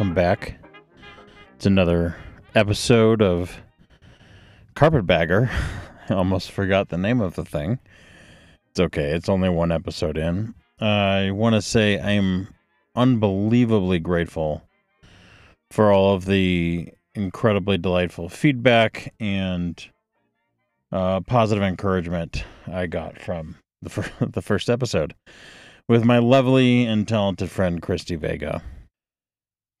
Welcome 0.00 0.14
back. 0.14 0.54
It's 1.56 1.66
another 1.66 2.16
episode 2.54 3.20
of 3.20 3.60
Carpetbagger. 4.74 5.50
I 6.08 6.14
almost 6.14 6.52
forgot 6.52 6.88
the 6.88 6.96
name 6.96 7.20
of 7.20 7.34
the 7.34 7.44
thing. 7.44 7.78
It's 8.70 8.80
okay, 8.80 9.10
it's 9.10 9.28
only 9.28 9.50
one 9.50 9.70
episode 9.70 10.16
in. 10.16 10.54
I 10.80 11.32
want 11.32 11.54
to 11.54 11.60
say 11.60 11.98
I 11.98 12.12
am 12.12 12.48
unbelievably 12.96 13.98
grateful 13.98 14.62
for 15.70 15.92
all 15.92 16.14
of 16.14 16.24
the 16.24 16.88
incredibly 17.14 17.76
delightful 17.76 18.30
feedback 18.30 19.12
and 19.20 19.86
uh, 20.90 21.20
positive 21.20 21.62
encouragement 21.62 22.42
I 22.72 22.86
got 22.86 23.20
from 23.20 23.56
the, 23.82 23.90
fir- 23.90 24.26
the 24.30 24.40
first 24.40 24.70
episode 24.70 25.14
with 25.88 26.06
my 26.06 26.20
lovely 26.20 26.86
and 26.86 27.06
talented 27.06 27.50
friend 27.50 27.82
Christy 27.82 28.16
Vega. 28.16 28.62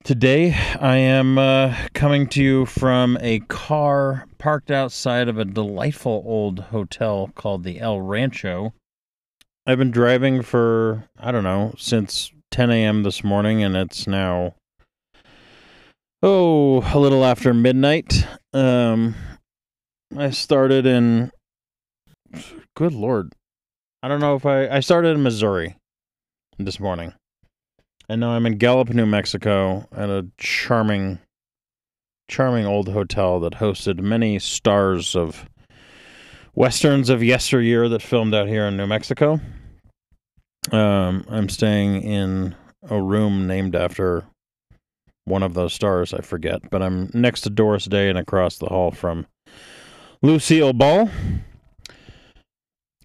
Today, 0.02 0.54
I 0.80 0.96
am 0.96 1.36
uh, 1.36 1.76
coming 1.92 2.26
to 2.28 2.42
you 2.42 2.64
from 2.64 3.18
a 3.20 3.40
car 3.40 4.26
parked 4.38 4.70
outside 4.70 5.28
of 5.28 5.38
a 5.38 5.44
delightful 5.44 6.22
old 6.24 6.58
hotel 6.58 7.30
called 7.34 7.64
the 7.64 7.78
El 7.78 8.00
Rancho. 8.00 8.72
I've 9.66 9.76
been 9.76 9.90
driving 9.90 10.40
for, 10.40 11.04
I 11.18 11.30
don't 11.30 11.44
know, 11.44 11.74
since 11.76 12.32
10 12.50 12.70
a.m. 12.70 13.02
this 13.02 13.22
morning, 13.22 13.62
and 13.62 13.76
it's 13.76 14.06
now, 14.06 14.54
oh, 16.22 16.80
a 16.94 16.98
little 16.98 17.24
after 17.24 17.52
midnight. 17.52 18.26
Um, 18.54 19.14
I 20.16 20.30
started 20.30 20.86
in, 20.86 21.30
good 22.74 22.94
lord, 22.94 23.34
I 24.02 24.08
don't 24.08 24.20
know 24.20 24.34
if 24.34 24.46
I, 24.46 24.66
I 24.66 24.80
started 24.80 25.10
in 25.10 25.22
Missouri 25.22 25.76
this 26.58 26.80
morning. 26.80 27.12
And 28.10 28.22
now 28.22 28.30
I'm 28.30 28.44
in 28.44 28.58
Gallup, 28.58 28.88
New 28.88 29.06
Mexico, 29.06 29.86
at 29.92 30.10
a 30.10 30.26
charming, 30.36 31.20
charming 32.28 32.66
old 32.66 32.88
hotel 32.88 33.38
that 33.38 33.52
hosted 33.52 34.00
many 34.00 34.40
stars 34.40 35.14
of 35.14 35.48
westerns 36.56 37.08
of 37.08 37.22
yesteryear 37.22 37.88
that 37.88 38.02
filmed 38.02 38.34
out 38.34 38.48
here 38.48 38.64
in 38.64 38.76
New 38.76 38.88
Mexico. 38.88 39.38
Um, 40.72 41.24
I'm 41.28 41.48
staying 41.48 42.02
in 42.02 42.56
a 42.88 43.00
room 43.00 43.46
named 43.46 43.76
after 43.76 44.24
one 45.26 45.44
of 45.44 45.54
those 45.54 45.72
stars. 45.72 46.12
I 46.12 46.20
forget, 46.20 46.68
but 46.68 46.82
I'm 46.82 47.12
next 47.14 47.42
to 47.42 47.50
Doris 47.50 47.84
Day 47.84 48.08
and 48.08 48.18
across 48.18 48.58
the 48.58 48.66
hall 48.66 48.90
from 48.90 49.24
Lucille 50.20 50.72
Ball. 50.72 51.08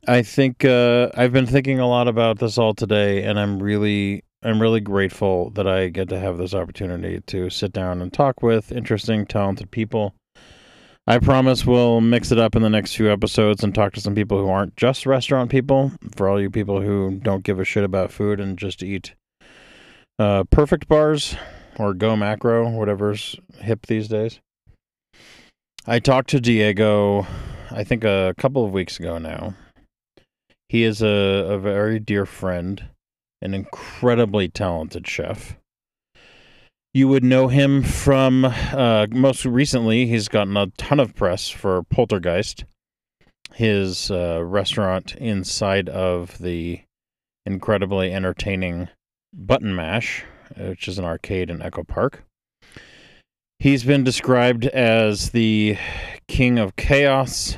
I 0.07 0.23
think 0.23 0.65
uh, 0.65 1.09
I've 1.13 1.31
been 1.31 1.45
thinking 1.45 1.79
a 1.79 1.87
lot 1.87 2.07
about 2.07 2.39
this 2.39 2.57
all 2.57 2.73
today, 2.73 3.21
and 3.21 3.39
I'm 3.39 3.61
really, 3.61 4.23
I'm 4.45 4.61
really 4.61 4.79
grateful 4.79 5.49
that 5.51 5.65
I 5.65 5.87
get 5.87 6.07
to 6.09 6.19
have 6.19 6.37
this 6.37 6.53
opportunity 6.53 7.19
to 7.19 7.49
sit 7.49 7.73
down 7.73 7.99
and 7.99 8.13
talk 8.13 8.43
with 8.43 8.71
interesting, 8.71 9.25
talented 9.25 9.71
people. 9.71 10.13
I 11.07 11.17
promise 11.17 11.65
we'll 11.65 11.99
mix 11.99 12.31
it 12.31 12.37
up 12.37 12.55
in 12.55 12.61
the 12.61 12.69
next 12.69 12.95
few 12.95 13.11
episodes 13.11 13.63
and 13.63 13.73
talk 13.73 13.93
to 13.93 14.01
some 14.01 14.13
people 14.13 14.37
who 14.37 14.47
aren't 14.47 14.77
just 14.77 15.07
restaurant 15.07 15.49
people. 15.49 15.93
For 16.15 16.29
all 16.29 16.39
you 16.39 16.51
people 16.51 16.79
who 16.79 17.19
don't 17.23 17.43
give 17.43 17.59
a 17.59 17.65
shit 17.65 17.83
about 17.83 18.11
food 18.11 18.39
and 18.39 18.55
just 18.55 18.83
eat 18.83 19.15
uh, 20.19 20.43
perfect 20.51 20.87
bars 20.87 21.35
or 21.79 21.95
go 21.95 22.15
macro, 22.15 22.69
whatever's 22.69 23.35
hip 23.61 23.87
these 23.87 24.07
days. 24.07 24.39
I 25.87 25.97
talked 25.97 26.29
to 26.29 26.39
Diego, 26.39 27.25
I 27.71 27.83
think 27.83 28.03
a 28.03 28.35
couple 28.37 28.63
of 28.63 28.71
weeks 28.71 28.99
ago 28.99 29.17
now. 29.17 29.55
He 30.69 30.83
is 30.83 31.01
a, 31.01 31.07
a 31.07 31.57
very 31.57 31.99
dear 31.99 32.27
friend, 32.27 32.89
an 33.45 33.53
incredibly 33.53 34.49
talented 34.49 35.07
chef. 35.07 35.57
You 36.93 37.07
would 37.07 37.23
know 37.23 37.47
him 37.47 37.83
from 37.83 38.45
uh, 38.45 39.07
most 39.11 39.45
recently, 39.45 40.07
he's 40.07 40.27
gotten 40.27 40.57
a 40.57 40.67
ton 40.77 40.99
of 40.99 41.15
press 41.15 41.49
for 41.49 41.83
Poltergeist, 41.83 42.65
his 43.53 44.09
uh, 44.09 44.41
restaurant 44.43 45.15
inside 45.15 45.89
of 45.89 46.37
the 46.39 46.81
incredibly 47.45 48.11
entertaining 48.11 48.89
Button 49.33 49.75
Mash, 49.75 50.23
which 50.57 50.87
is 50.87 50.97
an 50.97 51.05
arcade 51.05 51.49
in 51.49 51.61
Echo 51.61 51.83
Park. 51.83 52.23
He's 53.59 53.83
been 53.83 54.03
described 54.03 54.65
as 54.65 55.29
the 55.31 55.77
king 56.27 56.57
of 56.59 56.75
chaos. 56.75 57.57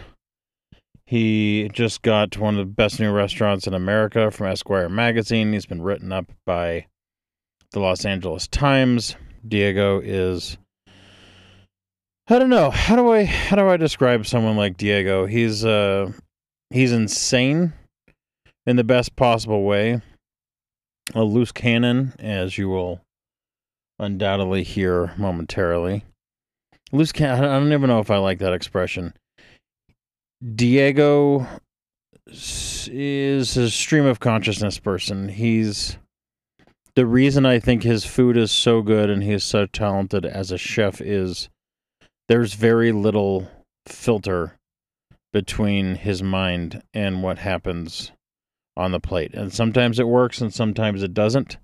He 1.08 1.70
just 1.72 2.02
got 2.02 2.38
one 2.38 2.56
of 2.56 2.60
the 2.60 2.74
best 2.74 3.00
new 3.00 3.14
restaurants 3.14 3.66
in 3.66 3.74
America 3.74 4.30
from 4.30 4.48
Esquire 4.48 4.90
magazine. 4.90 5.54
He's 5.54 5.66
been 5.66 5.82
written 5.82 6.12
up 6.12 6.34
by 6.46 6.88
the 7.72 7.80
Los 7.80 8.04
Angeles 8.04 8.46
Times. 8.46 9.16
Diego 9.48 10.02
is 10.04 10.58
I 12.30 12.40
don't 12.40 12.50
know. 12.50 12.72
How 12.72 12.98
do 12.98 13.10
I 13.10 13.24
how 13.24 13.56
do 13.56 13.70
I 13.70 13.78
describe 13.78 14.26
someone 14.26 14.58
like 14.58 14.76
Diego? 14.76 15.26
He's 15.28 15.64
uh 15.64 16.12
he's 16.72 16.92
insane 16.92 17.72
in 18.66 18.76
the 18.76 18.84
best 18.84 19.16
possible 19.16 19.64
way. 19.64 20.02
A 21.16 21.24
loose 21.24 21.54
cannon, 21.54 22.16
as 22.20 22.58
you 22.58 22.68
will 22.68 23.00
undoubtedly 23.98 24.64
hear 24.64 25.14
momentarily. 25.16 26.04
Loose 26.92 27.14
cannon. 27.14 27.46
I 27.46 27.60
don't 27.60 27.72
even 27.72 27.88
know 27.88 28.02
if 28.02 28.12
I 28.12 28.18
like 28.18 28.40
that 28.40 28.52
expression. 28.52 29.14
Diego 30.56 31.48
is 32.28 33.58
a 33.58 33.70
stream 33.70 34.06
of 34.06 34.20
consciousness 34.20 34.80
person. 34.80 35.30
He's 35.30 35.98
the 36.96 37.06
reason 37.06 37.46
I 37.46 37.60
think 37.60 37.84
his 37.84 38.06
food 38.06 38.38
is 38.38 38.52
so 38.52 38.82
good 38.82 39.10
and 39.10 39.24
he's 39.24 39.44
so 39.44 39.66
talented 39.66 40.26
as 40.26 40.52
a 40.52 40.58
chef 40.58 41.00
is 41.00 41.50
there's 42.28 42.54
very 42.54 42.92
little 42.92 43.48
filter 43.88 44.58
between 45.32 45.96
his 45.96 46.24
mind 46.24 46.82
and 46.94 47.22
what 47.22 47.38
happens 47.40 48.12
on 48.76 48.92
the 48.92 49.00
plate. 49.00 49.34
And 49.34 49.54
sometimes 49.54 50.00
it 50.00 50.08
works 50.08 50.42
and 50.42 50.54
sometimes 50.54 51.04
it 51.04 51.14
doesn't. 51.14 51.58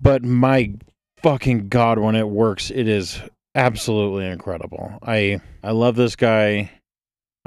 But 0.00 0.22
my 0.22 0.74
fucking 1.22 1.68
god 1.68 1.98
when 1.98 2.14
it 2.14 2.28
works, 2.28 2.70
it 2.70 2.88
is 2.88 3.20
absolutely 3.54 4.26
incredible. 4.26 4.98
I 5.02 5.40
I 5.62 5.72
love 5.72 5.96
this 5.96 6.16
guy. 6.16 6.70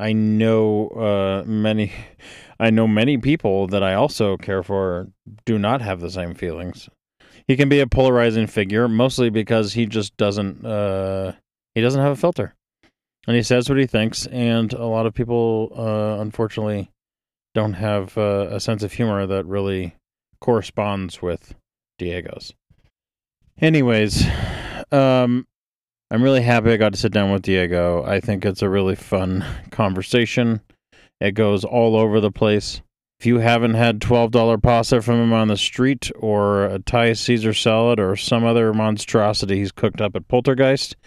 I 0.01 0.13
know 0.13 0.87
uh, 0.89 1.43
many, 1.45 1.91
I 2.59 2.71
know 2.71 2.87
many 2.87 3.19
people 3.19 3.67
that 3.67 3.83
I 3.83 3.93
also 3.93 4.35
care 4.35 4.63
for 4.63 5.07
do 5.45 5.59
not 5.59 5.83
have 5.83 5.99
the 5.99 6.09
same 6.09 6.33
feelings. 6.33 6.89
He 7.47 7.55
can 7.55 7.69
be 7.69 7.81
a 7.81 7.87
polarizing 7.87 8.47
figure, 8.47 8.87
mostly 8.87 9.29
because 9.29 9.73
he 9.73 9.85
just 9.85 10.17
doesn't, 10.17 10.65
uh, 10.65 11.33
he 11.75 11.81
doesn't 11.81 12.01
have 12.01 12.13
a 12.13 12.15
filter, 12.15 12.55
and 13.27 13.35
he 13.35 13.43
says 13.43 13.69
what 13.69 13.77
he 13.77 13.85
thinks. 13.85 14.25
And 14.25 14.73
a 14.73 14.85
lot 14.85 15.05
of 15.05 15.13
people, 15.13 15.71
uh, 15.77 16.19
unfortunately, 16.19 16.89
don't 17.53 17.73
have 17.73 18.17
uh, 18.17 18.47
a 18.49 18.59
sense 18.59 18.81
of 18.81 18.93
humor 18.93 19.27
that 19.27 19.45
really 19.45 19.95
corresponds 20.39 21.21
with 21.21 21.53
Diego's. 21.99 22.55
Anyways, 23.59 24.25
um, 24.91 25.45
I'm 26.11 26.21
really 26.21 26.41
happy 26.41 26.73
I 26.73 26.77
got 26.77 26.91
to 26.91 26.99
sit 26.99 27.13
down 27.13 27.31
with 27.31 27.43
Diego. 27.43 28.03
I 28.03 28.19
think 28.19 28.43
it's 28.43 28.61
a 28.61 28.67
really 28.67 28.95
fun 28.95 29.45
conversation. 29.71 30.59
It 31.21 31.35
goes 31.35 31.63
all 31.63 31.95
over 31.95 32.19
the 32.19 32.31
place. 32.31 32.81
If 33.21 33.25
you 33.25 33.37
haven't 33.37 33.75
had 33.75 34.01
$12 34.01 34.61
pasta 34.61 35.01
from 35.01 35.21
him 35.21 35.31
on 35.31 35.47
the 35.47 35.55
street 35.55 36.11
or 36.17 36.65
a 36.65 36.79
Thai 36.79 37.13
Caesar 37.13 37.53
salad 37.53 37.97
or 37.97 38.17
some 38.17 38.43
other 38.43 38.73
monstrosity 38.73 39.59
he's 39.59 39.71
cooked 39.71 40.01
up 40.01 40.17
at 40.17 40.27
Poltergeist, 40.27 40.97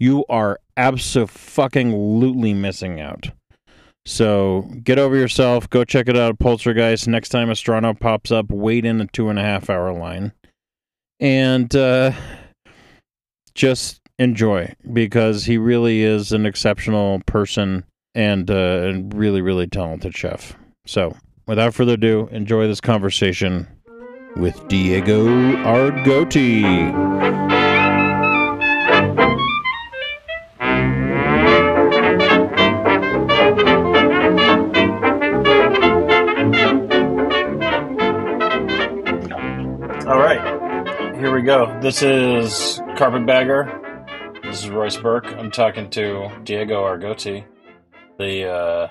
you 0.00 0.24
are 0.28 0.58
absolutely 0.76 2.52
missing 2.52 3.00
out. 3.00 3.30
So 4.04 4.68
get 4.82 4.98
over 4.98 5.14
yourself. 5.14 5.70
Go 5.70 5.84
check 5.84 6.08
it 6.08 6.16
out 6.16 6.30
at 6.30 6.38
Poltergeist. 6.40 7.06
Next 7.06 7.28
time 7.28 7.48
Estrano 7.48 7.94
pops 7.94 8.32
up, 8.32 8.50
wait 8.50 8.84
in 8.84 9.00
a 9.00 9.06
two 9.06 9.28
and 9.28 9.38
a 9.38 9.42
half 9.42 9.70
hour 9.70 9.92
line. 9.92 10.32
And 11.20 11.72
uh, 11.76 12.10
just 13.54 14.01
enjoy 14.22 14.74
because 14.92 15.44
he 15.44 15.58
really 15.58 16.02
is 16.02 16.32
an 16.32 16.46
exceptional 16.46 17.20
person 17.26 17.84
and 18.14 18.50
uh, 18.50 18.54
a 18.54 19.02
really, 19.14 19.42
really 19.42 19.66
talented 19.66 20.16
chef. 20.16 20.56
So, 20.86 21.16
without 21.46 21.74
further 21.74 21.94
ado, 21.94 22.28
enjoy 22.30 22.66
this 22.66 22.80
conversation 22.80 23.66
with 24.36 24.68
Diego 24.68 25.26
Argoti. 25.64 26.62
All 40.06 40.18
right, 40.18 41.16
here 41.16 41.34
we 41.34 41.42
go. 41.42 41.78
This 41.80 42.02
is 42.02 42.80
Carpetbagger. 42.96 43.81
This 44.52 44.64
is 44.64 44.70
Royce 44.70 44.98
Burke. 44.98 45.28
I'm 45.28 45.50
talking 45.50 45.88
to 45.92 46.30
Diego 46.44 46.84
Argoti. 46.84 47.46
The 48.18 48.50
uh, 48.50 48.88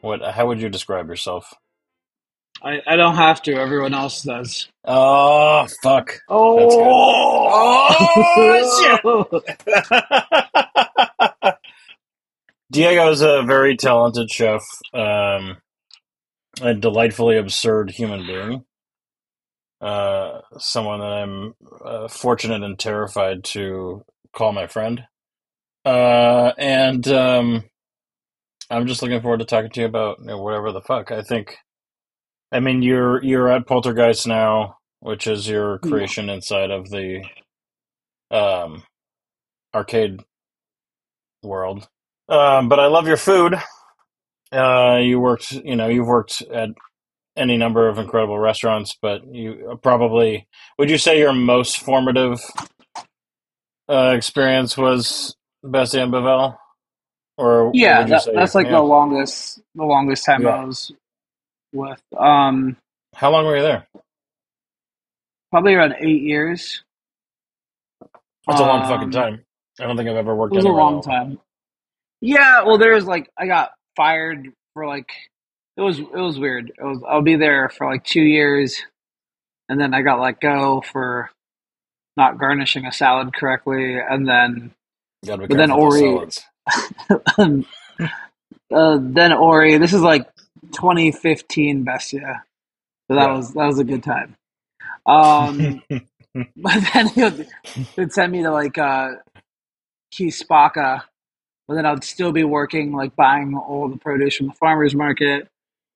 what? 0.00 0.20
How 0.20 0.48
would 0.48 0.60
you 0.60 0.68
describe 0.68 1.06
yourself? 1.06 1.54
I, 2.60 2.80
I 2.84 2.96
don't 2.96 3.14
have 3.14 3.40
to. 3.42 3.54
Everyone 3.54 3.94
else 3.94 4.24
does. 4.24 4.68
Oh 4.84 5.68
fuck! 5.80 6.18
Oh, 6.28 7.70
Diego 12.72 13.12
is 13.12 13.20
a 13.20 13.44
very 13.44 13.76
talented 13.76 14.28
chef, 14.28 14.62
um, 14.92 15.58
a 16.60 16.74
delightfully 16.74 17.36
absurd 17.36 17.92
human 17.92 18.26
being. 18.26 18.64
Uh, 19.80 20.40
someone 20.58 20.98
that 20.98 21.12
I'm 21.12 21.54
uh, 21.84 22.08
fortunate 22.08 22.64
and 22.64 22.76
terrified 22.76 23.44
to 23.44 24.04
call 24.34 24.52
my 24.52 24.66
friend. 24.66 25.04
Uh, 25.84 26.52
and 26.58 27.06
um, 27.08 27.64
I'm 28.70 28.86
just 28.86 29.02
looking 29.02 29.20
forward 29.20 29.40
to 29.40 29.46
talking 29.46 29.70
to 29.70 29.80
you 29.80 29.86
about 29.86 30.18
you 30.20 30.26
know, 30.26 30.42
whatever 30.42 30.72
the 30.72 30.82
fuck. 30.82 31.10
I 31.10 31.22
think. 31.22 31.56
I 32.52 32.60
mean, 32.60 32.82
you're 32.82 33.22
you're 33.22 33.48
at 33.48 33.66
Poltergeist 33.66 34.26
now, 34.26 34.76
which 35.00 35.26
is 35.26 35.48
your 35.48 35.78
creation 35.78 36.28
inside 36.28 36.70
of 36.70 36.90
the 36.90 37.22
um, 38.30 38.82
arcade 39.74 40.20
world. 41.42 41.88
Um, 42.28 42.68
but 42.68 42.78
I 42.78 42.86
love 42.86 43.06
your 43.06 43.16
food. 43.16 43.54
Uh, 44.52 44.98
you 45.00 45.20
worked, 45.20 45.52
you 45.52 45.76
know, 45.76 45.88
you've 45.88 46.06
worked 46.06 46.42
at 46.42 46.70
any 47.36 47.56
number 47.56 47.88
of 47.88 47.98
incredible 47.98 48.38
restaurants, 48.38 48.96
but 49.00 49.22
you 49.32 49.78
probably 49.82 50.46
would 50.78 50.90
you 50.90 50.98
say 50.98 51.18
your 51.18 51.32
most 51.32 51.78
formative 51.78 52.40
uh, 53.90 54.14
experience 54.16 54.76
was 54.78 55.36
Bestia 55.64 56.06
Bavel, 56.06 56.56
or 57.38 57.70
yeah, 57.74 58.04
that, 58.06 58.28
that's 58.34 58.54
like 58.54 58.66
yeah. 58.66 58.72
the 58.72 58.82
longest 58.82 59.60
the 59.74 59.84
longest 59.84 60.24
time 60.26 60.42
Yeah. 60.44 60.48
I 60.50 60.64
was 60.64 60.92
with. 61.72 62.02
Um, 62.16 62.76
How 63.14 63.30
long 63.30 63.46
were 63.46 63.56
you 63.56 63.62
there? 63.62 63.86
probably 65.50 65.74
around 65.74 65.96
eight 66.00 66.22
years. 66.22 66.82
That's 68.46 68.60
a 68.60 68.64
long 68.64 68.82
Um, 68.82 68.88
fucking 68.88 69.10
time. 69.10 69.44
I 69.80 69.84
don't 69.84 69.96
think 69.96 70.08
I've 70.08 70.16
ever 70.16 70.34
worked 70.34 70.54
It 70.54 70.58
was 70.58 70.64
a 70.64 70.68
long 70.68 71.02
time. 71.02 71.38
Yeah, 72.20 72.64
well, 72.64 72.78
there 72.78 72.94
was 72.94 73.06
like 73.06 73.30
I 73.38 73.46
got 73.46 73.72
fired 73.96 74.48
for 74.74 74.86
like 74.86 75.10
it 75.76 75.82
was 75.82 75.98
it 75.98 76.12
was 76.12 76.38
weird. 76.38 76.70
It 76.70 76.84
was 76.84 77.02
I'll 77.08 77.22
be 77.22 77.36
there 77.36 77.68
for 77.70 77.90
like 77.90 78.04
two 78.04 78.22
years, 78.22 78.80
and 79.68 79.80
then 79.80 79.94
I 79.94 80.02
got 80.02 80.20
let 80.20 80.40
go 80.40 80.82
for 80.92 81.30
not 82.16 82.38
garnishing 82.38 82.86
a 82.86 82.92
salad 82.92 83.34
correctly, 83.34 83.98
and 83.98 84.28
then 84.28 84.72
But 85.48 85.58
then 85.58 85.70
Ori- 85.72 86.26
uh, 87.38 88.98
then 89.00 89.32
Ori. 89.32 89.78
This 89.78 89.94
is 89.94 90.02
like 90.02 90.28
2015 90.74 91.84
Bestia, 91.84 92.44
so 93.08 93.16
that 93.16 93.26
Yeah. 93.26 93.32
was 93.32 93.52
that 93.54 93.66
was 93.66 93.78
a 93.80 93.84
good 93.84 94.02
time. 94.04 94.36
Um, 95.06 95.82
but 96.56 96.82
then 96.94 97.08
he 97.08 97.22
would, 97.24 97.48
he'd 97.96 98.12
send 98.12 98.32
me 98.32 98.42
to 98.44 98.50
like 98.52 98.78
uh, 98.78 99.12
Kispaka, 100.14 101.02
but 101.68 101.74
then 101.74 101.86
I'd 101.86 102.04
still 102.04 102.32
be 102.32 102.44
working 102.44 102.92
like 102.92 103.16
buying 103.16 103.56
all 103.56 103.88
the 103.88 103.98
produce 103.98 104.36
from 104.36 104.48
the 104.48 104.54
farmers 104.54 104.94
market. 104.94 105.48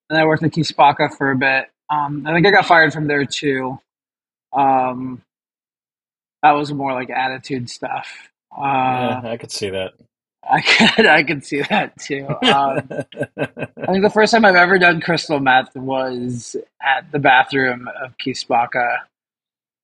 And 0.09 0.19
I 0.19 0.25
worked 0.25 0.43
in 0.43 0.51
Kispaka 0.51 1.17
for 1.17 1.31
a 1.31 1.37
bit. 1.37 1.69
Um, 1.89 2.25
I 2.27 2.33
think 2.33 2.47
I 2.47 2.51
got 2.51 2.65
fired 2.67 2.93
from 2.93 3.07
there 3.07 3.25
too. 3.25 3.79
Um, 4.53 5.21
that 6.45 6.51
was 6.51 6.71
more 6.71 6.93
like 6.93 7.09
attitude 7.09 7.69
stuff. 7.71 8.29
Uh, 8.55 8.61
yeah, 9.23 9.31
I 9.31 9.37
could 9.37 9.51
see 9.51 9.71
that. 9.71 9.93
I 10.47 10.61
could 10.95 11.05
I 11.07 11.23
could 11.23 11.43
see 11.43 11.61
that 11.61 11.99
too. 11.99 12.27
Um, 12.27 12.87
I 13.37 13.85
think 13.87 14.03
the 14.03 14.11
first 14.13 14.31
time 14.31 14.45
I've 14.45 14.55
ever 14.55 14.77
done 14.77 15.01
crystal 15.01 15.39
meth 15.39 15.75
was 15.75 16.55
at 16.83 17.11
the 17.11 17.17
bathroom 17.17 17.89
of 17.99 18.15
Kispaka, 18.23 18.97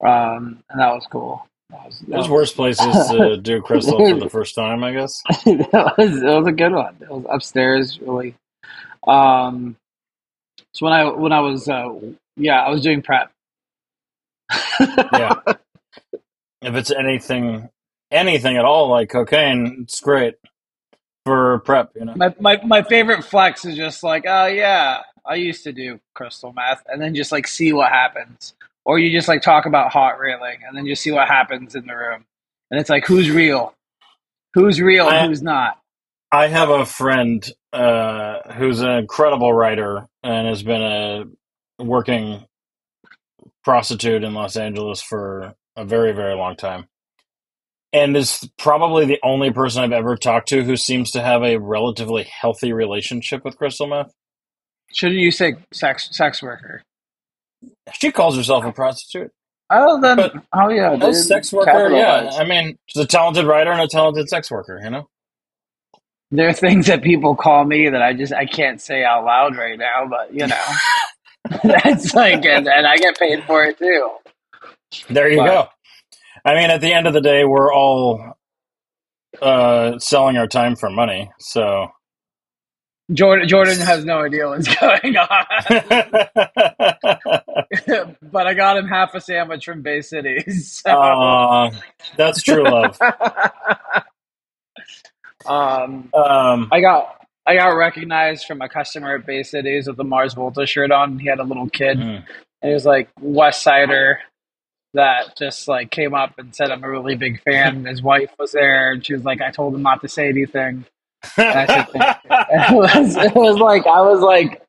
um, 0.06 0.64
and 0.70 0.80
that 0.80 0.94
was 0.94 1.08
cool. 1.12 1.48
That 1.72 1.86
was, 1.88 2.00
that 2.00 2.10
There's 2.10 2.22
was, 2.26 2.30
worse 2.30 2.54
places 2.54 3.08
to 3.10 3.38
do 3.42 3.60
crystal 3.62 3.98
for 3.98 4.20
the 4.20 4.30
first 4.30 4.54
time, 4.54 4.84
I 4.84 4.92
guess. 4.92 5.20
that 5.46 5.96
was 5.98 6.22
it 6.22 6.26
was 6.26 6.48
a 6.48 6.52
good 6.52 6.74
one. 6.74 6.96
It 7.02 7.10
was 7.10 7.26
upstairs, 7.28 8.00
really. 8.00 8.36
Um, 9.08 9.76
so 10.74 10.86
when 10.86 10.94
I 10.94 11.10
when 11.10 11.34
I 11.34 11.40
was 11.40 11.68
uh, 11.68 11.90
yeah, 12.38 12.62
I 12.62 12.70
was 12.70 12.82
doing 12.82 13.02
prep. 13.02 13.32
Yeah. 15.12 15.34
If 16.62 16.76
it's 16.76 16.92
anything, 16.92 17.70
anything 18.12 18.58
at 18.58 18.66
all 18.66 18.90
like 18.90 19.10
cocaine, 19.10 19.80
it's 19.84 20.00
great 20.02 20.36
for 21.26 21.60
prep. 21.60 21.92
You 21.96 22.06
know. 22.06 22.16
my, 22.16 22.36
my 22.40 22.60
my 22.66 22.84
favorite 22.84 23.24
flex 23.24 23.66
is 23.66 23.76
just 23.76 24.04
like, 24.04 24.26
oh 24.28 24.48
yeah, 24.48 25.02
I 25.26 25.36
used 25.36 25.64
to 25.66 25.74
do 25.74 26.00
crystal 26.14 26.54
meth, 26.54 26.84
and 26.88 27.02
then 27.02 27.16
just 27.16 27.32
like 27.32 27.48
see 27.48 27.74
what 27.74 27.92
happens, 27.92 28.54
or 28.86 29.00
you 29.00 29.12
just 29.12 29.28
like 29.28 29.42
talk 29.42 29.66
about 29.66 29.92
hot 29.92 30.20
railing, 30.20 30.60
and 30.68 30.78
then 30.78 30.86
just 30.86 31.02
see 31.04 31.12
what 31.12 31.28
happens 31.28 31.76
in 31.76 31.86
the 31.88 31.96
room, 31.96 32.26
and 32.72 32.80
it's 32.80 32.90
like 32.90 33.06
who's 33.08 33.30
real, 33.32 33.74
who's 34.54 34.82
real, 34.82 35.08
I- 35.08 35.28
who's 35.28 35.42
not. 35.42 35.80
I 36.32 36.48
have 36.48 36.70
a 36.70 36.86
friend 36.86 37.48
uh, 37.74 38.54
who's 38.54 38.82
an 38.82 38.92
incredible 38.92 39.54
writer 39.54 40.08
and 40.24 40.48
has 40.48 40.64
been 40.64 40.82
a 40.82 41.26
working 41.84 42.46
prostitute 43.64 44.24
in 44.24 44.34
Los 44.34 44.56
Angeles 44.58 45.02
for 45.02 45.56
a 45.76 45.86
very, 45.86 46.12
very 46.14 46.36
long 46.36 46.56
time. 46.56 46.88
And 47.94 48.16
is 48.16 48.50
probably 48.58 49.06
the 49.06 49.20
only 49.24 49.52
person 49.52 49.84
I've 49.84 49.92
ever 49.92 50.16
talked 50.16 50.50
to 50.50 50.64
who 50.64 50.78
seems 50.78 51.12
to 51.12 51.22
have 51.22 51.44
a 51.44 51.58
relatively 51.58 52.24
healthy 52.24 52.72
relationship 52.72 53.44
with 53.44 53.58
crystal 53.58 53.88
meth. 53.88 54.14
Shouldn't 54.94 55.20
you 55.20 55.32
say 55.32 55.56
sex 55.74 56.10
sex 56.12 56.42
worker? 56.42 56.84
She 57.94 58.12
calls 58.12 58.36
herself 58.38 58.66
a 58.66 58.72
prostitute. 58.72 59.32
Oh 59.70 60.00
then, 60.02 60.18
But- 60.18 60.34
oh 60.54 60.70
yeah, 60.70 60.94
A 60.94 61.14
sex 61.14 61.52
worker, 61.54 61.90
yeah. 61.92 62.30
I 62.38 62.46
mean, 62.46 62.78
she's 62.88 63.04
a 63.04 63.08
talented 63.08 63.46
writer 63.46 63.72
and 63.72 63.82
a 63.82 63.88
talented 63.88 64.28
sex 64.30 64.52
worker, 64.52 64.80
you 64.84 64.90
know? 64.90 65.08
There 66.32 66.48
are 66.48 66.54
things 66.54 66.88
that 66.88 67.02
people 67.04 67.36
call 67.36 67.66
me 67.66 67.90
that 67.90 68.02
I 68.02 68.14
just 68.14 68.34
I 68.34 68.46
can't 68.46 68.82
say 68.82 69.04
out 69.04 69.26
loud 69.26 69.58
right 69.58 69.78
now, 69.78 70.08
but 70.10 70.34
you 70.34 70.48
know, 70.48 70.66
that's 71.64 72.14
like, 72.14 72.46
and, 72.46 72.68
and 72.68 72.88
I 72.88 72.98
get 72.98 73.18
paid 73.20 73.44
for 73.46 73.64
it 73.64 73.78
too. 73.78 74.10
There 75.10 75.30
you 75.30 75.38
But- 75.38 75.46
go. 75.46 75.68
I 76.44 76.56
mean, 76.56 76.72
at 76.72 76.82
the 76.82 76.92
end 76.92 77.06
of 77.08 77.14
the 77.14 77.22
day, 77.22 77.44
we're 77.46 77.72
all 77.74 78.34
uh, 79.42 80.00
selling 80.00 80.38
our 80.38 80.48
time 80.48 80.76
for 80.76 80.90
money. 80.90 81.30
So, 81.40 81.88
Jordan 83.14 83.48
Jordan 83.48 83.78
has 83.80 84.06
no 84.06 84.20
idea 84.24 84.48
what's 84.48 84.74
going 84.80 85.18
on. 85.18 85.46
but 88.32 88.48
I 88.48 88.54
got 88.54 88.78
him 88.78 88.88
half 88.88 89.14
a 89.14 89.22
sandwich 89.22 89.66
from 89.66 89.82
Bay 89.82 90.02
City. 90.02 90.44
So. 90.52 90.90
Aw, 90.90 91.72
that's 92.18 92.42
true 92.42 92.64
love. 92.64 92.98
um, 95.46 96.10
Um, 96.14 96.70
I 96.72 96.82
got 96.82 97.26
I 97.46 97.56
got 97.56 97.70
recognized 97.70 98.46
from 98.46 98.62
a 98.62 98.70
customer 98.70 99.16
at 99.16 99.26
Bay 99.26 99.44
Cities 99.44 99.88
with 99.88 99.98
the 99.98 100.04
Mars 100.04 100.34
Volta 100.34 100.66
shirt 100.66 100.92
on. 100.92 101.20
He 101.20 101.28
had 101.28 101.40
a 101.40 101.44
little 101.44 101.70
kid, 101.70 101.98
mm. 101.98 102.16
and 102.18 102.26
he 102.64 102.74
was 102.74 102.86
like 102.86 103.10
West 103.20 103.62
Sider 103.64 104.20
that 104.94 105.38
just 105.38 105.68
like 105.68 105.92
came 105.92 106.14
up 106.14 106.38
and 106.38 106.54
said 106.56 106.72
I'm 106.72 106.84
a 106.84 106.90
really 106.90 107.16
big 107.16 107.42
fan. 107.44 107.86
His 107.86 108.02
wife 108.02 108.32
was 108.40 108.52
there, 108.52 108.92
and 108.92 109.06
she 109.06 109.14
was 109.14 109.24
like, 109.24 109.42
I 109.42 109.52
told 109.52 109.74
him 109.76 109.82
not 109.82 110.02
to 110.02 110.08
say 110.08 110.28
anything. 110.30 110.86
And 111.38 111.48
I 111.60 111.66
said. 111.66 111.88
And 111.94 112.16
it 112.74 112.76
was 112.76 113.16
it 113.18 113.36
was 113.36 113.58
like 113.58 113.86
I 113.88 114.02
was 114.02 114.20
like 114.22 114.62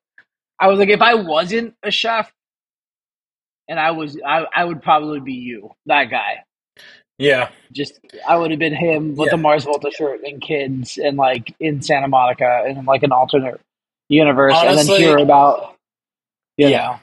I 0.61 0.69
was 0.69 0.79
like 0.79 0.91
if 0.91 1.01
I 1.03 1.15
wasn't 1.15 1.75
a 1.83 1.91
chef 1.91 2.31
and 3.69 3.81
I 3.81 3.93
was 3.93 4.19
I, 4.25 4.47
I 4.55 4.65
would 4.65 4.83
probably 4.83 5.21
be 5.21 5.33
you, 5.35 5.73
that 5.87 6.05
guy. 6.11 6.45
yeah, 7.19 7.49
Just 7.73 7.99
I 8.29 8.37
would 8.37 8.51
have 8.51 8.61
been 8.61 8.75
him 8.75 9.17
with 9.17 9.27
Yeah. 9.27 9.33
the 9.33 9.37
Mars 9.39 9.65
Volta 9.65 9.91
shirt 9.91 10.23
and 10.25 10.41
kids 10.43 10.99
and 10.99 11.17
like 11.17 11.55
in 11.61 11.81
Santa 11.83 12.09
Monica 12.09 12.65
in 12.69 12.85
like 12.85 13.03
an 13.03 13.13
alternate 13.13 13.61
universe 14.09 14.55
and 14.57 14.77
then 14.79 14.87
hear 14.87 15.19
about 15.19 15.75
you 16.59 16.69
Yeah. 16.69 16.79
know. 16.79 16.97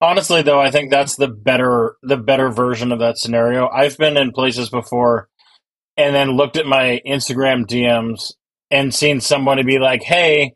Honestly, 0.00 0.42
though, 0.42 0.60
I 0.60 0.70
think 0.70 0.90
that's 0.90 1.16
the 1.16 1.28
better 1.28 1.96
the 2.02 2.16
better 2.16 2.50
version 2.50 2.92
of 2.92 3.00
that 3.00 3.18
scenario. 3.18 3.68
I've 3.68 3.98
been 3.98 4.16
in 4.16 4.30
places 4.30 4.70
before, 4.70 5.28
and 5.96 6.14
then 6.14 6.36
looked 6.36 6.56
at 6.56 6.66
my 6.66 7.00
Instagram 7.06 7.66
DMs 7.66 8.34
and 8.70 8.94
seen 8.94 9.20
somebody 9.20 9.64
be 9.64 9.78
like, 9.80 10.02
"Hey, 10.02 10.54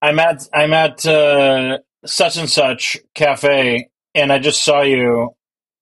I'm 0.00 0.18
at 0.18 0.48
I'm 0.54 0.72
at 0.72 1.04
uh, 1.04 1.78
such 2.06 2.38
and 2.38 2.48
such 2.48 2.96
cafe, 3.14 3.88
and 4.14 4.32
I 4.32 4.38
just 4.38 4.64
saw 4.64 4.80
you. 4.82 5.34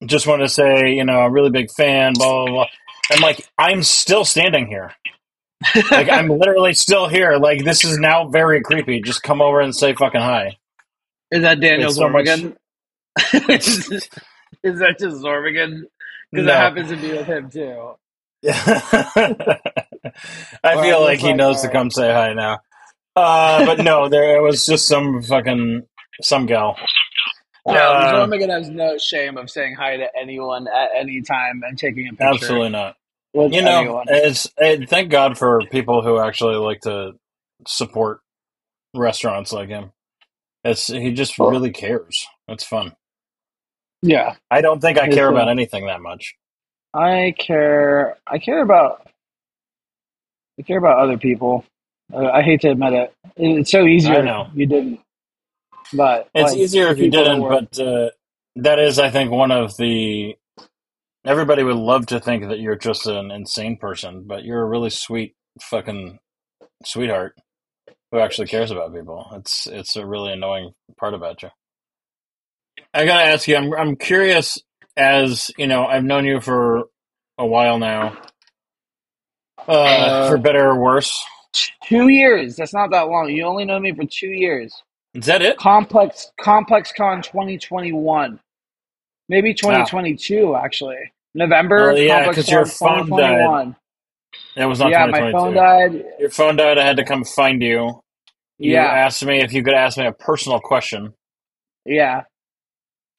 Just 0.04 0.26
want 0.26 0.42
to 0.42 0.48
say, 0.48 0.90
you 0.92 1.04
know, 1.04 1.20
a 1.20 1.30
really 1.30 1.50
big 1.50 1.70
fan." 1.70 2.14
Blah 2.14 2.46
blah 2.46 2.52
blah. 2.52 2.66
I'm 3.12 3.20
like, 3.22 3.48
I'm 3.56 3.82
still 3.84 4.24
standing 4.24 4.66
here. 4.66 4.92
Like 5.90 6.08
I'm 6.10 6.28
literally 6.38 6.74
still 6.74 7.08
here. 7.08 7.36
Like 7.36 7.64
this 7.64 7.84
is 7.84 7.96
now 7.98 8.28
very 8.28 8.60
creepy. 8.60 9.00
Just 9.02 9.22
come 9.22 9.40
over 9.40 9.60
and 9.60 9.74
say 9.74 9.94
fucking 9.94 10.20
hi. 10.20 10.56
Is 11.30 11.42
that 11.42 11.60
Daniel 11.60 11.92
so 11.92 12.08
much- 12.08 12.26
Zormigan? 12.26 12.56
Is, 13.50 14.00
that 14.80 14.96
just 15.00 15.22
Zormigan? 15.24 15.82
Because 16.32 16.46
No. 16.46 16.52
it 16.52 16.56
happens 16.56 16.90
to 16.90 16.96
be 16.96 17.12
with 17.12 17.26
him 17.26 17.50
too. 17.50 17.94
I 18.48 19.58
Well, 20.72 20.82
feel 20.82 21.00
like 21.02 21.20
he 21.20 21.28
like 21.28 21.36
knows 21.36 21.62
to 21.62 21.68
come 21.70 21.90
say 21.90 22.12
hi 22.12 22.34
now. 22.34 22.60
Uh, 23.16 23.64
but 23.66 23.80
no, 23.80 24.08
there 24.08 24.36
it 24.38 24.42
was 24.42 24.66
just 24.66 24.86
some 24.88 25.22
fucking 25.22 25.82
some 26.22 26.46
gal. 26.46 26.76
No, 27.66 27.74
Uh, 27.74 28.26
has 28.50 28.70
no 28.70 28.98
shame 28.98 29.36
of 29.38 29.50
saying 29.50 29.74
hi 29.76 29.96
to 29.98 30.08
anyone 30.18 30.68
at 30.68 30.90
any 30.96 31.22
time 31.22 31.62
and 31.66 31.78
taking 31.78 32.08
a 32.08 32.14
picture 32.16 32.28
absolutely 32.34 32.70
not. 32.70 32.96
You 33.50 33.62
know, 33.62 33.80
anyone. 33.80 34.06
it's 34.08 34.48
eh, 34.58 34.86
thank 34.88 35.10
God 35.10 35.38
for 35.38 35.66
people 35.66 36.02
who 36.02 36.18
actually 36.20 36.56
like 36.56 36.80
to 36.82 37.12
support 37.66 38.20
restaurants 38.94 39.52
like 39.52 39.68
him. 39.68 39.92
It's 40.64 40.88
he 40.88 41.12
just 41.12 41.38
really 41.38 41.70
cares. 41.72 42.26
It's 42.48 42.64
fun. 42.64 42.94
Yeah, 44.02 44.36
I 44.50 44.60
don't 44.60 44.80
think 44.80 44.98
I 44.98 45.08
care 45.08 45.28
uh, 45.28 45.32
about 45.32 45.48
anything 45.48 45.86
that 45.86 46.00
much. 46.02 46.34
I 46.94 47.34
care. 47.38 48.16
I 48.26 48.38
care 48.38 48.62
about. 48.62 49.06
I 50.58 50.62
care 50.62 50.78
about 50.78 50.98
other 50.98 51.18
people. 51.18 51.64
Uh, 52.12 52.26
I 52.28 52.42
hate 52.42 52.62
to 52.62 52.70
admit 52.70 52.92
it. 52.94 53.14
It- 53.36 53.60
It's 53.60 53.70
so 53.70 53.86
easier. 53.86 54.18
I 54.18 54.22
know. 54.22 54.48
you 54.54 54.66
didn't, 54.66 55.00
but 55.92 56.28
It's 56.34 56.52
like, 56.52 56.58
easier 56.58 56.88
if 56.88 56.98
you 56.98 57.10
didn't, 57.10 57.40
but 57.48 57.78
uh, 57.80 58.10
that 58.56 58.78
is, 58.78 58.98
I 58.98 59.10
think, 59.10 59.30
one 59.30 59.52
of 59.52 59.76
the. 59.76 60.36
Everybody 61.26 61.62
would 61.64 61.76
love 61.76 62.06
to 62.06 62.20
think 62.20 62.48
that 62.48 62.60
you're 62.60 62.76
just 62.76 63.06
an 63.06 63.30
insane 63.30 63.76
person, 63.78 64.24
but 64.26 64.44
you're 64.44 64.62
a 64.62 64.66
really 64.68 64.90
sweet 64.90 65.34
fucking 65.60 66.18
sweetheart 66.84 67.34
who 68.12 68.18
actually 68.20 68.48
cares 68.48 68.70
about 68.70 68.94
people. 68.94 69.26
It's 69.34 69.66
it's 69.66 69.96
a 69.96 70.06
really 70.06 70.32
annoying 70.32 70.72
part 70.98 71.14
about 71.14 71.42
you. 71.42 71.50
I 72.94 73.06
gotta 73.06 73.24
ask 73.24 73.48
you. 73.48 73.56
I'm 73.56 73.72
I'm 73.74 73.96
curious. 73.96 74.58
As 74.96 75.50
you 75.58 75.66
know, 75.68 75.86
I've 75.86 76.04
known 76.04 76.24
you 76.26 76.40
for 76.40 76.84
a 77.38 77.46
while 77.46 77.78
now, 77.78 78.18
uh, 79.68 80.10
Uh, 80.10 80.28
for 80.28 80.38
better 80.38 80.68
or 80.70 80.80
worse. 80.80 81.24
two 81.84 82.08
years. 82.08 82.56
That's 82.56 82.74
not 82.74 82.90
that 82.92 83.08
long. 83.08 83.30
You 83.30 83.44
only 83.44 83.64
know 83.64 83.80
me 83.80 83.92
for 83.94 84.04
two 84.04 84.28
years. 84.28 84.74
Is 85.14 85.26
that 85.26 85.42
it? 85.42 85.58
Complex 85.58 86.32
Complex 86.40 86.92
Con 86.96 87.22
2021, 87.22 88.40
maybe 89.28 89.54
2022 89.54 90.56
actually. 90.56 91.12
November. 91.34 91.92
Oh, 91.92 91.96
yeah, 91.96 92.24
Complex 92.24 92.36
'cause 92.36 92.50
your 92.50 92.66
phone 92.66 93.14
died. 93.16 93.76
That 94.56 94.66
was 94.66 94.80
not 94.80 94.90
Yeah, 94.90 95.06
my 95.06 95.20
phone 95.32 95.54
died. 95.54 96.04
Your 96.18 96.30
phone 96.30 96.56
died. 96.56 96.78
I 96.78 96.84
had 96.86 96.98
to 96.98 97.04
come 97.04 97.24
find 97.24 97.62
you. 97.62 98.00
You 98.58 98.72
Yeah, 98.72 98.84
asked 98.88 99.24
me 99.24 99.40
if 99.42 99.52
you 99.52 99.62
could 99.62 99.74
ask 99.74 99.98
me 99.98 100.06
a 100.06 100.12
personal 100.12 100.60
question, 100.60 101.14
yeah. 101.84 102.24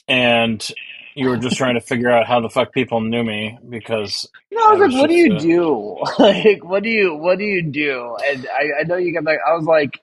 And 0.09 0.67
you 1.15 1.29
were 1.29 1.37
just 1.37 1.57
trying 1.57 1.75
to 1.75 1.81
figure 1.81 2.11
out 2.11 2.27
how 2.27 2.41
the 2.41 2.49
fuck 2.51 2.73
people 2.73 3.01
knew 3.01 3.23
me 3.23 3.59
because 3.69 4.29
No, 4.51 4.61
I 4.65 4.73
was 4.73 4.79
I 4.79 4.85
like, 4.89 4.93
what 4.93 5.09
do 5.09 5.15
you 5.15 5.35
uh, 5.35 5.39
do? 5.39 5.97
Like, 6.19 6.63
what 6.65 6.83
do 6.83 6.89
you, 6.89 7.15
what 7.15 7.39
do 7.39 7.45
you 7.45 7.63
do? 7.63 8.17
And 8.25 8.47
I, 8.49 8.81
I 8.81 8.83
know 8.85 8.97
you 8.97 9.13
got 9.13 9.25
like, 9.25 9.39
I 9.47 9.55
was 9.55 9.65
like, 9.65 10.01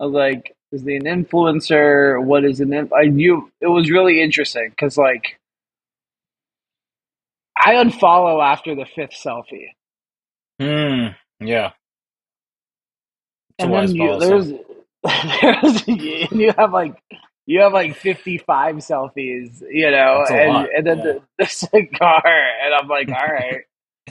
I 0.00 0.04
was 0.06 0.14
like, 0.14 0.54
is 0.72 0.82
he 0.84 0.96
an 0.96 1.04
influencer? 1.04 2.22
What 2.22 2.44
is 2.44 2.60
an, 2.60 2.72
in-? 2.72 2.90
I 2.96 3.02
you, 3.02 3.50
it 3.60 3.68
was 3.68 3.90
really 3.90 4.22
interesting 4.22 4.70
because 4.70 4.98
like, 4.98 5.38
I 7.56 7.74
unfollow 7.74 8.42
after 8.44 8.74
the 8.74 8.86
fifth 8.86 9.14
selfie. 9.24 9.68
hmm, 10.60 11.08
yeah, 11.46 11.72
it's 13.58 13.64
and 13.64 13.74
then 13.74 13.94
you, 13.94 14.16
policy. 14.18 14.28
there's, 14.28 14.48
there's, 15.42 15.84
and 15.88 16.40
you 16.40 16.52
have 16.58 16.72
like, 16.72 16.94
you 17.46 17.60
have 17.60 17.72
like 17.72 17.96
55 17.96 18.76
selfies, 18.76 19.62
you 19.70 19.90
know, 19.90 20.24
and, 20.28 20.68
and 20.76 20.86
then 20.86 20.98
yeah. 20.98 21.04
the, 21.04 21.22
the 21.38 21.46
cigar, 21.46 22.22
and 22.64 22.74
I'm 22.74 22.88
like, 22.88 23.08
all 23.08 23.28
right. 23.28 23.62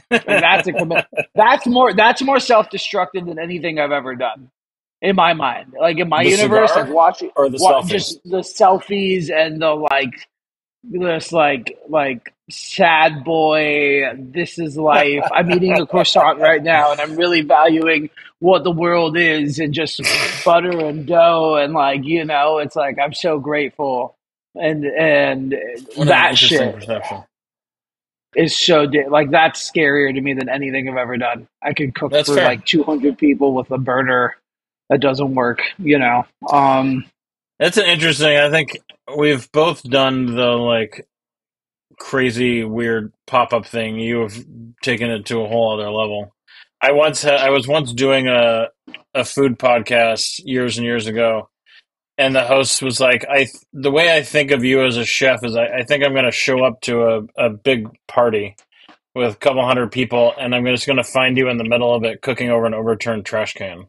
That's 0.10 0.68
a 0.68 0.74
commit. 0.74 1.06
That's 1.36 1.66
more. 1.68 1.94
That's 1.94 2.22
more 2.22 2.40
self-destructive 2.40 3.26
than 3.26 3.40
anything 3.40 3.80
I've 3.80 3.92
ever 3.92 4.16
done, 4.16 4.50
in 5.02 5.16
my 5.16 5.34
mind. 5.34 5.74
Like 5.80 5.98
in 6.00 6.10
my 6.10 6.24
The 6.24 6.32
universe, 6.32 6.72
like 6.76 6.90
watching, 6.90 7.32
or 7.36 7.50
the 7.50 7.58
selfies? 7.58 7.88
just 7.88 8.24
the 8.24 8.40
selfies 8.40 9.32
and 9.32 9.62
the 9.62 9.74
like, 9.74 10.14
this 10.92 11.32
like 11.32 11.78
like 11.90 12.34
sad 12.50 13.24
boy. 13.24 14.04
This 14.18 14.60
is 14.60 14.78
life. 14.78 15.24
I'm 15.34 15.52
eating 15.52 15.74
a 15.80 15.86
croissant 15.86 16.40
right 16.40 16.62
now, 16.64 16.92
and 16.92 17.02
I'm 17.02 17.16
really 17.16 17.42
valuing 17.42 18.10
what 18.40 18.64
the 18.64 18.72
world 18.72 19.18
is, 19.18 19.60
and 19.60 19.74
just 19.74 20.02
butter 20.46 20.86
and 20.86 21.06
dough, 21.08 21.56
and 21.56 21.74
like 21.74 22.04
you 22.04 22.26
know, 22.26 22.60
it's 22.60 22.76
like 22.76 22.98
I'm 23.00 23.14
so 23.14 23.40
grateful, 23.40 24.16
and 24.56 24.86
and 24.86 25.56
What 25.96 26.08
that 26.08 26.38
shit 26.38 26.76
perception. 26.76 27.24
is 28.36 28.56
so 28.56 28.86
di- 28.86 29.08
like 29.08 29.32
that's 29.32 29.70
scarier 29.72 30.14
to 30.14 30.22
me 30.22 30.34
than 30.34 30.50
anything 30.50 30.90
I've 30.90 30.98
ever 30.98 31.18
done. 31.18 31.48
I 31.64 31.74
could 31.74 31.96
cook 31.96 32.12
That's 32.12 32.30
for 32.30 32.36
fair. 32.36 32.46
like 32.46 32.66
200 32.66 33.18
people 33.18 33.54
with 33.54 33.72
a 33.72 33.78
burner 33.78 34.36
that 34.90 35.00
doesn't 35.00 35.34
work, 35.36 35.62
you 35.80 35.98
know. 36.00 36.26
Um 36.52 37.06
That's 37.60 37.78
an 37.78 37.86
interesting. 37.86 38.38
I 38.38 38.50
think 38.50 38.78
we've 39.18 39.50
both 39.52 39.84
done 39.84 40.36
the 40.36 40.48
like 40.48 41.08
crazy, 41.98 42.64
weird 42.64 43.14
pop 43.28 43.54
up 43.54 43.66
thing. 43.66 44.00
You 44.00 44.22
have 44.22 44.46
taken 44.82 45.10
it 45.10 45.26
to 45.28 45.42
a 45.42 45.48
whole 45.48 45.74
other 45.74 45.90
level. 45.90 46.34
I 46.82 46.92
once 46.92 47.22
had, 47.22 47.36
I 47.36 47.50
was 47.52 47.68
once 47.68 47.94
doing 47.94 48.28
a 48.28 48.68
a 49.14 49.24
food 49.24 49.58
podcast 49.58 50.42
years 50.44 50.78
and 50.78 50.86
years 50.86 51.08
ago, 51.08 51.50
and 52.18 52.36
the 52.36 52.44
host 52.46 52.82
was 52.82 53.00
like, 53.00 53.26
"I 53.30 53.48
the 53.74 53.92
way 53.92 54.16
I 54.16 54.22
think 54.24 54.52
of 54.52 54.64
you 54.64 54.84
as 54.84 54.98
a 54.98 55.06
chef 55.06 55.44
is 55.44 55.56
I, 55.56 55.68
I 55.68 55.84
think 55.84 56.04
I'm 56.04 56.14
going 56.14 56.26
to 56.26 56.32
show 56.32 56.64
up 56.66 56.82
to 56.82 57.04
a, 57.04 57.46
a 57.46 57.50
big 57.50 57.88
party 58.08 58.58
with 59.16 59.34
a 59.34 59.38
couple 59.38 59.66
hundred 59.66 59.94
people, 59.94 60.34
and 60.38 60.54
I'm 60.54 60.66
just 60.66 60.86
going 60.86 60.98
to 60.98 61.04
find 61.04 61.38
you 61.38 61.50
in 61.50 61.58
the 61.58 61.64
middle 61.64 61.96
of 61.96 62.04
it 62.04 62.22
cooking 62.22 62.50
over 62.50 62.66
an 62.66 62.74
overturned 62.74 63.26
trash 63.26 63.54
can." 63.54 63.88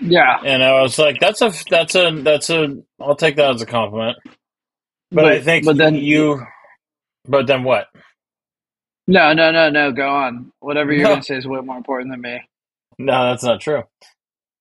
Yeah. 0.00 0.38
And 0.42 0.62
I 0.64 0.82
was 0.82 0.98
like, 0.98 1.18
"That's 1.20 1.42
a 1.42 1.52
that's 1.70 1.94
a 1.96 2.12
that's 2.22 2.50
a 2.50 2.76
I'll 3.00 3.16
take 3.16 3.36
that 3.36 3.54
as 3.54 3.62
a 3.62 3.66
compliment." 3.66 4.18
But, 5.12 5.26
I 5.26 5.40
think 5.42 5.66
but 5.66 5.76
then 5.78 5.96
you. 5.96 6.42
But 7.28 7.46
then 7.46 7.64
what? 7.64 7.88
no, 9.08 9.32
no, 9.34 9.52
no, 9.52 9.70
no, 9.70 9.92
go 9.92 10.08
on. 10.08 10.52
Whatever 10.60 10.92
you're 10.92 11.06
No, 11.06 11.08
going 11.08 11.20
to 11.20 11.26
say 11.26 11.36
is 11.36 11.46
way 11.46 11.60
more 11.62 11.78
important 11.78 12.12
than 12.12 12.20
me. 12.22 12.40
no, 12.98 13.30
that's 13.30 13.44
not 13.44 13.60
true. 13.60 13.84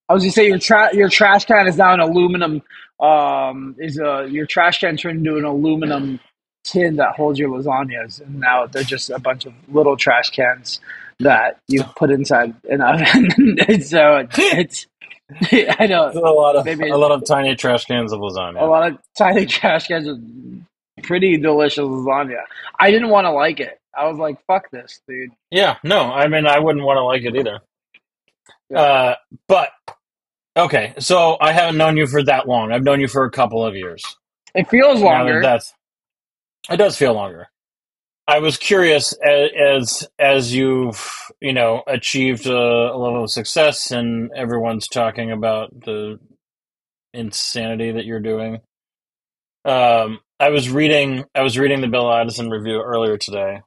I 0.10 0.13
was 0.13 0.24
to 0.24 0.32
say 0.32 0.48
your 0.48 0.60
trash 0.60 0.94
your 0.94 1.10
trash 1.10 1.46
can 1.46 1.68
is 1.68 1.77
now 1.77 1.94
an 1.94 2.00
aluminum 2.00 2.62
um 3.00 3.75
is 3.79 4.00
a 4.00 4.27
your 4.29 4.46
trash 4.46 4.79
can 4.79 4.98
turned 4.98 5.20
into 5.25 5.38
an 5.38 5.46
aluminum 5.46 6.20
tin 6.63 6.98
that 6.98 7.15
holds 7.15 7.39
your 7.39 7.50
lasagnas 7.50 8.22
and 8.22 8.39
now 8.39 8.68
they're 8.68 8.84
just 8.84 9.10
a 9.10 9.20
bunch 9.20 9.46
of 9.46 9.53
little 9.68 9.98
trash 9.98 10.29
cans 10.29 10.79
that 11.19 11.59
you 11.67 11.83
put 11.95 12.11
inside 12.11 12.53
an 12.69 12.81
oven. 12.81 13.57
And 13.67 13.83
so 13.93 14.27
it's 14.31 14.88
I 15.79 15.85
know 15.88 16.09
a 16.11 16.19
lot 16.19 16.55
of 16.55 16.65
maybe 16.65 16.89
a 16.89 16.97
lot 16.97 17.11
of 17.11 17.23
tiny 17.25 17.55
trash 17.55 17.85
cans 17.85 18.11
of 18.13 18.19
lasagna. 18.19 18.61
a 18.61 18.65
lot 18.65 18.91
of 18.91 18.97
tiny 19.17 19.45
trash 19.57 19.88
cans 19.88 20.07
of 20.07 20.19
pretty 21.03 21.38
delicious 21.38 21.83
lasagna. 21.83 22.41
I 22.79 22.91
didn't 22.91 23.09
want 23.09 23.25
to 23.25 23.31
like 23.31 23.59
it. 23.59 23.79
I 23.97 24.07
was 24.07 24.17
like, 24.17 24.38
"Fuck 24.47 24.71
this, 24.71 25.01
dude." 25.07 25.31
Yeah, 25.51 25.77
no, 25.83 25.99
I 26.01 26.27
mean 26.27 26.47
I 26.47 26.59
wouldn't 26.59 26.85
want 26.85 26.97
to 26.97 27.03
like 27.03 27.23
it 27.23 27.35
either. 27.35 27.59
Yeah. 28.69 28.79
Uh, 28.79 29.15
but 29.47 29.69
okay, 30.55 30.93
so 30.99 31.38
I 31.41 31.51
haven't 31.53 31.77
known 31.77 31.97
you 31.97 32.07
for 32.07 32.23
that 32.23 32.47
long. 32.47 32.71
I've 32.71 32.83
known 32.83 32.99
you 33.01 33.07
for 33.07 33.25
a 33.25 33.31
couple 33.31 33.65
of 33.65 33.75
years. 33.75 34.03
It 34.55 34.69
feels 34.69 35.01
Now 35.01 35.07
longer. 35.17 35.41
that's 35.41 35.73
it 36.69 36.77
does 36.77 36.97
feel 36.97 37.13
longer. 37.13 37.49
I 38.29 38.39
was 38.39 38.57
curious 38.57 39.13
as 39.25 39.51
as, 39.59 40.09
as 40.19 40.55
you've 40.55 41.05
you 41.41 41.53
know 41.53 41.83
achieved 41.88 42.48
a, 42.48 42.53
a 42.57 42.98
level 42.98 43.25
of 43.25 43.31
success, 43.31 43.91
and 43.91 44.31
everyone's 44.38 44.88
talking 44.89 45.31
about 45.31 45.71
the 45.81 46.19
insanity 47.13 47.91
that 47.93 48.05
you're 48.05 48.21
doing. 48.21 48.62
Um, 49.65 50.19
I 50.39 50.50
was 50.50 50.69
reading 50.69 51.25
I 51.36 51.43
was 51.43 51.57
reading 51.57 51.81
the 51.81 51.88
Bill 51.89 52.12
Addison 52.12 52.50
review 52.51 52.81
earlier 52.81 53.17
today, 53.17 53.62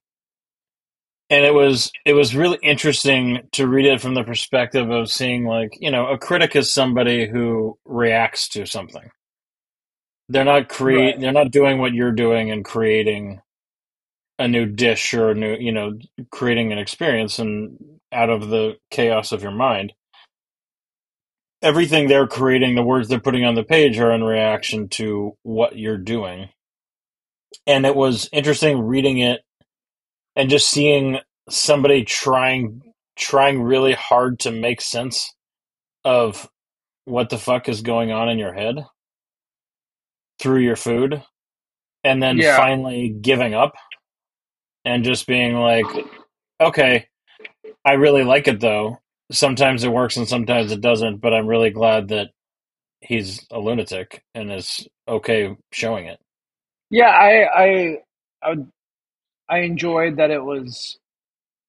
and 1.30 1.44
it 1.44 1.54
was 1.54 1.92
it 2.06 2.14
was 2.14 2.36
really 2.36 2.58
interesting 2.62 3.48
to 3.52 3.68
read 3.68 3.86
it 3.86 4.00
from 4.00 4.14
the 4.14 4.24
perspective 4.24 4.90
of 4.90 5.10
seeing 5.10 5.46
like 5.46 5.70
you 5.80 5.90
know 5.90 6.08
a 6.08 6.18
critic 6.18 6.56
is 6.56 6.72
somebody 6.72 7.28
who 7.28 7.78
reacts 7.86 8.48
to 8.50 8.66
something. 8.66 9.10
They're 10.30 10.44
not 10.44 10.68
create 10.70 11.16
Right. 11.16 11.20
they're 11.20 11.32
not 11.32 11.52
doing 11.52 11.78
what 11.78 11.94
you're 11.94 12.12
doing 12.12 12.50
and 12.50 12.64
creating 12.64 13.40
a 14.38 14.48
new 14.48 14.66
dish 14.66 15.14
or 15.14 15.30
a 15.32 15.36
new 15.36 15.56
you 15.56 15.72
know 15.72 15.92
creating 16.32 16.72
an 16.72 16.78
experience 16.78 17.40
and 17.40 17.78
out 18.12 18.30
of 18.30 18.50
the 18.50 18.74
chaos 18.90 19.32
of 19.32 19.42
your 19.42 19.52
mind 19.52 19.94
everything 21.62 22.08
they're 22.08 22.26
creating 22.28 22.74
the 22.76 22.84
words 22.84 23.08
they're 23.08 23.20
putting 23.20 23.44
on 23.44 23.54
the 23.56 23.64
page 23.64 23.98
are 23.98 24.12
in 24.12 24.24
reaction 24.24 24.88
to 24.88 25.32
what 25.44 25.78
you're 25.78 25.98
doing 25.98 26.48
and 27.66 27.86
it 27.86 27.96
was 27.96 28.28
interesting 28.32 28.80
reading 28.82 29.18
it 29.18 29.40
and 30.36 30.50
just 30.50 30.70
seeing 30.70 31.18
somebody 31.50 32.04
trying 32.04 32.82
trying 33.16 33.62
really 33.62 33.92
hard 33.94 34.40
to 34.40 34.50
make 34.50 34.80
sense 34.80 35.34
of 36.04 36.48
what 37.06 37.30
the 37.30 37.38
fuck 37.38 37.68
is 37.68 37.82
going 37.82 38.12
on 38.12 38.28
in 38.28 38.38
your 38.38 38.54
head 38.54 38.76
through 40.40 40.60
your 40.60 40.76
food 40.76 41.22
and 42.04 42.22
then 42.22 42.40
Yeah. 42.40 42.42
finally 42.42 43.08
giving 43.10 43.54
up 43.54 43.74
and 44.84 45.04
just 45.04 45.26
being 45.26 45.54
like 45.54 45.86
okay 46.60 47.06
i 47.84 47.92
really 47.92 48.24
like 48.24 48.48
it 48.48 48.60
though 48.60 48.98
sometimes 49.30 49.84
it 49.84 49.92
works 49.92 50.16
and 50.16 50.28
sometimes 50.28 50.72
it 50.72 50.80
doesn't 50.80 51.18
but 51.18 51.32
i'm 51.32 51.46
really 51.46 51.70
glad 51.70 52.08
that 52.08 52.28
he's 53.02 53.44
a 53.50 53.58
lunatic 53.58 54.22
and 54.34 54.50
is 54.50 54.86
okay 55.06 55.54
showing 55.72 56.06
it. 56.06 56.18
Yeah, 56.90 57.08
I 57.08 57.98
I 58.42 58.56
I, 59.48 59.58
enjoyed 59.58 60.16
that 60.16 60.30
it 60.30 60.42
was 60.42 60.98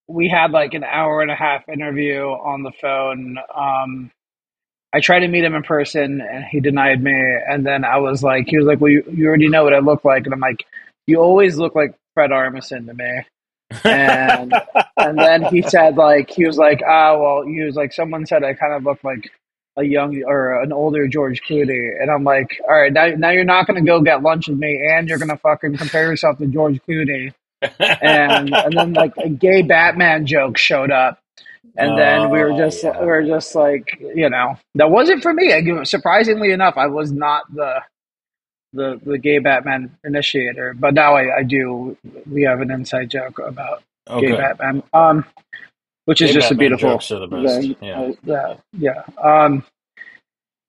we 0.07 0.29
had 0.29 0.51
like 0.51 0.73
an 0.73 0.83
hour 0.83 1.21
and 1.21 1.31
a 1.31 1.35
half 1.35 1.67
interview 1.67 2.23
on 2.23 2.63
the 2.63 2.71
phone. 2.81 3.37
Um, 3.55 4.11
I 4.93 4.99
tried 4.99 5.21
to 5.21 5.27
meet 5.27 5.43
him 5.43 5.55
in 5.55 5.63
person 5.63 6.21
and 6.21 6.43
he 6.43 6.59
denied 6.59 7.01
me. 7.01 7.13
And 7.13 7.65
then 7.65 7.83
I 7.83 7.97
was 7.97 8.21
like, 8.21 8.47
he 8.47 8.57
was 8.57 8.67
like, 8.67 8.79
well, 8.79 8.91
you, 8.91 9.03
you 9.11 9.25
already 9.27 9.47
know 9.47 9.63
what 9.63 9.73
I 9.73 9.79
look 9.79 10.05
like. 10.05 10.25
And 10.25 10.33
I'm 10.33 10.39
like, 10.39 10.65
you 11.07 11.19
always 11.19 11.57
look 11.57 11.73
like 11.73 11.95
Fred 12.13 12.31
Armisen 12.31 12.87
to 12.87 12.93
me. 12.93 13.23
And, 13.83 14.53
and 14.97 15.17
then 15.17 15.43
he 15.43 15.61
said 15.63 15.97
like, 15.97 16.29
he 16.29 16.45
was 16.45 16.57
like, 16.57 16.81
ah, 16.87 17.17
well, 17.17 17.43
he 17.43 17.63
was 17.63 17.75
like, 17.75 17.93
someone 17.93 18.25
said 18.25 18.43
I 18.43 18.53
kind 18.53 18.73
of 18.73 18.83
look 18.83 19.03
like 19.03 19.31
a 19.77 19.83
young 19.83 20.21
or 20.23 20.61
an 20.61 20.71
older 20.71 21.07
George 21.07 21.41
Clooney. 21.41 21.89
And 21.99 22.11
I'm 22.11 22.23
like, 22.23 22.59
all 22.67 22.79
right, 22.79 22.93
now, 22.93 23.07
now 23.07 23.31
you're 23.31 23.43
not 23.43 23.65
going 23.65 23.83
to 23.83 23.87
go 23.87 24.01
get 24.01 24.21
lunch 24.21 24.47
with 24.47 24.59
me 24.59 24.79
and 24.91 25.07
you're 25.07 25.17
going 25.17 25.29
to 25.29 25.37
fucking 25.37 25.77
compare 25.77 26.09
yourself 26.09 26.37
to 26.37 26.47
George 26.47 26.79
Clooney. 26.87 27.33
and, 27.79 28.53
and 28.53 28.73
then 28.73 28.93
like 28.93 29.13
a 29.17 29.29
gay 29.29 29.61
Batman 29.61 30.25
joke 30.25 30.57
showed 30.57 30.91
up 30.91 31.19
and 31.75 31.97
then 31.97 32.29
we 32.29 32.39
were 32.39 32.51
oh, 32.51 32.57
just 32.57 32.83
yeah. 32.83 32.99
we 32.99 33.05
were 33.05 33.23
just 33.23 33.55
like 33.55 33.97
you 33.99 34.29
know 34.29 34.55
that 34.75 34.89
wasn't 34.89 35.23
for 35.23 35.33
me. 35.33 35.53
I, 35.53 35.83
surprisingly 35.83 36.51
enough, 36.51 36.75
I 36.77 36.87
was 36.87 37.11
not 37.11 37.43
the 37.53 37.81
the 38.73 38.99
the 39.05 39.17
gay 39.17 39.39
Batman 39.39 39.95
initiator, 40.03 40.73
but 40.77 40.93
now 40.93 41.15
I, 41.15 41.39
I 41.39 41.43
do. 41.43 41.97
We 42.29 42.43
have 42.43 42.61
an 42.61 42.71
inside 42.71 43.09
joke 43.09 43.39
about 43.39 43.83
okay. 44.09 44.27
gay 44.27 44.35
Batman, 44.35 44.83
um, 44.93 45.25
which 46.05 46.21
is 46.21 46.31
gay 46.31 46.35
just 46.35 46.49
Batman 46.49 46.57
a 46.57 46.59
beautiful. 46.59 46.89
Jokes 46.91 47.11
are 47.11 47.19
the 47.19 47.27
best. 47.27 47.67
Yeah, 47.81 48.11
yeah, 48.23 48.55
yeah. 48.73 49.03
Um, 49.21 49.63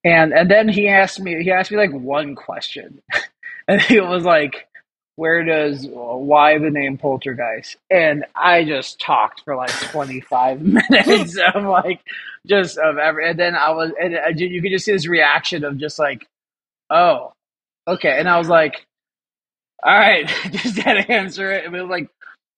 and 0.05 0.33
and 0.33 0.51
then 0.51 0.69
he 0.69 0.89
asked 0.89 1.21
me. 1.21 1.43
He 1.43 1.51
asked 1.51 1.71
me 1.71 1.77
like 1.77 1.93
one 1.93 2.35
question, 2.35 3.03
and 3.69 3.81
he 3.81 4.01
was 4.01 4.25
like, 4.25 4.69
where 5.17 5.45
does 5.45 5.87
why 5.91 6.59
the 6.59 6.71
name 6.71 6.99
poltergeist 6.99 7.77
and 7.91 8.25
i 8.35 8.65
just 8.65 9.01
talked 9.01 9.43
for 9.45 9.55
like 9.55 9.71
25 9.71 10.61
minutes 10.91 11.39
of 11.55 11.65
like 11.65 12.01
just 12.47 12.79
of 12.79 12.99
every 12.99 13.31
and 13.31 13.39
then 13.39 13.55
i 13.55 13.71
was 13.71 13.93
and 14.01 14.41
you 14.41 14.61
could 14.61 14.73
just 14.73 14.85
see 14.85 14.93
this 14.93 15.07
reaction 15.07 15.65
of 15.65 15.79
just 15.79 15.99
like 15.99 16.27
oh 16.91 17.33
okay 17.87 18.19
and 18.19 18.29
i 18.29 18.38
was 18.38 18.49
like 18.49 18.87
all 19.83 19.93
right 19.93 20.29
just 20.50 20.76
gotta 20.76 21.11
answer 21.11 21.53
it 21.53 21.64
and 21.64 21.75
it 21.75 21.81
was 21.83 21.91
like 21.91 22.09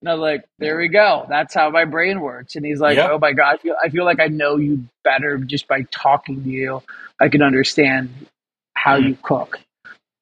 and 0.03 0.11
I 0.11 0.15
was 0.15 0.21
like, 0.21 0.45
there 0.59 0.77
we 0.77 0.89
go. 0.89 1.25
That's 1.27 1.55
how 1.55 1.71
my 1.71 1.87
brain 1.87 2.21
works. 2.21 2.55
And 2.55 2.67
he's 2.67 2.81
like, 2.81 2.97
yep. 2.97 3.11
oh 3.11 3.19
my 3.19 3.33
God, 3.33 3.55
I 3.55 3.57
feel, 3.57 3.75
I 3.83 3.89
feel 3.89 4.05
like 4.05 4.21
I 4.21 4.29
know 4.29 4.57
you 4.57 4.85
better 5.03 5.39
just 5.39 5.67
by 5.69 5.87
talking 5.91 6.45
to 6.45 6.51
you. 6.51 6.83
I 7.19 7.31
can 7.31 7.41
understand 7.41 8.11
how 8.75 8.99
mm. 8.99 9.09
you 9.09 9.19
cook. 9.23 9.59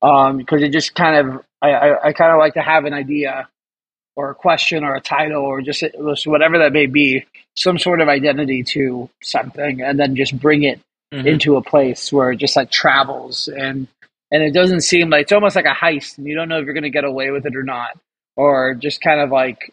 Um, 0.00 0.38
because 0.38 0.62
it 0.62 0.70
just 0.70 0.94
kind 0.94 1.16
of 1.16 1.44
I, 1.60 1.70
I, 1.70 2.08
I 2.08 2.12
kind 2.12 2.32
of 2.32 2.38
like 2.38 2.54
to 2.54 2.62
have 2.62 2.84
an 2.84 2.92
idea 2.92 3.48
or 4.16 4.30
a 4.30 4.34
question 4.34 4.84
or 4.84 4.94
a 4.94 5.00
title 5.00 5.42
or 5.42 5.60
just, 5.62 5.80
just 5.80 6.26
whatever 6.26 6.58
that 6.58 6.72
may 6.72 6.86
be, 6.86 7.24
some 7.56 7.78
sort 7.78 8.00
of 8.00 8.08
identity 8.08 8.62
to 8.62 9.08
something, 9.22 9.80
and 9.80 9.98
then 9.98 10.14
just 10.14 10.38
bring 10.38 10.62
it 10.62 10.80
mm-hmm. 11.12 11.26
into 11.26 11.56
a 11.56 11.62
place 11.62 12.12
where 12.12 12.32
it 12.32 12.36
just 12.36 12.54
like 12.54 12.70
travels 12.70 13.48
and 13.48 13.88
and 14.34 14.42
it 14.42 14.52
doesn't 14.52 14.80
seem 14.80 15.10
like 15.10 15.22
it's 15.22 15.32
almost 15.32 15.54
like 15.54 15.64
a 15.64 15.68
heist, 15.68 16.18
and 16.18 16.26
you 16.26 16.34
don't 16.34 16.48
know 16.48 16.58
if 16.58 16.64
you're 16.64 16.74
going 16.74 16.82
to 16.82 16.90
get 16.90 17.04
away 17.04 17.30
with 17.30 17.46
it 17.46 17.54
or 17.54 17.62
not, 17.62 17.96
or 18.34 18.74
just 18.74 19.00
kind 19.00 19.20
of 19.20 19.30
like 19.30 19.72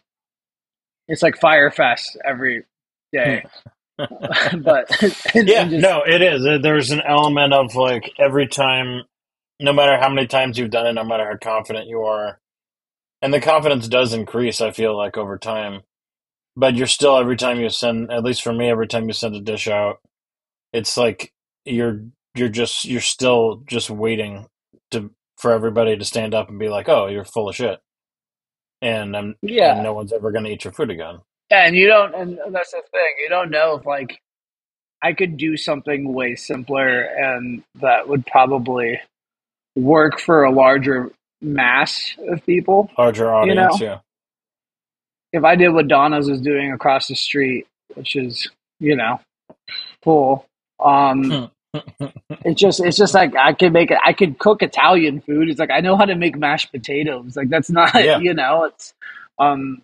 it's 1.07 1.23
like 1.23 1.39
Fyre 1.39 1.71
Fest 1.71 2.15
every 2.23 2.63
day. 3.11 3.43
but 3.97 4.89
yeah, 5.33 5.65
just, 5.65 5.81
no, 5.81 6.03
it 6.05 6.21
is. 6.21 6.43
There's 6.61 6.91
an 6.91 7.01
element 7.01 7.53
of 7.53 7.75
like 7.75 8.11
every 8.19 8.47
time 8.47 9.03
no 9.59 9.73
matter 9.73 9.97
how 9.99 10.09
many 10.09 10.27
times 10.27 10.57
you've 10.59 10.69
done 10.71 10.85
it, 10.85 10.93
no 10.93 11.03
matter 11.03 11.25
how 11.25 11.37
confident 11.37 11.87
you 11.87 12.01
are, 12.01 12.39
and 13.23 13.33
the 13.33 13.41
confidence 13.41 13.87
does 13.87 14.13
increase. 14.13 14.61
I 14.61 14.71
feel 14.71 14.95
like 14.95 15.17
over 15.17 15.39
time, 15.39 15.81
but 16.55 16.75
you're 16.75 16.87
still 16.87 17.17
every 17.17 17.35
time 17.35 17.59
you 17.59 17.69
send, 17.69 18.11
at 18.11 18.23
least 18.23 18.43
for 18.43 18.53
me, 18.53 18.69
every 18.69 18.87
time 18.87 19.07
you 19.07 19.13
send 19.13 19.35
a 19.35 19.41
dish 19.41 19.67
out, 19.67 20.01
it's 20.71 20.97
like 20.97 21.33
you're 21.65 22.03
you're 22.35 22.49
just 22.49 22.85
you're 22.85 23.01
still 23.01 23.63
just 23.67 23.89
waiting 23.89 24.47
to 24.91 25.11
for 25.37 25.51
everybody 25.51 25.97
to 25.97 26.05
stand 26.05 26.33
up 26.33 26.49
and 26.49 26.59
be 26.59 26.69
like, 26.69 26.87
"Oh, 26.87 27.07
you're 27.07 27.25
full 27.25 27.49
of 27.49 27.55
shit," 27.55 27.79
and 28.81 29.15
I'm 29.15 29.35
yeah, 29.41 29.73
and 29.73 29.83
no 29.83 29.93
one's 29.93 30.13
ever 30.13 30.31
going 30.31 30.45
to 30.45 30.51
eat 30.51 30.63
your 30.63 30.73
food 30.73 30.89
again. 30.89 31.19
Yeah, 31.49 31.65
and 31.65 31.75
you 31.75 31.87
don't, 31.87 32.15
and 32.15 32.39
that's 32.51 32.71
the 32.71 32.81
thing. 32.91 33.15
You 33.21 33.29
don't 33.29 33.51
know 33.51 33.75
if 33.75 33.85
like 33.85 34.19
I 35.01 35.13
could 35.13 35.37
do 35.37 35.57
something 35.57 36.13
way 36.13 36.35
simpler, 36.35 37.01
and 37.01 37.63
that 37.81 38.07
would 38.07 38.25
probably 38.25 38.99
work 39.75 40.19
for 40.19 40.43
a 40.43 40.51
larger 40.51 41.11
mass 41.41 42.15
of 42.29 42.45
people. 42.45 42.89
Larger 42.97 43.33
audience, 43.33 43.79
you 43.79 43.87
know? 43.87 43.93
yeah. 43.93 43.99
If 45.33 45.43
I 45.43 45.55
did 45.55 45.69
what 45.69 45.87
Donna's 45.87 46.29
was 46.29 46.41
doing 46.41 46.71
across 46.73 47.07
the 47.07 47.15
street, 47.15 47.65
which 47.95 48.15
is, 48.15 48.49
you 48.79 48.95
know, 48.95 49.19
cool. 50.03 50.45
Um 50.79 51.51
it's 51.73 52.59
just 52.59 52.79
it's 52.79 52.97
just 52.97 53.13
like 53.13 53.35
I 53.35 53.53
could 53.53 53.73
make 53.73 53.91
it 53.91 53.97
I 54.03 54.13
could 54.13 54.39
cook 54.39 54.61
Italian 54.61 55.21
food. 55.21 55.49
It's 55.49 55.59
like 55.59 55.71
I 55.71 55.79
know 55.79 55.95
how 55.95 56.05
to 56.05 56.15
make 56.15 56.37
mashed 56.37 56.71
potatoes. 56.71 57.35
Like 57.35 57.49
that's 57.49 57.69
not 57.69 57.93
yeah. 57.95 58.17
you 58.21 58.33
know, 58.33 58.65
it's 58.65 58.93
um 59.39 59.81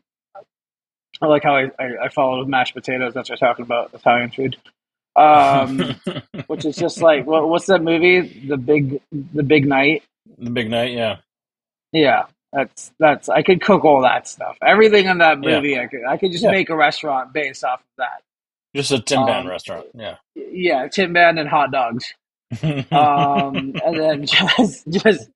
I 1.22 1.26
like 1.26 1.44
how 1.44 1.56
I, 1.56 1.72
I, 1.80 2.06
I 2.06 2.10
follow 2.10 2.46
mashed 2.46 2.76
potatoes. 2.76 3.14
That's 3.14 3.30
what 3.30 3.42
I'm 3.42 3.50
talking 3.50 3.66
about, 3.66 3.94
Italian 3.94 4.30
food 4.32 4.58
um, 5.18 5.96
which 6.48 6.64
is 6.64 6.78
just 6.78 7.02
like 7.02 7.26
what, 7.26 7.50
what's 7.50 7.66
that 7.66 7.82
movie? 7.82 8.48
The 8.48 8.58
big, 8.58 9.02
the 9.12 9.44
big 9.44 9.68
night. 9.68 10.04
The 10.38 10.52
big 10.52 10.70
night, 10.70 10.94
yeah, 10.94 11.18
yeah. 11.92 12.26
That's 12.54 12.92
that's 12.98 13.28
I 13.28 13.42
could 13.42 13.62
cook 13.62 13.84
all 13.84 14.04
that 14.04 14.28
stuff. 14.28 14.58
Everything 14.62 15.08
in 15.08 15.18
that 15.18 15.40
movie, 15.40 15.72
yeah. 15.72 15.82
I 15.82 15.88
could 15.88 16.06
I 16.08 16.18
could 16.18 16.32
just 16.32 16.44
yeah. 16.44 16.52
make 16.52 16.70
a 16.70 16.76
restaurant 16.76 17.34
based 17.34 17.64
off 17.64 17.80
of 17.80 17.86
that. 17.98 18.22
Just 18.76 18.92
a 18.92 18.98
timpano 18.98 19.42
um, 19.42 19.48
restaurant, 19.48 19.88
yeah. 19.94 20.16
Yeah, 20.36 20.88
timpano 20.88 21.40
and 21.40 21.50
hot 21.50 21.72
dogs. 21.72 22.14
um, 22.62 23.74
and 23.86 23.96
then 24.00 24.26
just 24.58 24.88
just 24.90 25.30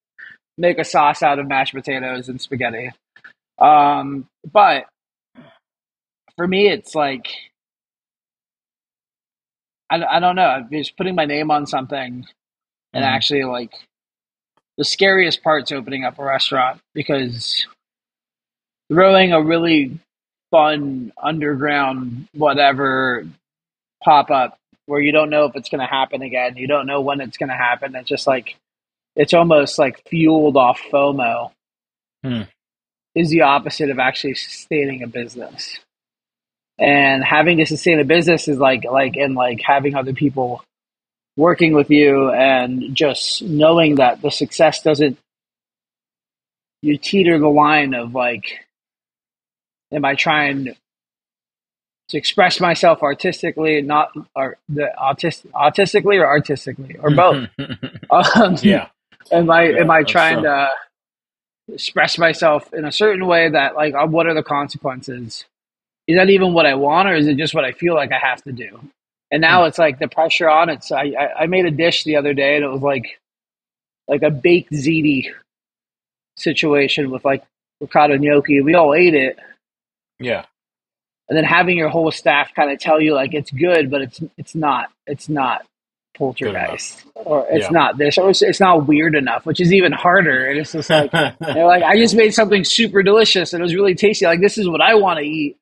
make 0.58 0.80
a 0.80 0.84
sauce 0.84 1.22
out 1.22 1.40
of 1.40 1.48
mashed 1.48 1.74
potatoes 1.74 2.30
and 2.30 2.42
spaghetti. 2.42 2.92
Um, 3.60 4.28
but 4.52 4.86
for 6.38 6.48
me, 6.48 6.68
it's 6.68 6.96
like 6.96 7.28
I, 9.92 10.04
I 10.04 10.20
don't 10.20 10.36
know. 10.36 10.66
Just 10.72 10.98
putting 10.98 11.16
my 11.16 11.26
name 11.26 11.52
on 11.52 11.68
something 11.68 12.26
and 12.94 13.04
mm. 13.04 13.08
actually 13.08 13.44
like 13.44 13.74
the 14.78 14.86
scariest 14.86 15.44
part's 15.44 15.72
opening 15.72 16.06
up 16.06 16.18
a 16.18 16.24
restaurant 16.24 16.80
because 16.94 17.68
throwing 18.92 19.34
a 19.34 19.42
really 19.42 20.00
fun 20.52 21.12
underground 21.22 22.28
whatever 22.34 23.26
pop 24.04 24.30
up 24.30 24.58
where 24.86 25.02
you 25.02 25.12
don't 25.12 25.30
know 25.30 25.46
if 25.46 25.56
it's 25.56 25.70
going 25.70 25.80
to 25.80 25.86
happen 25.86 26.22
again. 26.22 26.58
You 26.58 26.68
don't 26.68 26.88
know 26.88 27.02
when 27.02 27.22
it's 27.22 27.38
going 27.38 27.50
to 27.50 27.56
happen. 27.56 27.96
It's 27.96 28.10
just 28.10 28.28
like 28.28 28.58
it's 29.16 29.34
almost 29.34 29.80
like 29.80 30.08
fueled 30.08 30.58
off 30.58 30.82
FOMO. 30.92 31.52
Hmm. 32.24 32.42
Is 33.16 33.30
the 33.30 33.42
opposite 33.42 33.90
of 33.90 34.00
actually 34.00 34.36
sustaining 34.36 35.04
a 35.04 35.08
business 35.08 35.80
and 36.82 37.24
having 37.24 37.58
to 37.58 37.66
sustain 37.66 38.00
a 38.00 38.06
business 38.06 38.48
is 38.48 38.58
like 38.58 38.84
like 38.86 39.16
and 39.16 39.36
like 39.36 39.62
having 39.62 39.96
other 39.96 40.14
people 40.14 40.64
working 41.38 41.74
with 41.74 41.90
you 41.90 42.32
and 42.32 42.96
just 42.96 43.42
knowing 43.44 43.96
that 43.96 44.22
the 44.22 44.32
success 44.32 44.82
doesn't 44.82 45.18
you 46.82 46.98
teeter 46.98 47.38
the 47.38 47.48
line 47.48 47.94
of 47.94 48.16
like 48.16 48.66
am 49.92 50.06
i 50.06 50.16
trying 50.16 50.76
to 52.10 52.18
express 52.18 52.60
myself 52.60 53.02
artistically 53.02 53.82
not 53.82 54.12
or 54.36 54.58
the 54.70 54.92
autistic 55.00 55.50
autistically 55.52 56.20
or 56.20 56.26
artistically 56.26 56.96
or 57.02 57.12
both 57.16 57.48
um, 58.10 58.56
yeah 58.62 58.88
am 59.32 59.50
i 59.50 59.64
yeah, 59.64 59.80
am 59.80 59.92
i 59.92 60.04
trying 60.04 60.38
so. 60.38 60.44
to 60.44 60.70
express 61.74 62.18
myself 62.18 62.74
in 62.74 62.86
a 62.86 62.92
certain 62.92 63.26
way 63.26 63.50
that 63.50 63.76
like 63.76 63.94
uh, 63.94 64.06
what 64.06 64.28
are 64.28 64.34
the 64.34 64.44
consequences 64.44 65.46
is 66.08 66.18
that 66.18 66.30
even 66.30 66.54
what 66.54 66.66
I 66.66 66.76
want 66.76 67.08
or 67.08 67.16
is 67.16 67.28
it 67.28 67.38
just 67.38 67.54
what 67.54 67.66
I 67.66 67.72
feel 67.72 67.96
like 67.96 68.12
I 68.12 68.20
have 68.20 68.44
to 68.44 68.52
do? 68.52 68.80
And 69.32 69.42
now 69.42 69.62
hmm. 69.62 69.68
it's 69.68 69.78
like 69.78 70.00
the 70.00 70.08
pressure 70.08 70.50
on 70.50 70.70
it. 70.70 70.84
So 70.84 70.96
I, 70.96 71.14
I, 71.18 71.42
I 71.42 71.46
made 71.48 71.66
a 71.66 71.72
dish 71.72 72.04
the 72.04 72.18
other 72.18 72.34
day 72.34 72.56
and 72.56 72.66
it 72.66 72.70
was 72.70 72.82
like 72.82 73.20
like 74.08 74.24
a 74.24 74.32
baked 74.32 74.74
ziti 74.74 75.32
situation 76.38 77.12
with 77.12 77.24
like 77.24 77.44
ricotta 77.80 78.18
gnocchi. 78.18 78.62
We 78.62 78.76
all 78.76 78.94
ate 78.94 79.14
it. 79.14 79.40
Yeah. 80.22 80.46
And 81.30 81.38
then 81.38 81.46
having 81.46 81.78
your 81.78 81.90
whole 81.90 82.12
staff 82.12 82.54
kind 82.56 82.72
of 82.72 82.80
tell 82.80 83.00
you 83.00 83.14
like 83.14 83.34
it's 83.34 83.52
good, 83.52 83.90
but 83.90 84.02
it's 84.02 84.22
it's 84.38 84.56
not. 84.56 84.90
It's 85.08 85.30
not 85.30 85.62
poltergeist 86.18 87.06
or 87.16 87.48
it's 87.50 87.64
yeah. 87.64 87.70
not 87.70 87.98
this 87.98 88.18
or 88.18 88.30
it's, 88.30 88.42
it's, 88.42 88.60
not 88.60 88.86
weird 88.86 89.16
enough 89.16 89.46
which 89.46 89.62
is 89.62 89.72
even 89.72 89.94
harder 89.94 90.46
and 90.46 90.60
it's 90.60 90.74
just 90.74 90.90
like 90.90 91.10
they're 91.12 91.66
like 91.66 91.84
i 91.84 91.96
just 91.98 92.16
made 92.16 92.34
something 92.34 92.66
super 92.66 93.02
delicious 93.02 93.54
and 93.54 93.62
it 93.62 93.64
was 93.64 93.74
really 93.74 93.96
tasty 93.96 94.26
like 94.26 94.42
this 94.42 94.58
is 94.58 94.68
what 94.68 94.82
i 94.82 94.94
want 94.94 95.18
to 95.20 95.26
eat 95.26 95.58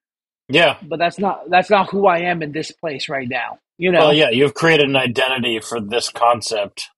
yeah. 0.50 0.78
But 0.82 1.00
that's 1.00 1.20
not 1.20 1.50
that's 1.50 1.70
not 1.70 1.90
who 1.90 2.08
I 2.08 2.20
am 2.22 2.42
in 2.42 2.52
this 2.52 2.72
place 2.72 3.08
right 3.08 3.30
now. 3.30 3.60
You 3.78 3.92
know. 3.92 4.00
Well, 4.00 4.14
yeah, 4.14 4.32
you've 4.32 4.56
created 4.56 4.90
an 4.90 4.96
identity 4.96 5.60
for 5.62 5.80
this 5.80 6.10
concept 6.10 6.90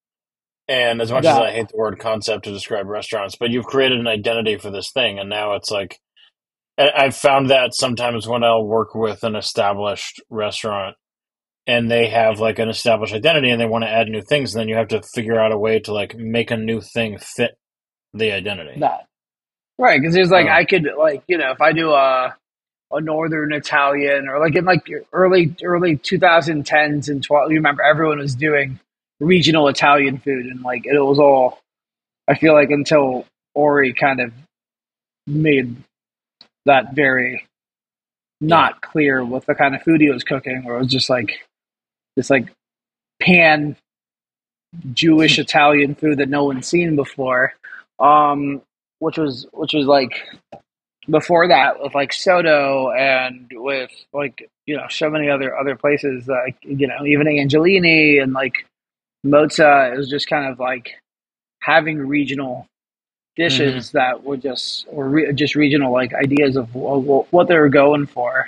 And 0.68 1.02
as 1.02 1.12
much 1.12 1.26
Yeah. 1.26 1.34
as 1.34 1.40
I 1.40 1.52
hate 1.52 1.68
the 1.70 1.78
word 1.78 2.00
concept 2.00 2.46
to 2.46 2.52
describe 2.52 2.88
restaurants, 2.88 3.36
but 3.36 3.52
you've 3.52 3.66
created 3.66 4.00
an 4.00 4.08
identity 4.08 4.58
for 4.58 4.72
this 4.72 4.92
thing, 4.92 5.20
and 5.20 5.30
now 5.30 5.54
it's 5.56 5.70
like 5.70 6.00
I've 6.78 7.16
found 7.16 7.50
that 7.52 7.76
sometimes 7.76 8.28
when 8.28 8.44
I'll 8.44 8.66
work 8.66 8.96
with 8.96 9.24
an 9.24 9.36
established 9.36 10.22
restaurant 10.30 10.96
and 11.68 11.92
they 11.92 12.08
have 12.08 12.40
like 12.40 12.60
an 12.60 12.70
established 12.70 13.14
identity 13.14 13.50
and 13.52 13.62
they 13.62 13.66
want 13.68 13.84
to 13.84 13.90
add 13.90 14.08
new 14.08 14.22
things, 14.22 14.54
then 14.54 14.68
you 14.70 14.76
have 14.76 14.90
to 14.90 15.02
figure 15.14 15.40
out 15.40 15.52
a 15.52 15.58
way 15.58 15.80
to 15.82 15.94
like 15.94 16.16
make 16.18 16.52
a 16.52 16.58
new 16.58 16.82
thing 16.82 17.18
fit 17.20 17.58
the 18.14 18.32
identity. 18.32 18.80
that 18.80 19.08
right 19.78 20.02
because 20.02 20.14
there's 20.16 20.32
like 20.32 20.48
Oh. 20.48 20.50
I 20.50 20.66
could 20.66 20.88
like 20.98 21.24
you 21.28 21.38
know 21.38 21.52
if 21.52 21.62
I 21.62 21.72
do 21.74 21.92
a 21.92 22.36
a 22.92 23.02
northern 23.02 23.54
Italian 23.54 24.28
or 24.28 24.40
like 24.40 24.56
in 24.56 24.66
like 24.66 24.88
early 25.14 25.56
early 25.64 25.98
2010s 25.98 27.10
and 27.10 27.24
12 27.24 27.52
you 27.52 27.58
remember 27.58 27.84
everyone 27.84 28.20
was 28.20 28.36
doing 28.36 28.80
regional 29.22 29.68
Italian 29.70 30.18
food 30.20 30.46
and 30.48 30.62
like 30.62 30.86
it 30.86 31.00
was 31.00 31.20
all 31.20 31.60
I 32.28 32.36
feel 32.36 32.54
like 32.54 32.70
until 32.72 33.26
Ori 33.56 33.94
kind 33.94 34.22
of 34.22 34.34
made 35.28 35.76
that 36.66 36.94
very 36.94 37.48
not 38.40 38.82
clear 38.82 39.24
with 39.24 39.46
the 39.46 39.56
kind 39.56 39.76
of 39.76 39.84
food 39.84 40.02
he 40.02 40.10
was 40.10 40.24
cooking 40.24 40.64
where 40.64 40.76
it 40.76 40.80
was 40.80 40.92
just 40.92 41.10
like 41.10 41.40
this 42.16 42.30
like 42.30 42.48
pan 43.22 43.76
Jewish 44.94 45.38
Italian 45.46 45.96
food 45.96 46.18
that 46.18 46.30
no 46.30 46.46
one's 46.46 46.68
seen 46.68 46.96
before 46.96 47.54
um 48.00 48.62
which 49.00 49.18
was 49.18 49.48
which 49.54 49.74
was 49.74 49.86
like 49.86 50.14
before 51.10 51.48
that 51.48 51.82
with 51.82 51.96
like 51.96 52.14
Sotto 52.14 52.92
and 52.92 53.48
with 53.52 53.92
like 54.14 54.50
you 54.66 54.78
know 54.78 54.86
so 54.90 55.10
many 55.10 55.30
other 55.30 55.56
other 55.58 55.76
places 55.76 56.28
like 56.28 56.56
you 56.62 56.88
know 56.88 57.06
even 57.06 57.28
Angelini 57.28 58.22
and 58.22 58.34
like 58.34 58.66
Mozza 59.26 59.94
it 59.94 59.98
was 59.98 60.10
just 60.10 60.28
kind 60.28 60.52
of 60.52 60.60
like 60.60 60.92
having 61.62 62.00
regional 62.00 62.68
dishes 63.38 63.92
that 63.92 64.24
were 64.24 64.38
just 64.38 64.86
or 64.90 65.10
re- 65.10 65.34
just 65.34 65.56
regional 65.56 65.94
like 65.94 66.14
ideas 66.14 66.58
of 66.58 66.70
wh- 66.72 67.32
what 67.34 67.48
they 67.48 67.58
were 67.58 67.70
going 67.70 68.08
for 68.08 68.48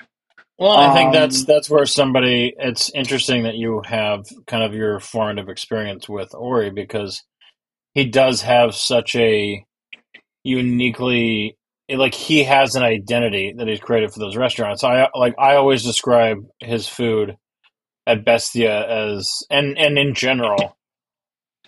Well, 0.59 0.71
I 0.77 0.89
think 0.89 1.11
Um, 1.11 1.13
that's 1.13 1.45
that's 1.45 1.69
where 1.69 1.85
somebody. 1.85 2.53
It's 2.57 2.89
interesting 2.91 3.43
that 3.43 3.55
you 3.55 3.81
have 3.85 4.25
kind 4.47 4.63
of 4.63 4.73
your 4.73 5.01
formative 5.01 5.49
experience 5.49 6.09
with 6.09 6.33
Ori 6.35 6.71
because 6.71 7.23
he 7.95 8.05
does 8.05 8.41
have 8.43 8.75
such 8.75 9.15
a 9.15 9.65
uniquely 10.45 11.57
like 11.89 12.15
he 12.15 12.43
has 12.45 12.75
an 12.75 12.83
identity 12.83 13.53
that 13.57 13.67
he's 13.67 13.81
created 13.81 14.13
for 14.13 14.19
those 14.19 14.37
restaurants. 14.37 14.83
I 14.83 15.09
like 15.15 15.35
I 15.39 15.55
always 15.57 15.83
describe 15.83 16.39
his 16.61 16.87
food 16.87 17.37
at 18.07 18.25
Bestia 18.25 18.87
as 18.87 19.29
and 19.49 19.77
and 19.77 19.97
in 19.99 20.15
general. 20.15 20.77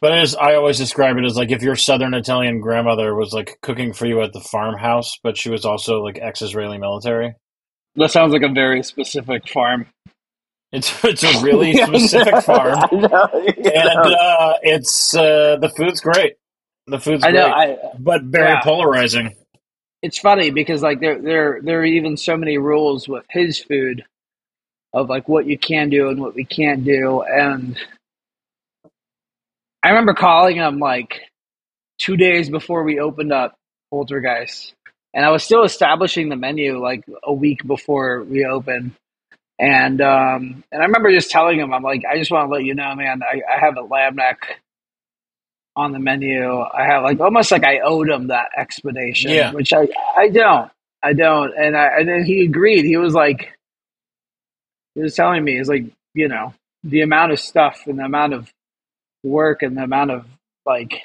But 0.02 0.18
as 0.18 0.36
I 0.36 0.56
always 0.56 0.78
describe 0.78 1.18
it 1.18 1.26
as 1.26 1.38
like 1.38 1.52
if 1.52 1.64
your 1.64 1.76
Southern 1.76 2.14
Italian 2.14 2.60
grandmother 2.60 3.16
was 3.16 3.34
like 3.34 3.60
cooking 3.62 3.94
for 3.94 4.06
you 4.06 4.22
at 4.22 4.34
the 4.34 4.42
farmhouse, 4.42 5.14
but 5.24 5.38
she 5.38 5.50
was 5.50 5.66
also 5.66 6.02
like 6.04 6.20
ex-Israeli 6.22 6.78
military. 6.78 7.36
that 7.96 8.12
sounds 8.12 8.34
like 8.34 8.44
a 8.44 8.50
very 8.54 8.84
specific 8.84 9.48
farm 9.50 9.88
It's 10.72 11.04
it's 11.06 11.24
a 11.24 11.42
really 11.44 11.76
specific 11.76 12.44
farm, 12.44 12.80
know, 12.92 13.30
and 13.34 14.14
uh, 14.14 14.54
it's 14.64 15.16
uh, 15.16 15.58
the 15.62 15.70
food's 15.78 16.02
great. 16.02 16.36
The 16.88 17.00
food's 17.00 17.24
I 17.24 17.32
know 17.32 17.46
great, 17.46 17.80
I 17.82 17.98
but 18.00 18.24
very 18.24 18.50
yeah. 18.52 18.62
polarizing. 18.62 19.34
it's 20.02 20.20
funny 20.20 20.52
because 20.52 20.82
like 20.84 21.00
there 21.00 21.22
there 21.22 21.62
there 21.64 21.80
are 21.80 21.86
even 21.86 22.18
so 22.18 22.38
many 22.38 22.58
rules 22.58 23.08
with 23.08 23.26
his 23.30 23.60
food 23.60 24.04
of 24.94 25.10
like 25.10 25.30
what 25.30 25.46
you 25.48 25.58
can 25.58 25.90
do 25.90 26.10
and 26.10 26.20
what 26.22 26.36
we 26.36 26.46
can't 26.46 26.84
do 26.84 27.22
and 27.22 27.78
I 29.86 29.90
remember 29.90 30.16
calling 30.16 30.56
him 30.56 30.80
like 30.80 31.22
two 32.00 32.18
days 32.18 32.50
before 32.50 32.84
we 32.84 33.00
opened 33.00 33.32
up 33.32 33.56
Poltergeist 33.92 34.74
and 35.14 35.24
I 35.24 35.30
was 35.30 35.44
still 35.44 35.64
establishing 35.64 36.30
the 36.30 36.36
menu 36.36 36.82
like 36.82 37.04
a 37.24 37.32
week 37.32 37.66
before 37.66 38.24
we 38.24 38.46
opened 38.46 38.94
and 39.60 40.02
um 40.02 40.64
and 40.72 40.82
I 40.82 40.86
remember 40.86 41.12
just 41.12 41.30
telling 41.30 41.60
him 41.60 41.72
I'm 41.74 41.84
like 41.84 42.04
I 42.10 42.18
just 42.18 42.32
want 42.32 42.50
to 42.50 42.54
let 42.54 42.64
you 42.64 42.74
know 42.74 42.96
man 42.96 43.22
I, 43.24 43.42
I 43.50 43.60
have 43.60 43.78
a 43.78 43.82
lamb 43.82 44.16
neck 44.16 44.60
on 45.76 45.92
the 45.92 46.00
menu. 46.00 46.62
I 46.62 46.86
have 46.86 47.04
like 47.04 47.20
almost 47.20 47.52
like 47.52 47.64
I 47.66 47.80
owed 47.80 48.10
him 48.10 48.28
that 48.28 48.48
explanation, 48.58 49.32
Yeah. 49.32 49.52
which 49.52 49.74
I 49.74 49.88
I 50.16 50.30
don't. 50.30 50.72
I 51.04 51.14
don't. 51.14 51.54
And 51.58 51.78
I 51.78 52.00
and 52.00 52.08
then 52.08 52.24
he 52.26 52.44
agreed. 52.46 52.86
He 52.86 52.98
was 52.98 53.14
like 53.14 53.52
he 54.96 55.02
was 55.02 55.16
telling 55.16 55.44
me, 55.44 55.58
he's 55.58 55.68
like, 55.70 55.84
you 56.14 56.28
know, 56.30 56.54
the 56.84 57.02
amount 57.02 57.34
of 57.34 57.40
stuff 57.40 57.84
and 57.88 58.00
the 58.00 58.06
amount 58.06 58.34
of 58.34 58.50
work 59.26 59.64
and 59.64 59.78
the 59.78 59.84
amount 59.84 60.12
of 60.12 60.26
like 60.66 61.02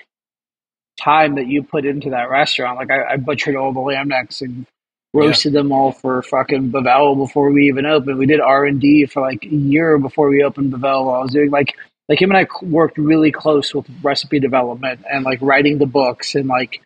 time 1.01 1.37
that 1.37 1.49
you 1.49 1.63
put 1.63 1.87
into 1.87 2.11
that 2.11 2.31
restaurant. 2.31 2.79
Like 2.79 2.91
I, 2.91 3.15
I 3.15 3.17
butchered 3.19 3.57
all 3.57 3.73
the 3.73 3.81
lamb 3.81 4.09
necks 4.09 4.43
and 4.43 4.67
roasted 5.15 5.53
them 5.55 5.73
all 5.73 5.93
for 5.93 6.23
fucking 6.23 6.73
Bavel 6.73 7.17
before 7.17 7.51
we 7.53 7.69
even 7.69 7.87
opened. 7.87 8.19
We 8.19 8.27
did 8.27 8.41
R 8.41 8.67
and 8.67 8.81
D 8.81 9.07
for 9.07 9.23
like 9.23 9.45
a 9.45 9.49
year 9.55 9.99
before 9.99 10.29
we 10.31 10.45
opened 10.45 10.73
Bavel. 10.73 11.07
While 11.07 11.17
I 11.17 11.23
was 11.23 11.33
doing 11.33 11.51
like 11.51 11.77
like 12.09 12.23
him 12.23 12.31
and 12.33 12.39
I 12.39 12.47
worked 12.65 12.99
really 12.99 13.33
close 13.33 13.75
with 13.75 13.87
recipe 14.03 14.41
development 14.41 15.03
and 15.11 15.25
like 15.25 15.41
writing 15.43 15.79
the 15.79 15.87
books 15.87 16.35
and 16.35 16.49
like 16.49 16.83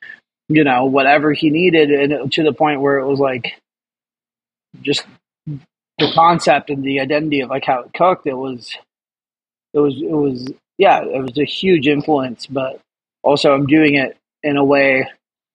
you 0.49 0.65
know 0.65 0.87
whatever 0.87 1.33
he 1.33 1.51
needed 1.51 1.91
and 1.91 2.13
it- 2.13 2.33
to 2.33 2.45
the 2.45 2.53
point 2.53 2.81
where 2.81 2.99
it 2.99 3.07
was 3.07 3.21
like 3.21 3.55
just 4.83 5.05
the 5.99 6.13
concept 6.15 6.71
and 6.71 6.85
the 6.85 7.01
identity 7.01 7.41
of 7.41 7.51
like 7.51 7.65
how 7.65 7.81
it 7.81 7.93
cooked 7.95 8.27
it 8.27 8.35
was 8.35 8.77
it 9.75 9.81
was 9.81 9.95
it 9.97 10.11
was 10.13 10.53
yeah 10.79 11.03
it 11.05 11.23
was 11.23 11.39
a 11.39 11.45
huge 11.45 11.89
influence 11.89 12.47
but 12.47 12.81
also 13.23 13.53
i'm 13.53 13.67
doing 13.67 13.95
it 13.97 14.17
in 14.43 14.57
a 14.57 14.65
way 14.65 15.09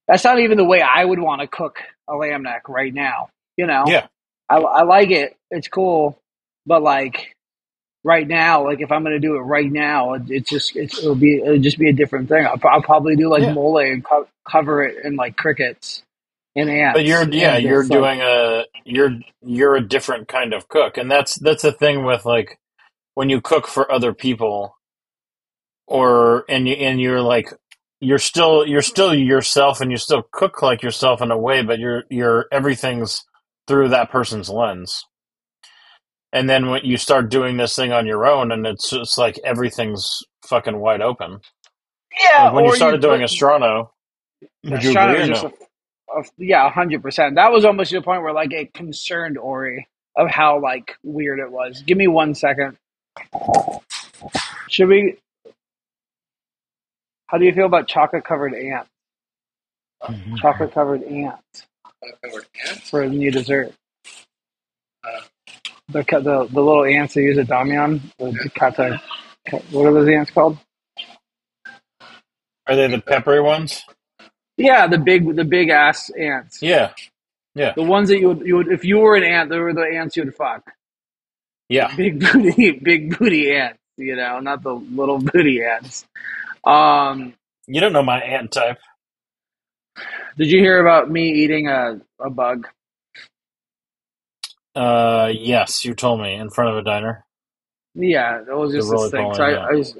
that's 0.07 0.23
not 0.25 0.39
even 0.39 0.57
the 0.57 0.65
way 0.65 0.81
i 0.81 1.05
would 1.05 1.19
want 1.19 1.41
to 1.41 1.47
cook 1.47 1.79
a 2.09 2.15
lamb 2.15 2.43
neck 2.43 2.69
right 2.69 2.93
now 2.93 3.29
you 3.57 3.67
know 3.67 3.93
Yeah. 3.93 4.07
I, 4.49 4.57
I 4.57 4.83
like 4.83 5.11
it 5.11 5.37
it's 5.51 5.67
cool 5.69 6.19
but 6.65 6.83
like 6.83 7.35
right 8.05 8.27
now 8.27 8.65
like 8.65 8.81
if 8.81 8.91
i'm 8.91 9.03
going 9.03 9.15
to 9.15 9.19
do 9.27 9.37
it 9.37 9.41
right 9.41 9.71
now 9.71 10.13
it, 10.15 10.23
it's 10.29 10.49
just 10.49 10.75
it's, 10.75 10.99
it'll 10.99 11.15
be 11.15 11.37
it'll 11.39 11.59
just 11.59 11.79
be 11.79 11.89
a 11.89 11.93
different 11.93 12.29
thing 12.29 12.45
i'll, 12.47 12.59
I'll 12.69 12.83
probably 12.83 13.15
do 13.17 13.29
like 13.29 13.45
Yeah. 13.45 13.47
mole 13.47 13.79
and 13.79 14.05
co- 14.05 14.27
cover 14.49 14.83
it 14.85 15.05
in 15.05 15.17
like 15.17 15.37
crickets 15.37 16.03
and 16.55 16.69
ants 16.69 16.93
But 16.93 17.05
you're 17.05 17.29
yeah, 17.31 17.57
you're 17.57 17.85
like, 17.89 17.89
doing 17.89 18.21
a 18.21 18.65
you're 18.85 19.19
you're 19.43 19.75
a 19.75 19.81
different 19.87 20.27
kind 20.27 20.53
of 20.53 20.69
cook, 20.69 20.97
and 20.97 21.11
that's 21.11 21.35
that's 21.35 21.63
the 21.63 21.71
thing 21.73 22.05
with 22.05 22.25
like 22.25 22.59
when 23.15 23.29
you 23.29 23.41
cook 23.41 23.67
for 23.67 23.91
other 23.91 24.13
people, 24.13 24.77
or 25.89 26.45
and 26.49 26.69
you 26.69 26.75
and 26.75 27.01
you're 27.01 27.21
like 27.21 27.53
you're 28.01 28.19
still 28.19 28.67
you're 28.67 28.83
still 28.83 29.15
yourself, 29.15 29.81
and 29.81 29.91
you 29.91 29.97
still 29.97 30.23
cook 30.33 30.63
like 30.63 30.83
yourself 30.83 31.21
in 31.23 31.31
a 31.31 31.39
way, 31.39 31.63
but 31.63 31.79
you're 31.79 32.05
you're 32.11 32.47
everything's 32.53 33.25
through 33.67 33.89
that 33.89 34.11
person's 34.11 34.49
lens. 34.49 35.05
And 36.33 36.49
then 36.49 36.69
when 36.69 36.85
you 36.85 36.97
start 36.97 37.31
doing 37.31 37.57
this 37.57 37.75
thing 37.75 37.91
on 37.93 38.07
your 38.07 38.25
own, 38.27 38.51
and 38.51 38.67
it's 38.67 38.89
just 38.91 39.17
like 39.17 39.39
everything's 39.45 40.19
fucking 40.47 40.79
wide 40.79 41.01
open. 41.01 41.39
yeah 42.21 42.43
Like 42.43 42.53
when 42.53 42.65
you 42.65 42.71
started 42.73 43.01
doing 43.01 43.23
would 44.65 44.83
you 44.83 44.91
Strata 44.91 45.15
agree 45.15 45.19
or 45.21 45.27
was 45.27 45.29
just 45.29 45.43
no? 45.43 45.45
a- 45.45 45.49
a- 46.19 46.23
yeah, 46.37 46.69
hundred 46.71 47.01
percent. 47.03 47.35
That 47.35 47.51
was 47.51 47.65
almost 47.65 47.91
to 47.91 47.97
the 47.99 48.03
point 48.03 48.23
where 48.23 48.33
like 48.33 48.53
it 48.53 48.73
concerned 48.73 49.37
Ori 49.37 49.87
of 50.17 50.29
how 50.29 50.61
like 50.61 50.93
weird 51.03 51.39
it 51.39 51.51
was. 51.51 51.83
Give 51.85 51.97
me 51.97 52.07
one 52.07 52.35
second. 52.35 52.77
Should 54.69 54.89
we? 54.89 55.17
How 57.29 57.37
do 57.37 57.45
you 57.45 57.53
feel 57.53 57.67
about 57.67 57.87
chocolate 57.87 58.23
covered 58.23 58.55
ants? 58.55 58.89
Mm-hmm. 60.03 60.35
Chocolate 60.37 60.73
covered 60.73 61.03
ants 61.03 61.67
for 62.89 63.01
a 63.03 63.09
new 63.09 63.29
dessert. 63.31 63.73
Uh. 65.03 65.21
The 65.89 66.03
the 66.03 66.47
the 66.51 66.61
little 66.61 66.85
ants 66.85 67.13
they 67.15 67.21
use 67.21 67.37
at 67.37 67.47
Damian. 67.47 68.01
The 68.17 68.49
kata, 68.55 69.01
ka- 69.47 69.59
what 69.71 69.85
are 69.87 69.93
those 69.93 70.07
ants 70.09 70.31
called? 70.31 70.57
Are 72.67 72.75
they 72.75 72.87
the 72.87 72.99
peppery 73.01 73.41
ones? 73.41 73.83
Yeah, 74.57 74.87
the 74.87 74.97
big 74.99 75.35
the 75.35 75.45
big 75.45 75.69
ass 75.69 76.09
ants. 76.11 76.61
Yeah, 76.61 76.93
yeah. 77.55 77.73
The 77.75 77.83
ones 77.83 78.09
that 78.09 78.19
you 78.19 78.27
would 78.29 78.41
you 78.47 78.55
would 78.57 78.67
if 78.71 78.85
you 78.85 78.99
were 78.99 79.15
an 79.15 79.23
ant, 79.23 79.49
they 79.49 79.57
were 79.59 79.73
the 79.73 79.81
ants 79.81 80.15
you'd 80.15 80.35
fuck. 80.35 80.71
yeah. 81.69 81.95
big 81.95 82.19
booty, 82.19 82.71
big 82.83 83.17
booty 83.17 83.51
ants. 83.51 83.78
You 83.99 84.15
know, 84.15 84.39
not 84.39 84.63
the 84.63 84.73
little 84.73 85.19
booty 85.33 85.61
ants. 85.63 86.05
Um, 86.63 87.33
You 87.67 87.81
don't 87.81 87.93
know 87.93 88.01
my 88.03 88.19
ant 88.21 88.51
type. 88.51 88.77
did 90.37 90.49
you 90.49 90.59
hear 90.59 90.79
about 90.79 91.11
me 91.11 91.29
eating 91.31 91.67
a, 91.67 91.99
a 92.19 92.29
bug? 92.29 92.67
Uh, 94.75 95.31
yes, 95.35 95.83
you 95.83 95.93
told 95.93 96.21
me 96.21 96.33
in 96.35 96.49
front 96.49 96.71
of 96.71 96.77
a 96.77 96.83
diner. 96.83 97.25
Yeah, 97.95 98.41
that 98.47 98.55
was 98.55 98.71
just 98.71 98.89
this 98.89 99.11
thing. 99.11 99.33
So 99.33 99.43
I, 99.43 99.67
I 99.69 99.75
just 99.75 99.97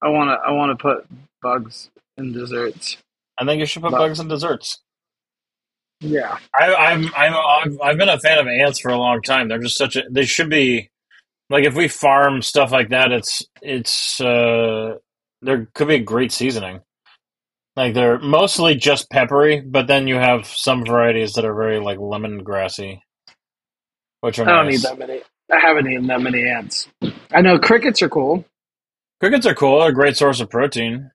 I 0.00 0.08
want 0.08 0.28
to 0.30 0.34
I 0.48 0.52
want 0.52 0.78
to 0.78 0.80
put 0.82 1.06
bugs 1.42 1.90
in 2.16 2.32
desserts. 2.32 2.96
I 3.36 3.44
think 3.44 3.60
you 3.60 3.66
should 3.66 3.82
put 3.82 3.92
But- 3.92 3.98
bugs 3.98 4.20
in 4.20 4.28
desserts. 4.28 4.78
Yeah, 6.04 6.36
I, 6.52 6.74
I'm, 6.74 7.04
I'm, 7.14 7.32
I've, 7.34 7.80
I've 7.80 7.96
been 7.96 8.08
a 8.08 8.18
fan 8.18 8.38
of 8.38 8.48
ants 8.48 8.80
for 8.80 8.88
a 8.90 8.96
long 8.96 9.22
time. 9.22 9.46
They're 9.46 9.60
just 9.60 9.76
such 9.78 9.94
a. 9.94 10.02
They 10.10 10.24
should 10.24 10.50
be 10.50 10.90
like 11.52 11.64
if 11.64 11.74
we 11.74 11.86
farm 11.88 12.42
stuff 12.42 12.72
like 12.72 12.88
that. 12.88 13.12
It's, 13.12 13.44
it's, 13.60 14.20
uh, 14.20 14.94
there 15.42 15.68
could 15.74 15.88
be 15.88 15.96
a 15.96 16.00
great 16.02 16.32
seasoning. 16.32 16.80
Like 17.76 17.94
they're 17.94 18.18
mostly 18.18 18.74
just 18.74 19.10
peppery, 19.10 19.60
but 19.60 19.86
then 19.86 20.06
you 20.06 20.16
have 20.16 20.46
some 20.46 20.84
varieties 20.84 21.34
that 21.34 21.44
are 21.44 21.54
very 21.54 21.80
like 21.80 21.98
lemongrassy, 21.98 23.00
which 24.20 24.38
are 24.38 24.48
I 24.48 24.56
don't 24.56 24.66
nice. 24.66 24.74
need 24.74 24.90
that 24.90 24.98
many. 24.98 25.22
I 25.50 25.60
haven't 25.60 25.90
eaten 25.90 26.06
that 26.06 26.20
many 26.20 26.48
ants. 26.48 26.88
I 27.30 27.40
know 27.40 27.58
crickets 27.58 28.02
are 28.02 28.08
cool. 28.08 28.44
Crickets 29.20 29.46
are 29.46 29.54
cool. 29.54 29.80
They're 29.80 29.90
a 29.90 29.94
great 29.94 30.16
source 30.16 30.40
of 30.40 30.50
protein. 30.50 31.10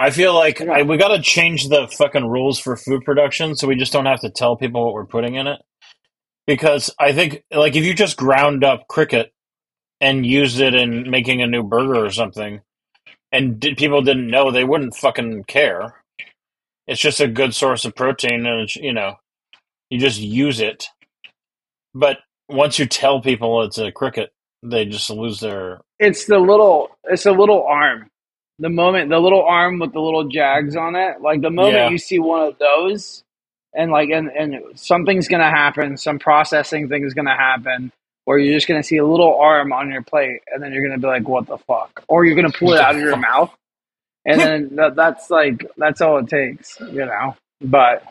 I 0.00 0.10
feel 0.10 0.34
like. 0.34 0.60
I, 0.60 0.82
we 0.82 0.96
got 0.96 1.16
to 1.16 1.22
change 1.22 1.68
the 1.68 1.88
fucking 1.88 2.26
rules 2.26 2.58
for 2.58 2.76
food 2.76 3.04
production 3.04 3.56
so 3.56 3.66
we 3.66 3.76
just 3.76 3.92
don't 3.92 4.06
have 4.06 4.20
to 4.20 4.30
tell 4.30 4.56
people 4.56 4.84
what 4.84 4.94
we're 4.94 5.06
putting 5.06 5.34
in 5.34 5.46
it. 5.46 5.60
Because 6.46 6.94
I 6.98 7.12
think, 7.12 7.42
like, 7.52 7.76
if 7.76 7.84
you 7.84 7.94
just 7.94 8.16
ground 8.16 8.64
up 8.64 8.86
cricket 8.88 9.32
and 10.00 10.26
used 10.26 10.60
it 10.60 10.74
in 10.74 11.10
making 11.10 11.42
a 11.42 11.46
new 11.46 11.62
burger 11.62 12.04
or 12.04 12.10
something, 12.10 12.60
and 13.32 13.60
did, 13.60 13.76
people 13.76 14.02
didn't 14.02 14.30
know, 14.30 14.50
they 14.50 14.64
wouldn't 14.64 14.96
fucking 14.96 15.44
care. 15.44 16.02
It's 16.86 17.00
just 17.00 17.20
a 17.20 17.28
good 17.28 17.54
source 17.54 17.84
of 17.84 17.94
protein, 17.94 18.46
and 18.46 18.62
it's, 18.62 18.76
you 18.76 18.92
know, 18.92 19.16
you 19.90 19.98
just 19.98 20.20
use 20.20 20.60
it. 20.60 20.88
But 21.94 22.18
once 22.48 22.78
you 22.78 22.86
tell 22.86 23.20
people 23.20 23.62
it's 23.62 23.78
a 23.78 23.92
cricket, 23.92 24.30
they 24.62 24.84
just 24.86 25.10
lose 25.10 25.40
their. 25.40 25.80
It's 25.98 26.26
the 26.26 26.38
little. 26.38 26.90
It's 27.04 27.26
a 27.26 27.32
little 27.32 27.64
arm. 27.64 28.08
The 28.58 28.68
moment 28.70 29.10
the 29.10 29.20
little 29.20 29.44
arm 29.44 29.78
with 29.78 29.92
the 29.92 30.00
little 30.00 30.28
jags 30.28 30.76
on 30.76 30.96
it, 30.96 31.20
like 31.20 31.42
the 31.42 31.50
moment 31.50 31.76
Yeah. 31.76 31.88
you 31.90 31.98
see 31.98 32.18
one 32.18 32.46
of 32.48 32.58
those, 32.58 33.22
and 33.74 33.90
like 33.92 34.10
and 34.10 34.28
and 34.30 34.56
something's 34.74 35.28
gonna 35.28 35.50
happen. 35.50 35.96
Some 35.96 36.18
processing 36.18 36.88
thing 36.88 37.04
is 37.04 37.14
gonna 37.14 37.36
happen. 37.36 37.92
Or 38.28 38.38
you're 38.40 38.54
just 38.56 38.68
gonna 38.68 38.84
see 38.84 38.98
a 38.98 39.06
little 39.06 39.36
arm 39.40 39.72
on 39.72 39.90
your 39.90 40.02
plate, 40.02 40.42
and 40.52 40.62
then 40.62 40.72
you're 40.74 40.84
gonna 40.84 41.00
be 41.00 41.08
like, 41.08 41.28
"What 41.28 41.48
the 41.48 41.58
fuck?" 41.58 42.04
Or 42.08 42.26
you're 42.26 42.36
gonna 42.36 42.52
pull 42.52 42.74
it 42.74 42.80
out 42.80 42.96
of 42.96 43.02
your 43.02 43.16
mouth, 43.16 43.54
and 44.26 44.42
then 44.42 44.70
that, 44.76 44.96
that's 44.96 45.30
like 45.30 45.66
that's 45.78 46.00
all 46.02 46.18
it 46.18 46.28
takes, 46.28 46.78
you 46.80 47.06
know. 47.06 47.36
But 47.62 48.04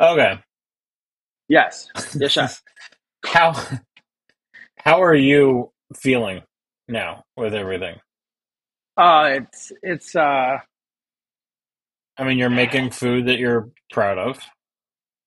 Okay. 0.00 0.40
yes, 1.48 1.88
yes, 2.18 2.32
chef. 2.32 2.62
How 3.26 3.54
how 4.78 5.02
are 5.02 5.14
you 5.14 5.72
feeling 5.96 6.42
now 6.88 7.24
with 7.36 7.54
everything? 7.54 7.96
Uh, 8.96 9.40
it's 9.42 9.72
it's 9.82 10.16
uh 10.16 10.58
I 12.18 12.24
mean, 12.24 12.38
you're 12.38 12.50
making 12.50 12.90
food 12.90 13.26
that 13.28 13.38
you're 13.38 13.70
proud 13.92 14.18
of. 14.18 14.40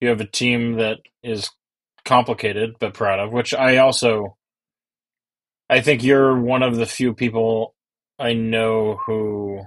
You 0.01 0.09
have 0.09 0.21
a 0.21 0.25
team 0.27 0.75
that 0.75 0.99
is 1.23 1.49
complicated 2.07 2.75
but 2.79 2.95
proud 2.95 3.19
of, 3.19 3.33
which 3.33 3.53
I 3.53 3.77
also 3.77 4.37
I 5.69 5.81
think 5.81 6.03
you're 6.03 6.39
one 6.39 6.63
of 6.63 6.77
the 6.77 6.87
few 6.87 7.13
people 7.13 7.75
I 8.19 8.33
know 8.33 8.99
who 9.05 9.61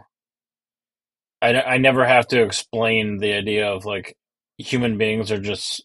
I 1.42 1.61
I 1.62 1.79
never 1.79 2.07
have 2.07 2.29
to 2.29 2.42
explain 2.42 3.18
the 3.18 3.35
idea 3.35 3.70
of 3.70 3.85
like 3.85 4.16
human 4.59 4.98
beings 4.98 5.33
are 5.33 5.40
just 5.40 5.85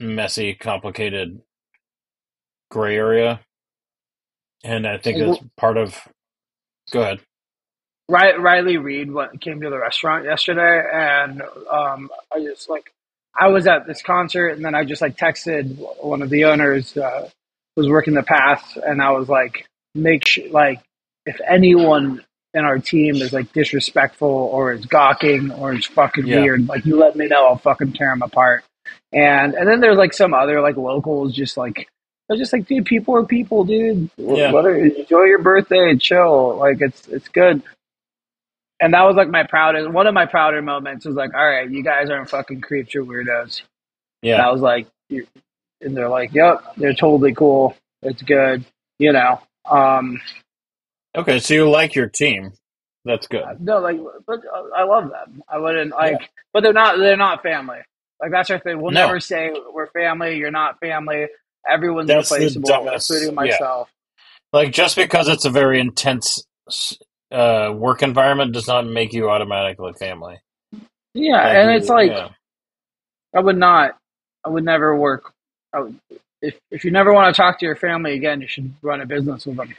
messy, 0.00 0.54
complicated 0.54 1.40
gray 2.70 2.96
area. 2.96 3.40
And 4.64 4.86
I 4.86 4.98
think 4.98 5.18
that's 5.18 5.38
part 5.56 5.78
of 5.78 5.98
Go 6.90 7.02
ahead. 7.02 7.20
Riley 8.40 8.76
Reid 8.76 9.12
went, 9.12 9.40
came 9.40 9.60
to 9.60 9.70
the 9.70 9.78
restaurant 9.78 10.24
yesterday, 10.24 10.82
and 10.92 11.42
um, 11.70 12.10
I 12.34 12.40
just 12.40 12.68
like 12.68 12.92
I 13.38 13.48
was 13.48 13.66
at 13.66 13.86
this 13.86 14.02
concert, 14.02 14.48
and 14.48 14.64
then 14.64 14.74
I 14.74 14.84
just 14.84 15.00
like 15.02 15.16
texted 15.16 15.76
one 16.02 16.22
of 16.22 16.30
the 16.30 16.44
owners 16.44 16.96
uh, 16.96 17.28
was 17.76 17.88
working 17.88 18.14
the 18.14 18.22
pass 18.22 18.76
and 18.76 19.00
I 19.00 19.12
was 19.12 19.28
like, 19.28 19.66
make 19.94 20.26
sure 20.26 20.48
like 20.50 20.80
if 21.26 21.40
anyone 21.48 22.24
in 22.54 22.64
our 22.64 22.78
team 22.78 23.16
is 23.16 23.32
like 23.32 23.52
disrespectful 23.52 24.28
or 24.28 24.72
is 24.72 24.84
gawking 24.86 25.52
or 25.52 25.72
is 25.74 25.86
fucking 25.86 26.26
Yeah. 26.26 26.40
weird, 26.40 26.66
like 26.68 26.84
you 26.84 26.96
let 26.96 27.16
me 27.16 27.26
know, 27.28 27.46
I'll 27.46 27.56
fucking 27.58 27.92
tear 27.92 28.10
them 28.10 28.22
apart. 28.22 28.64
And 29.12 29.54
and 29.54 29.68
then 29.68 29.80
there's 29.80 29.96
like 29.98 30.12
some 30.12 30.34
other 30.34 30.60
like 30.60 30.76
locals 30.76 31.34
just 31.34 31.56
like 31.56 31.78
I 32.28 32.34
was 32.34 32.40
just 32.40 32.52
like, 32.52 32.66
dude, 32.66 32.84
people 32.86 33.16
are 33.16 33.24
people, 33.24 33.64
dude. 33.64 34.08
Yeah. 34.16 34.50
Enjoy 34.50 35.24
your 35.24 35.42
birthday 35.42 35.90
and 35.90 36.00
chill. 36.00 36.56
Like 36.56 36.80
it's 36.80 37.06
it's 37.08 37.28
good. 37.28 37.62
And 38.80 38.94
that 38.94 39.02
was 39.04 39.16
like 39.16 39.28
my 39.28 39.44
proudest 39.44 39.90
one 39.90 40.06
of 40.06 40.14
my 40.14 40.26
prouder 40.26 40.62
moments 40.62 41.06
was 41.06 41.14
like, 41.16 41.34
all 41.34 41.46
right, 41.46 41.70
you 41.70 41.84
guys 41.84 42.10
aren't 42.10 42.30
fucking 42.30 42.62
creeps, 42.62 42.94
you're 42.94 43.04
weirdos. 43.04 43.62
And 44.24 44.30
Yeah. 44.30 44.46
I 44.46 44.50
was 44.52 44.60
like, 44.62 44.88
you 45.08 45.26
and 45.80 45.96
they're 45.96 46.08
like, 46.08 46.34
yep, 46.34 46.58
they're 46.76 46.94
totally 46.94 47.34
cool. 47.34 47.76
It's 48.02 48.22
good, 48.22 48.64
you 48.98 49.12
know. 49.12 49.40
Um, 49.70 50.20
Okay, 51.16 51.40
so 51.40 51.54
you 51.54 51.68
like 51.70 51.94
your 51.94 52.08
team. 52.08 52.52
That's 53.04 53.26
good. 53.26 53.44
no, 53.60 53.78
like, 53.80 53.98
but 54.26 54.40
uh, 54.46 54.62
I 54.76 54.84
love 54.84 55.10
them. 55.10 55.42
I 55.48 55.58
wouldn't 55.58 55.92
like, 55.92 56.30
but 56.52 56.62
they're 56.62 56.72
not. 56.74 56.98
They're 56.98 57.16
not 57.16 57.42
family. 57.42 57.78
Like 58.20 58.30
that's 58.30 58.50
our 58.50 58.58
thing. 58.60 58.80
We'll 58.80 58.92
No. 58.92 59.06
never 59.06 59.20
say 59.20 59.52
we're 59.72 59.88
family. 59.90 60.36
You're 60.36 60.50
not 60.50 60.78
family. 60.80 61.26
Everyone's 61.68 62.08
That's 62.08 62.30
replaceable, 62.30 62.70
including 62.70 63.28
yeah. 63.30 63.34
myself. 63.34 63.90
Like 64.52 64.72
just 64.72 64.96
because 64.96 65.28
it's 65.28 65.44
a 65.46 65.50
very 65.50 65.80
intense 65.80 66.44
uh, 67.30 67.72
work 67.74 68.02
environment 68.02 68.52
does 68.52 68.66
not 68.66 68.86
make 68.86 69.12
you 69.12 69.30
automatically 69.30 69.92
family. 69.94 70.38
Yeah, 71.14 71.36
Like, 71.44 71.56
and 71.56 71.70
you- 71.70 71.76
it's 71.78 71.88
like 71.88 72.10
yeah. 72.10 72.28
I 73.34 73.40
would 73.40 73.56
not. 73.58 73.96
I 74.44 74.48
would 74.48 74.64
never 74.64 74.96
work. 74.96 75.32
I 75.72 75.80
would, 75.80 75.98
if 76.42 76.58
if 76.70 76.84
you 76.84 76.90
never 76.90 77.12
want 77.12 77.34
to 77.34 77.40
talk 77.40 77.58
to 77.60 77.66
your 77.66 77.76
family 77.76 78.14
again, 78.14 78.40
you 78.40 78.48
should 78.48 78.72
run 78.82 79.00
a 79.00 79.06
business 79.06 79.46
with 79.46 79.56
them. 79.56 79.74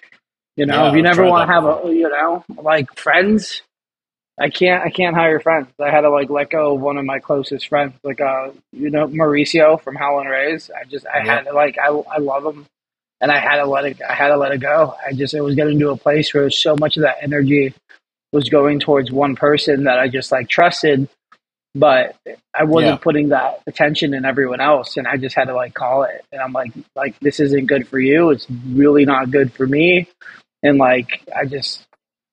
You 0.58 0.66
know, 0.66 0.84
Yeah, 0.84 0.90
if 0.90 0.96
you 0.96 1.02
never 1.02 1.26
want 1.26 1.48
to 1.48 1.54
have 1.54 1.64
before. 1.64 1.90
a, 1.92 1.94
you 1.94 2.10
know, 2.10 2.44
like 2.58 2.96
friends. 2.98 3.62
I 4.40 4.50
can't. 4.50 4.84
I 4.84 4.90
can't 4.90 5.16
hire 5.16 5.40
friends. 5.40 5.68
I 5.80 5.92
had 5.92 6.02
to 6.02 6.10
like 6.10 6.30
let 6.30 6.50
go 6.50 6.76
of 6.76 6.82
one 6.82 6.98
of 6.98 7.06
my 7.06 7.20
closest 7.20 7.68
friends, 7.68 7.94
like 8.04 8.22
uh, 8.22 8.52
you 8.72 8.90
know, 8.90 9.08
Mauricio 9.08 9.80
from 9.82 9.96
Howlin' 9.96 10.28
Ray's. 10.28 10.72
I 10.72 10.86
just, 10.86 11.06
I 11.06 11.20
Yeah. 11.24 11.36
had 11.36 11.42
to 11.46 11.54
like, 11.54 11.78
I, 11.78 11.88
I 11.90 12.18
love 12.18 12.46
him, 12.46 12.66
and 13.22 13.32
I 13.32 13.40
had 13.40 13.58
to 13.58 13.68
let 13.68 13.86
it. 13.86 14.02
I 14.08 14.14
had 14.16 14.30
to 14.30 14.38
let 14.38 14.54
it 14.54 14.60
go. 14.60 14.96
I 15.08 15.14
just, 15.14 15.34
it 15.36 15.42
was 15.42 15.56
getting 15.56 15.80
to 15.80 15.92
a 15.92 15.98
place 15.98 16.34
where 16.34 16.50
so 16.52 16.76
much 16.78 16.98
of 16.98 17.04
that 17.04 17.18
energy 17.22 17.74
was 18.34 18.50
going 18.50 18.80
towards 18.80 19.12
one 19.12 19.36
person 19.36 19.86
that 19.86 20.00
I 20.00 20.10
just 20.10 20.32
like 20.32 20.50
trusted, 20.50 21.10
but 21.76 22.16
I 22.56 22.66
wasn't 22.66 23.02
Yeah. 23.02 23.04
putting 23.04 23.30
that 23.30 23.62
attention 23.68 24.14
in 24.14 24.26
everyone 24.26 24.62
else, 24.62 24.98
and 24.98 25.08
I 25.08 25.18
just 25.18 25.36
had 25.36 25.46
to 25.46 25.56
like 25.56 25.74
call 25.74 26.04
it. 26.04 26.26
And 26.32 26.42
I'm 26.42 26.54
like, 26.54 26.74
like 26.96 27.20
this 27.22 27.40
isn't 27.40 27.68
good 27.68 27.88
for 27.88 28.00
you. 28.00 28.32
It's 28.32 28.48
really 28.70 29.06
not 29.06 29.32
good 29.32 29.54
for 29.54 29.68
me, 29.68 30.10
and 30.64 30.78
like 30.80 31.24
I 31.36 31.46
just, 31.46 31.84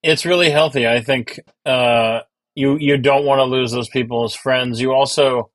It's 0.03 0.27
really 0.27 0.51
healthy. 0.51 0.89
I 0.89 1.03
think 1.03 1.41
uh, 1.67 2.21
you 2.57 2.79
you 2.79 2.99
don't 2.99 3.27
want 3.27 3.41
to 3.41 3.45
lose 3.45 3.73
those 3.73 3.91
people 3.91 4.25
as 4.25 4.35
friends. 4.35 4.81
You 4.81 4.93
also, 4.93 5.51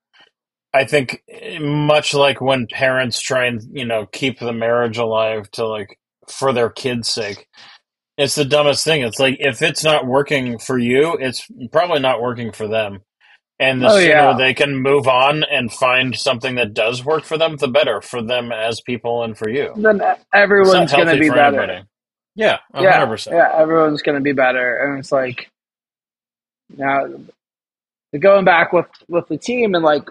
I 0.74 0.86
think, 0.86 1.24
eh, 1.30 1.60
much 1.60 2.14
like 2.14 2.42
when 2.42 2.68
parents 2.68 3.20
try 3.22 3.46
and 3.48 3.62
you 3.74 3.86
know 3.86 4.08
keep 4.08 4.40
the 4.40 4.54
marriage 4.54 4.98
alive 4.98 5.50
to 5.52 5.68
like 5.68 6.00
for 6.30 6.54
their 6.54 6.70
kids' 6.70 7.10
sake, 7.10 7.48
it's 8.18 8.36
the 8.36 8.46
dumbest 8.46 8.84
thing. 8.84 9.02
It's 9.04 9.20
like 9.20 9.38
if 9.40 9.62
it's 9.62 9.84
not 9.84 10.08
working 10.08 10.60
for 10.60 10.78
you, 10.80 11.18
it's 11.20 11.48
probably 11.72 12.00
not 12.00 12.22
working 12.22 12.52
for 12.52 12.68
them. 12.68 13.00
And 13.60 13.82
the 13.82 13.90
Oh, 13.90 14.00
sooner 14.00 14.10
yeah. 14.10 14.34
they 14.38 14.54
can 14.54 14.76
move 14.78 15.08
on 15.08 15.44
and 15.44 15.72
find 15.72 16.16
something 16.16 16.56
that 16.56 16.74
does 16.74 17.06
work 17.06 17.24
for 17.24 17.38
them, 17.38 17.58
the 17.58 17.68
better 17.68 18.02
for 18.02 18.22
them 18.22 18.52
as 18.52 18.82
people 18.82 19.24
and 19.24 19.38
for 19.38 19.50
you. 19.50 19.74
then 19.76 20.02
everyone's 20.34 20.92
going 20.92 21.08
to 21.08 21.18
be 21.18 21.30
better. 21.30 21.60
anybody. 21.62 21.84
Yeah, 22.36 22.60
yeah, 22.76 22.94
hundred 22.94 23.08
percent. 23.08 23.36
yeah, 23.38 23.52
everyone's 23.56 24.02
going 24.02 24.18
to 24.18 24.22
be 24.24 24.34
better, 24.34 24.78
and 24.78 25.00
it's 25.00 25.12
like 25.12 25.50
now 26.78 27.06
going 28.20 28.46
back 28.46 28.74
with 28.74 28.88
with 29.10 29.28
the 29.28 29.38
team, 29.38 29.76
and 29.76 29.84
like 29.84 30.10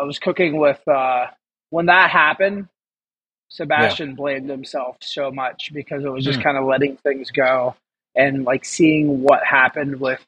I 0.00 0.04
was 0.04 0.18
cooking 0.18 0.58
with 0.58 0.86
uh 0.88 1.26
when 1.70 1.86
that 1.86 2.10
happened. 2.10 2.68
Sebastian 3.50 4.14
blamed 4.14 4.50
himself 4.50 4.96
so 5.00 5.30
much 5.30 5.70
because 5.72 6.04
it 6.04 6.08
was 6.10 6.24
just 6.24 6.38
Hmm. 6.38 6.42
kind 6.44 6.56
of 6.58 6.64
letting 6.66 6.96
things 6.98 7.30
go 7.30 7.74
and 8.14 8.44
like 8.44 8.64
seeing 8.64 9.22
what 9.22 9.44
happened 9.44 10.00
with 10.00 10.24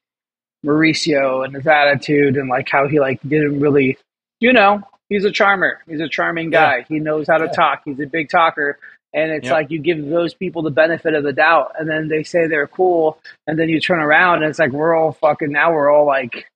Mauricio 0.64 1.44
and 1.44 1.54
his 1.54 1.66
attitude 1.66 2.36
and 2.36 2.48
like 2.48 2.68
how 2.68 2.86
he 2.88 3.00
like 3.00 3.20
didn't 3.22 3.60
really, 3.60 3.96
you 4.40 4.52
know, 4.52 4.82
he's 5.08 5.24
a 5.24 5.30
charmer. 5.30 5.80
He's 5.88 6.00
a 6.00 6.08
charming 6.08 6.52
Yeah. 6.52 6.78
guy. 6.80 6.86
He 6.88 6.98
knows 6.98 7.26
how 7.28 7.38
to 7.38 7.44
Yeah. 7.46 7.52
talk. 7.52 7.82
He's 7.84 8.00
a 8.00 8.06
big 8.06 8.28
talker. 8.30 8.78
And 9.12 9.32
it's 9.32 9.48
like 9.54 9.70
you 9.70 9.80
give 9.80 10.06
those 10.08 10.34
people 10.34 10.62
the 10.62 10.70
benefit 10.70 11.14
of 11.14 11.24
the 11.24 11.32
doubt, 11.32 11.72
and 11.78 11.90
then 11.90 12.06
they 12.08 12.22
say 12.22 12.46
they're 12.46 12.68
cool, 12.68 13.18
and 13.48 13.58
then 13.58 13.68
you 13.68 13.80
turn 13.80 13.98
around 13.98 14.42
and 14.42 14.50
it's 14.50 14.58
like 14.60 14.70
we're 14.70 14.94
all 14.94 15.12
fucking 15.12 15.50
now 15.50 15.72
we're 15.72 15.90
all 15.90 16.06
like 16.06 16.46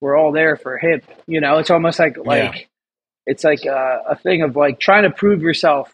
we're 0.00 0.16
all 0.16 0.32
there 0.32 0.56
for 0.56 0.76
hip. 0.78 1.04
You 1.26 1.40
know, 1.40 1.58
it's 1.58 1.70
almost 1.70 1.98
like 1.98 2.16
like 2.18 2.68
it's 3.26 3.44
like 3.44 3.64
a, 3.64 4.02
a 4.10 4.16
thing 4.16 4.42
of 4.42 4.56
like 4.56 4.78
trying 4.78 5.02
to 5.04 5.10
prove 5.10 5.42
yourself. 5.42 5.92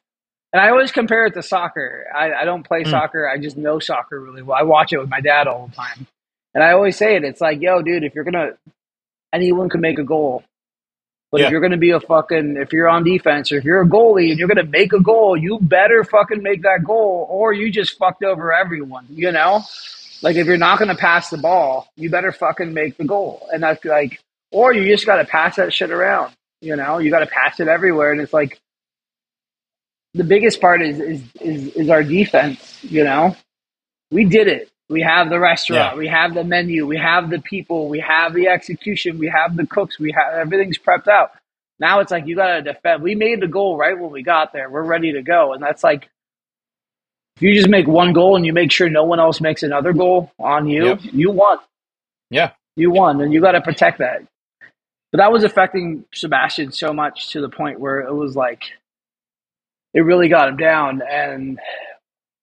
And 0.52 0.60
I 0.60 0.68
always 0.68 0.92
compare 0.92 1.24
it 1.26 1.32
to 1.34 1.42
soccer. 1.42 2.04
I, 2.14 2.32
I 2.32 2.44
don't 2.44 2.62
play 2.62 2.82
Mm. 2.84 2.90
soccer. 2.90 3.26
I 3.28 3.38
just 3.38 3.56
know 3.56 3.78
soccer 3.78 4.20
really 4.20 4.42
well. 4.42 4.58
I 4.58 4.64
watch 4.64 4.92
it 4.92 4.98
with 4.98 5.08
my 5.08 5.20
dad 5.20 5.46
all 5.46 5.66
the 5.68 5.74
time. 5.74 6.06
And 6.54 6.62
I 6.62 6.72
always 6.72 6.96
say 6.98 7.16
it. 7.16 7.24
It's 7.24 7.40
like, 7.40 7.62
yo, 7.62 7.80
dude, 7.80 8.04
if 8.04 8.14
you're 8.14 8.24
gonna, 8.24 8.50
anyone 9.32 9.70
can 9.70 9.80
make 9.80 9.98
a 9.98 10.02
goal. 10.04 10.44
But 11.30 11.40
Yeah. 11.40 11.46
if 11.46 11.52
you're 11.52 11.62
gonna 11.62 11.78
be 11.78 11.92
a 11.92 12.00
fucking, 12.00 12.58
if 12.58 12.74
you're 12.74 12.90
on 12.90 13.04
defense 13.04 13.50
or 13.50 13.56
if 13.56 13.64
you're 13.64 13.80
a 13.80 13.86
goalie 13.88 14.28
and 14.28 14.38
you're 14.38 14.48
gonna 14.48 14.64
make 14.64 14.92
a 14.92 15.00
goal, 15.00 15.34
you 15.34 15.58
better 15.62 16.04
fucking 16.04 16.42
make 16.42 16.60
that 16.64 16.84
goal, 16.84 17.26
or 17.30 17.54
you 17.54 17.72
just 17.72 17.96
fucked 17.96 18.22
over 18.22 18.52
everyone. 18.52 19.06
You 19.08 19.32
know. 19.32 19.62
Like 20.22 20.36
if 20.36 20.46
you're 20.46 20.56
not 20.56 20.78
going 20.78 20.88
to 20.88 20.94
pass 20.96 21.30
the 21.30 21.38
ball, 21.38 21.88
you 21.96 22.10
better 22.10 22.32
fucking 22.32 22.72
make 22.72 22.96
the 22.96 23.04
goal. 23.04 23.48
And 23.52 23.62
that's 23.62 23.84
like, 23.84 24.20
or 24.50 24.72
you 24.72 24.86
just 24.86 25.06
got 25.06 25.16
to 25.16 25.24
pass 25.24 25.56
that 25.56 25.72
shit 25.72 25.90
around. 25.90 26.32
You 26.60 26.76
know, 26.76 26.98
you 26.98 27.10
got 27.10 27.20
to 27.20 27.26
pass 27.26 27.58
it 27.60 27.68
everywhere. 27.68 28.12
And 28.12 28.20
it's 28.20 28.32
like 28.32 28.60
the 30.14 30.24
biggest 30.24 30.60
part 30.60 30.82
is 30.82 31.00
is 31.00 31.22
is, 31.40 31.68
is 31.74 31.90
our 31.90 32.02
defense. 32.02 32.82
You 32.84 33.04
know, 33.04 33.36
we 34.10 34.24
did 34.24 34.48
it. 34.48 34.68
We 34.88 35.00
have 35.02 35.30
the 35.30 35.40
restaurant, 35.40 35.94
Yeah. 35.94 35.98
we 35.98 36.06
have 36.08 36.34
the 36.34 36.44
menu, 36.44 36.86
we 36.86 36.98
have 36.98 37.30
the 37.30 37.40
people, 37.40 37.88
we 37.88 38.00
have 38.00 38.34
the 38.34 38.48
execution, 38.48 39.18
we 39.18 39.28
have 39.28 39.56
the 39.56 39.66
cooks, 39.66 39.98
we 39.98 40.12
have 40.12 40.34
everything's 40.34 40.76
prepped 40.78 41.08
out. 41.08 41.30
Now 41.78 42.00
it's 42.00 42.10
like 42.10 42.26
you 42.26 42.36
got 42.36 42.56
to 42.56 42.62
defend. 42.62 43.02
We 43.02 43.14
made 43.14 43.40
the 43.40 43.48
goal 43.48 43.78
right 43.78 43.98
when 43.98 44.10
we 44.10 44.22
got 44.22 44.52
there. 44.52 44.68
We're 44.68 44.82
ready 44.84 45.12
to 45.12 45.22
go, 45.22 45.54
and 45.54 45.62
that's 45.62 45.82
like 45.82 46.10
you 47.40 47.54
just 47.54 47.68
make 47.68 47.86
one 47.86 48.12
goal 48.12 48.36
and 48.36 48.44
you 48.46 48.52
make 48.52 48.70
sure 48.70 48.88
no 48.88 49.04
one 49.04 49.18
else 49.20 49.40
makes 49.40 49.62
another 49.62 49.92
goal 49.92 50.30
on 50.38 50.66
you, 50.68 50.86
Yep. 50.86 51.00
you 51.02 51.30
won. 51.30 51.58
Yeah. 52.30 52.50
You 52.76 52.90
won, 52.90 53.20
and 53.20 53.32
you 53.32 53.40
got 53.40 53.52
to 53.52 53.60
protect 53.60 53.98
that. 53.98 54.22
But 55.10 55.18
that 55.18 55.30
was 55.32 55.44
affecting 55.44 56.04
Sebastian 56.14 56.72
so 56.72 56.92
much 56.92 57.30
to 57.32 57.40
the 57.40 57.48
point 57.50 57.78
where 57.80 58.00
it 58.00 58.14
was 58.14 58.34
like 58.34 58.62
it 59.92 60.00
really 60.00 60.28
got 60.28 60.48
him 60.48 60.56
down, 60.56 61.02
and 61.02 61.60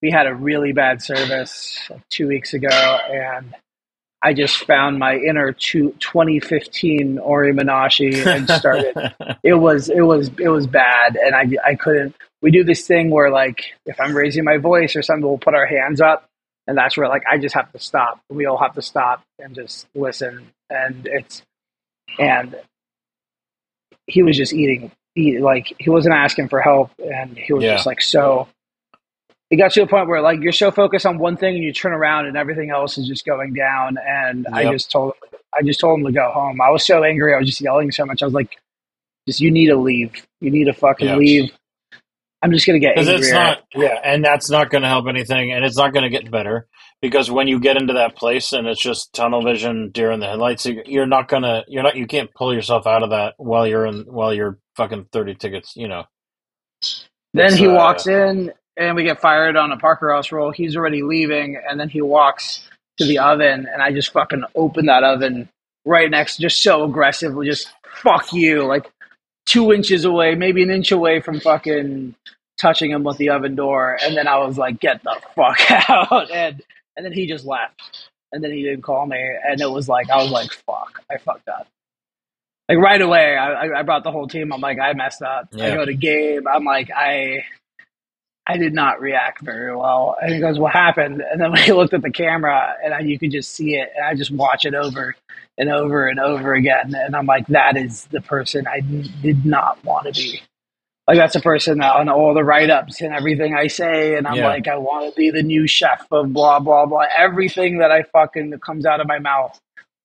we 0.04 0.12
had 0.12 0.28
a 0.28 0.34
really 0.36 0.72
bad 0.72 1.02
service 1.02 1.80
like 1.90 2.08
two 2.10 2.28
weeks 2.28 2.54
ago, 2.54 2.70
and 2.70 3.56
I 4.22 4.34
just 4.34 4.66
found 4.66 5.00
my 5.00 5.16
inner 5.16 5.52
two, 5.54 5.92
2015 6.00 7.18
Ori 7.20 7.54
Menashe 7.54 8.26
and 8.28 8.48
started 8.50 8.94
it 9.44 9.54
was 9.56 9.90
it 9.90 10.02
was 10.02 10.30
it 10.38 10.50
was 10.50 10.68
bad 10.68 11.16
and 11.16 11.34
I 11.34 11.48
I 11.66 11.76
couldn't 11.76 12.16
we 12.42 12.52
do 12.52 12.64
this 12.64 12.86
thing 12.88 13.10
where 13.10 13.30
like 13.30 13.66
if 13.86 14.00
I'm 14.00 14.16
raising 14.16 14.44
my 14.44 14.58
voice 14.58 14.96
or 14.96 15.02
something 15.02 15.26
we'll 15.28 15.38
put 15.38 15.56
our 15.56 15.66
hands 15.66 16.02
up 16.02 16.26
and 16.68 16.78
that's 16.78 16.98
where 16.98 17.08
like 17.08 17.24
I 17.30 17.38
just 17.38 17.56
have 17.56 17.72
to 17.74 17.80
stop 17.80 18.20
we 18.30 18.46
all 18.46 18.58
have 18.58 18.74
to 18.76 18.82
stop 18.82 19.24
and 19.40 19.54
just 19.56 19.88
listen 19.96 20.48
and 20.70 21.08
it's 21.12 21.42
and 22.18 22.56
he 24.08 24.24
was 24.24 24.36
just 24.38 24.54
eating 24.54 24.92
eat, 25.16 25.42
like 25.42 25.74
he 25.80 25.90
wasn't 25.90 26.16
asking 26.16 26.50
for 26.50 26.62
help 26.62 26.92
and 27.00 27.38
he 27.38 27.54
was 27.54 27.64
Yeah. 27.64 27.74
just 27.76 27.86
like 27.86 28.02
so 28.02 28.48
it 29.50 29.58
got 29.58 29.72
to 29.74 29.82
a 29.82 29.88
point 29.88 30.08
where 30.08 30.22
like 30.22 30.40
you're 30.42 30.52
so 30.52 30.70
focused 30.72 31.06
on 31.06 31.18
one 31.18 31.36
thing 31.38 31.56
and 31.56 31.64
you 31.64 31.74
turn 31.74 31.92
around 31.92 32.28
and 32.28 32.38
everything 32.38 32.70
else 32.70 32.98
is 32.98 33.08
just 33.08 33.26
going 33.26 33.54
down 33.54 33.98
and 34.06 34.46
I 34.54 34.72
just 34.72 34.92
told 34.92 35.14
I 35.58 35.64
just 35.64 35.80
told 35.80 36.00
him 36.00 36.06
to 36.06 36.12
go 36.12 36.30
home. 36.32 36.62
I 36.62 36.70
was 36.70 36.86
so 36.86 37.04
angry. 37.04 37.34
I 37.34 37.40
was 37.40 37.48
just 37.48 37.60
yelling 37.60 37.92
so 37.92 38.06
much. 38.06 38.22
I 38.22 38.26
was 38.26 38.36
like, 38.36 38.60
just 39.28 39.42
you 39.42 39.50
need 39.50 39.66
to 39.70 39.76
leave. 39.78 40.12
You 40.42 40.52
need 40.52 40.66
to 40.66 40.74
fucking 40.74 41.08
Yeah. 41.08 41.16
leave. 41.16 41.52
I'm 42.42 42.52
just 42.52 42.66
gonna 42.66 42.80
get 42.80 42.96
Because 42.96 43.10
angry. 43.10 43.24
it's 43.26 43.34
not, 43.34 43.60
yeah, 43.76 44.00
and 44.04 44.24
that's 44.24 44.50
not 44.50 44.70
going 44.70 44.84
to 44.84 44.88
help 44.88 45.08
anything, 45.08 45.52
and 45.52 45.66
it's 45.66 45.78
not 45.78 45.94
going 45.94 46.04
to 46.04 46.10
get 46.10 46.30
better. 46.32 46.68
Because 47.02 47.30
when 47.32 47.48
you 47.48 47.60
get 47.60 47.78
into 47.78 47.94
that 47.94 48.16
place 48.16 48.52
and 48.54 48.68
it's 48.68 48.82
just 48.82 49.14
tunnel 49.14 49.44
vision, 49.44 49.92
deer 49.92 50.12
in 50.12 50.20
the 50.20 50.28
headlights, 50.28 50.66
you- 50.66 50.84
you're 50.86 51.06
not 51.08 51.28
gonna, 51.28 51.64
you're 51.68 51.84
not, 51.84 51.96
you 51.96 52.08
can't 52.08 52.34
pull 52.34 52.54
yourself 52.54 52.88
out 52.88 53.04
of 53.04 53.10
that 53.12 53.34
while 53.38 53.66
you're 53.68 53.86
in, 53.86 54.02
while 54.08 54.34
you're 54.34 54.58
fucking 54.76 55.08
thirty 55.12 55.36
tickets, 55.36 55.74
you 55.76 55.88
know. 55.88 56.04
then 57.34 57.56
he 57.56 57.68
uh, 57.68 57.74
walks 57.74 58.08
in 58.08 58.52
and 58.78 58.96
we 58.96 59.04
get 59.04 59.20
fired 59.22 59.56
on 59.58 59.72
a 59.72 59.78
Parker 59.78 60.14
House 60.14 60.32
roll. 60.32 60.52
He's 60.52 60.76
already 60.78 61.04
leaving, 61.04 61.62
and 61.70 61.80
then 61.80 61.90
he 61.90 62.02
walks 62.02 62.68
to 62.98 63.06
the 63.06 63.20
oven, 63.20 63.68
and 63.72 63.82
I 63.82 63.92
just 63.92 64.12
fucking 64.14 64.44
open 64.56 64.86
that 64.88 65.04
oven 65.04 65.50
right 65.86 66.10
next, 66.10 66.38
just 66.38 66.62
so 66.64 66.84
aggressively, 66.84 67.48
just 67.48 67.70
fuck 67.86 68.32
you, 68.34 68.66
like 68.66 68.90
two 69.50 69.74
inches 69.74 70.06
away, 70.06 70.36
maybe 70.36 70.64
an 70.64 70.70
inch 70.72 70.92
away 70.92 71.20
from 71.22 71.40
fucking 71.40 72.16
touching 72.60 72.92
him 72.92 73.04
with 73.04 73.18
the 73.18 73.30
oven 73.30 73.56
door, 73.56 73.98
and 74.04 74.16
then 74.16 74.28
I 74.28 74.38
was 74.40 74.58
like, 74.58 74.80
get 74.80 75.02
the 75.04 75.20
fuck 75.36 75.60
out, 75.90 76.30
and 76.32 76.62
and 76.96 77.06
then 77.06 77.14
he 77.14 77.28
just 77.28 77.46
left, 77.46 78.10
and 78.32 78.44
then 78.44 78.52
he 78.52 78.64
didn't 78.64 78.82
call 78.84 79.06
me, 79.06 79.18
and 79.48 79.60
it 79.62 79.70
was 79.72 79.88
like 79.90 80.10
I 80.10 80.18
was 80.18 80.32
like, 80.32 80.52
fuck, 80.52 81.02
I 81.12 81.18
fucked 81.18 81.48
up. 81.50 81.68
Like 82.70 82.78
right 82.78 83.02
away, 83.02 83.36
I, 83.36 83.80
I- 83.80 83.84
brought 83.84 84.04
the 84.04 84.12
whole 84.12 84.28
team. 84.28 84.54
I'm 84.54 84.62
like, 84.62 84.78
I 84.80 84.94
messed 84.94 85.24
up. 85.24 85.50
I 85.56 85.58
go 85.76 85.86
to 85.86 85.94
Gabe. 85.96 86.46
I'm 86.48 86.64
like, 86.66 86.92
I 86.96 87.44
I 88.50 88.58
did 88.58 88.74
not 88.74 89.02
react 89.02 89.42
very 89.44 89.76
well. 89.76 90.18
And 90.22 90.34
he 90.34 90.42
goes, 90.42 90.60
What 90.60 90.74
happened? 90.74 91.24
And 91.32 91.42
then 91.42 91.52
when 91.54 91.64
he 91.64 91.74
looked 91.74 91.96
at 91.96 92.04
the 92.04 92.12
camera 92.12 92.76
and 92.84 92.94
I, 92.96 93.02
you 93.02 93.20
could 93.20 93.32
just 93.32 93.54
see 93.56 93.76
it, 93.78 93.92
and 93.98 94.06
I 94.06 94.16
just 94.16 94.32
watch 94.32 94.66
it 94.66 94.76
over 94.76 95.16
and 95.60 95.72
over 95.72 96.08
and 96.08 96.20
over 96.20 96.56
again. 96.56 96.96
And 96.96 97.16
I'm 97.16 97.28
like, 97.28 97.48
That 97.50 97.78
is 97.78 98.06
the 98.08 98.22
person 98.22 98.68
I 98.68 98.82
did 98.82 99.46
not 99.46 99.84
want 99.86 100.08
to 100.08 100.14
be. 100.14 100.42
Like, 101.08 101.18
that's 101.20 101.36
the 101.36 101.42
person 101.42 101.80
that 101.80 101.96
on 101.98 102.10
all 102.10 102.34
the 102.34 102.44
write 102.46 102.72
ups 102.72 103.02
and 103.02 103.14
everything 103.14 103.56
I 103.56 103.68
say. 103.68 104.18
And 104.18 104.28
I'm 104.28 104.38
Yeah. 104.38 104.46
like, 104.46 104.68
I 104.70 104.78
want 104.78 105.14
to 105.14 105.18
be 105.18 105.32
the 105.32 105.44
new 105.44 105.68
chef 105.68 106.08
of 106.12 106.34
blah, 106.34 106.60
blah, 106.62 106.88
blah. 106.88 107.06
Everything 107.18 107.80
that 107.80 107.92
I 107.92 108.04
fucking 108.06 108.52
that 108.52 108.64
comes 108.64 108.88
out 108.88 109.02
of 109.02 109.08
my 109.08 109.20
mouth, 109.20 109.60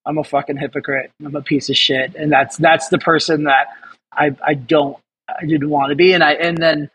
I'm 0.06 0.18
a 0.18 0.24
fucking 0.24 0.58
hypocrite. 0.58 1.12
I'm 1.24 1.36
a 1.36 1.42
piece 1.42 1.70
of 1.70 1.78
shit. 1.78 2.16
And 2.16 2.32
that's 2.32 2.58
that's 2.58 2.90
the 2.90 2.98
person 2.98 3.44
that 3.46 3.68
I, 4.12 4.36
I 4.46 4.54
don't, 4.56 4.98
I 5.28 5.46
didn't 5.46 5.70
want 5.70 5.90
to 5.90 5.96
be. 5.96 6.12
And 6.14 6.24
I, 6.24 6.34
and 6.34 6.58
then, 6.58 6.90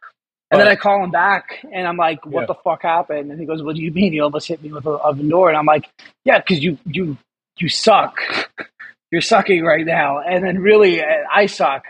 and 0.51 0.59
then 0.59 0.67
I 0.67 0.75
call 0.75 1.03
him 1.03 1.11
back 1.11 1.63
and 1.71 1.87
I'm 1.87 1.97
like, 1.97 2.25
what 2.25 2.41
Yeah. 2.41 2.47
the 2.47 2.55
fuck 2.55 2.81
happened? 2.83 3.31
And 3.31 3.39
he 3.39 3.45
goes, 3.45 3.61
what 3.63 3.75
do 3.75 3.81
you 3.81 3.91
mean? 3.91 4.13
You 4.13 4.23
almost 4.23 4.47
hit 4.47 4.61
me 4.63 4.71
with 4.71 4.85
an 4.85 4.97
oven 5.03 5.29
door. 5.29 5.49
And 5.49 5.57
I'm 5.57 5.65
like, 5.65 5.89
yeah, 6.25 6.39
because 6.39 6.63
you, 6.63 6.77
you, 6.85 7.17
you 7.59 7.69
suck. 7.69 8.17
You're 9.11 9.21
sucking 9.21 9.63
right 9.63 9.85
now. 9.85 10.19
And 10.19 10.43
then 10.43 10.59
really, 10.59 11.01
uh, 11.01 11.05
I 11.33 11.47
suck. 11.47 11.85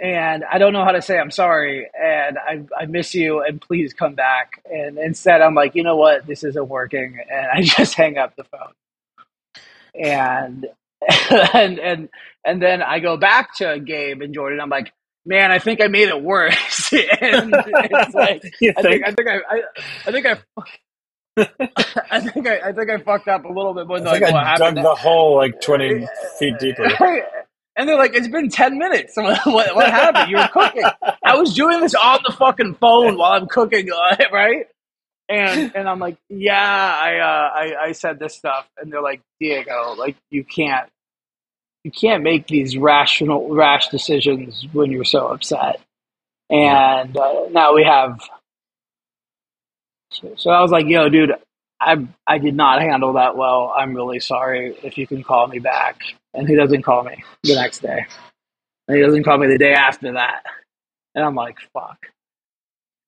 And 0.00 0.44
I 0.44 0.58
don't 0.58 0.72
know 0.72 0.84
how 0.84 0.92
to 0.92 1.02
say 1.02 1.18
I'm 1.18 1.30
sorry. 1.30 1.88
And 2.00 2.38
I, 2.38 2.64
I 2.76 2.86
miss 2.86 3.14
you. 3.14 3.42
And 3.42 3.60
please 3.60 3.92
come 3.92 4.14
back. 4.14 4.62
And 4.70 4.98
instead, 4.98 5.40
I'm 5.42 5.54
like, 5.54 5.74
you 5.74 5.82
know 5.84 5.96
what? 5.96 6.26
This 6.26 6.44
isn't 6.44 6.68
working. 6.68 7.18
And 7.30 7.46
I 7.52 7.62
just 7.62 7.94
hang 7.94 8.18
up 8.18 8.36
the 8.36 8.44
phone. 8.44 8.72
And, 9.94 10.66
and, 11.54 11.78
and, 11.78 12.08
and 12.44 12.62
then 12.62 12.82
I 12.82 13.00
go 13.00 13.16
back 13.16 13.56
to 13.56 13.78
Gabe 13.80 14.22
and 14.22 14.34
Jordan. 14.34 14.60
I'm 14.60 14.70
like, 14.70 14.92
man, 15.24 15.50
I 15.50 15.58
think 15.58 15.80
I 15.82 15.88
made 15.88 16.08
it 16.08 16.22
worse. 16.22 16.92
and 16.92 17.52
it's 17.54 18.14
like, 18.14 18.42
You 18.60 18.72
I 18.76 18.82
think? 18.82 19.06
I 19.06 19.12
think 19.12 19.28
I 19.28 19.36
I, 19.36 19.62
I 20.06 20.12
think 20.12 20.26
I 20.26 20.38
I 22.10 22.20
think 22.20 22.46
I, 22.46 22.60
I 22.68 22.72
think 22.72 22.90
I 22.90 22.98
fucked 22.98 23.28
up 23.28 23.44
a 23.44 23.48
little 23.48 23.72
bit 23.72 23.86
more 23.86 23.96
I 23.96 24.00
than 24.00 24.12
think 24.12 24.24
like 24.24 24.34
what 24.34 24.44
I 24.46 24.56
dug 24.56 24.74
the 24.74 24.94
hole 24.94 25.36
like 25.36 25.60
twenty 25.62 26.06
feet 26.38 26.58
deeper. 26.58 26.84
and 27.74 27.88
they're 27.88 27.96
like, 27.96 28.14
"It's 28.14 28.28
been 28.28 28.50
ten 28.50 28.76
minutes. 28.78 29.16
Like, 29.16 29.46
what, 29.46 29.74
what 29.74 29.90
happened? 29.90 30.30
You 30.30 30.36
were 30.36 30.48
cooking. 30.52 30.84
I 31.24 31.36
was 31.36 31.54
doing 31.54 31.80
this 31.80 31.94
on 31.94 32.20
the 32.26 32.34
fucking 32.34 32.74
phone 32.74 33.16
while 33.16 33.32
I'm 33.32 33.46
cooking, 33.46 33.88
right?" 34.32 34.66
And 35.30 35.74
and 35.74 35.88
I'm 35.88 35.98
like, 35.98 36.18
"Yeah, 36.28 36.54
I 36.60 37.16
uh, 37.18 37.50
I 37.54 37.86
I 37.88 37.92
said 37.92 38.18
this 38.18 38.34
stuff," 38.36 38.68
and 38.76 38.92
they're 38.92 39.00
like, 39.02 39.22
"Diego, 39.40 39.94
like 39.96 40.16
you 40.30 40.44
can't." 40.44 40.88
You 41.84 41.90
can't 41.90 42.22
make 42.22 42.46
these 42.46 42.76
rational, 42.76 43.54
rash 43.54 43.88
decisions 43.88 44.66
when 44.72 44.92
you're 44.92 45.04
so 45.04 45.28
upset. 45.28 45.80
And 46.50 47.16
uh, 47.16 47.48
now 47.50 47.74
we 47.74 47.84
have 47.84 48.20
so, 50.12 50.34
so 50.36 50.50
I 50.50 50.60
was 50.60 50.70
like, 50.70 50.86
"Yo, 50.86 51.08
dude, 51.08 51.32
I 51.80 52.06
I 52.26 52.38
did 52.38 52.54
not 52.54 52.82
handle 52.82 53.14
that 53.14 53.36
well. 53.36 53.72
I'm 53.76 53.94
really 53.94 54.20
sorry. 54.20 54.76
If 54.82 54.98
you 54.98 55.06
can 55.06 55.22
call 55.22 55.46
me 55.48 55.58
back." 55.58 56.00
And 56.34 56.48
he 56.48 56.54
doesn't 56.54 56.82
call 56.82 57.04
me 57.04 57.22
the 57.42 57.54
next 57.56 57.80
day, 57.80 58.06
and 58.88 58.96
he 58.96 59.02
doesn't 59.02 59.24
call 59.24 59.38
me 59.38 59.48
the 59.48 59.58
day 59.58 59.74
after 59.74 60.12
that. 60.12 60.44
And 61.14 61.24
I'm 61.24 61.34
like, 61.34 61.58
"Fuck." 61.72 62.06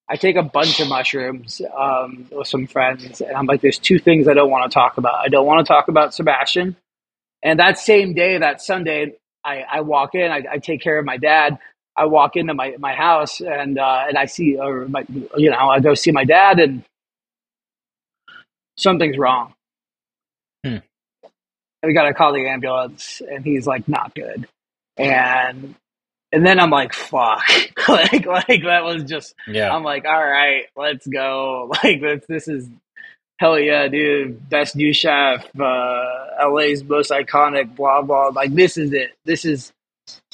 I 0.09 0.17
take 0.17 0.35
a 0.35 0.43
bunch 0.43 0.79
of 0.79 0.89
mushrooms 0.89 1.61
um, 1.75 2.27
with 2.31 2.47
some 2.47 2.67
friends, 2.67 3.21
and 3.21 3.35
I'm 3.35 3.45
like, 3.45 3.61
"There's 3.61 3.79
two 3.79 3.99
things 3.99 4.27
I 4.27 4.33
don't 4.33 4.51
want 4.51 4.69
to 4.71 4.73
talk 4.73 4.97
about. 4.97 5.15
I 5.15 5.29
don't 5.29 5.45
want 5.45 5.65
to 5.65 5.71
talk 5.71 5.87
about 5.87 6.13
Sebastian." 6.13 6.75
And 7.45 7.59
that 7.59 7.77
same 7.77 8.15
day, 8.15 8.39
that 8.39 8.59
Sunday, 8.59 9.13
I, 9.43 9.63
I 9.71 9.81
walk 9.81 10.15
in. 10.15 10.31
I, 10.31 10.43
I 10.53 10.57
take 10.57 10.81
care 10.81 10.97
of 10.97 11.05
my 11.05 11.17
dad. 11.17 11.59
I 11.95 12.07
walk 12.07 12.35
into 12.35 12.55
my, 12.55 12.75
my 12.79 12.93
house 12.93 13.39
and 13.39 13.77
uh, 13.79 14.05
and 14.07 14.17
I 14.17 14.25
see, 14.25 14.57
or 14.57 14.87
my, 14.87 15.05
you 15.37 15.51
know, 15.51 15.69
I 15.69 15.79
go 15.79 15.93
see 15.93 16.11
my 16.11 16.25
dad, 16.25 16.59
and 16.59 16.83
something's 18.77 19.17
wrong. 19.17 19.53
Hmm. 20.65 20.77
And 21.21 21.83
we 21.83 21.93
got 21.93 22.05
to 22.05 22.13
call 22.15 22.33
the 22.33 22.49
ambulance, 22.49 23.21
and 23.21 23.45
he's 23.45 23.67
like, 23.67 23.87
not 23.87 24.13
good. 24.15 24.47
And 24.97 25.75
and 26.31 26.45
then 26.45 26.59
I'm 26.59 26.71
like, 26.71 26.93
fuck, 26.93 27.45
like 27.87 28.25
like 28.25 28.63
that 28.63 28.83
was 28.83 29.03
just. 29.03 29.35
Yeah, 29.47 29.73
I'm 29.73 29.83
like, 29.83 30.05
all 30.05 30.25
right, 30.25 30.63
let's 30.75 31.05
go. 31.05 31.71
Like 31.83 32.01
this, 32.01 32.25
this 32.27 32.47
is 32.47 32.67
hell 33.37 33.59
yeah, 33.59 33.87
dude. 33.87 34.49
Best 34.49 34.75
new 34.75 34.93
chef, 34.93 35.45
uh, 35.59 36.49
LA's 36.49 36.83
most 36.83 37.11
iconic, 37.11 37.75
blah 37.75 38.01
blah. 38.01 38.27
Like 38.29 38.53
this 38.53 38.77
is 38.77 38.93
it. 38.93 39.11
This 39.25 39.45
is 39.45 39.71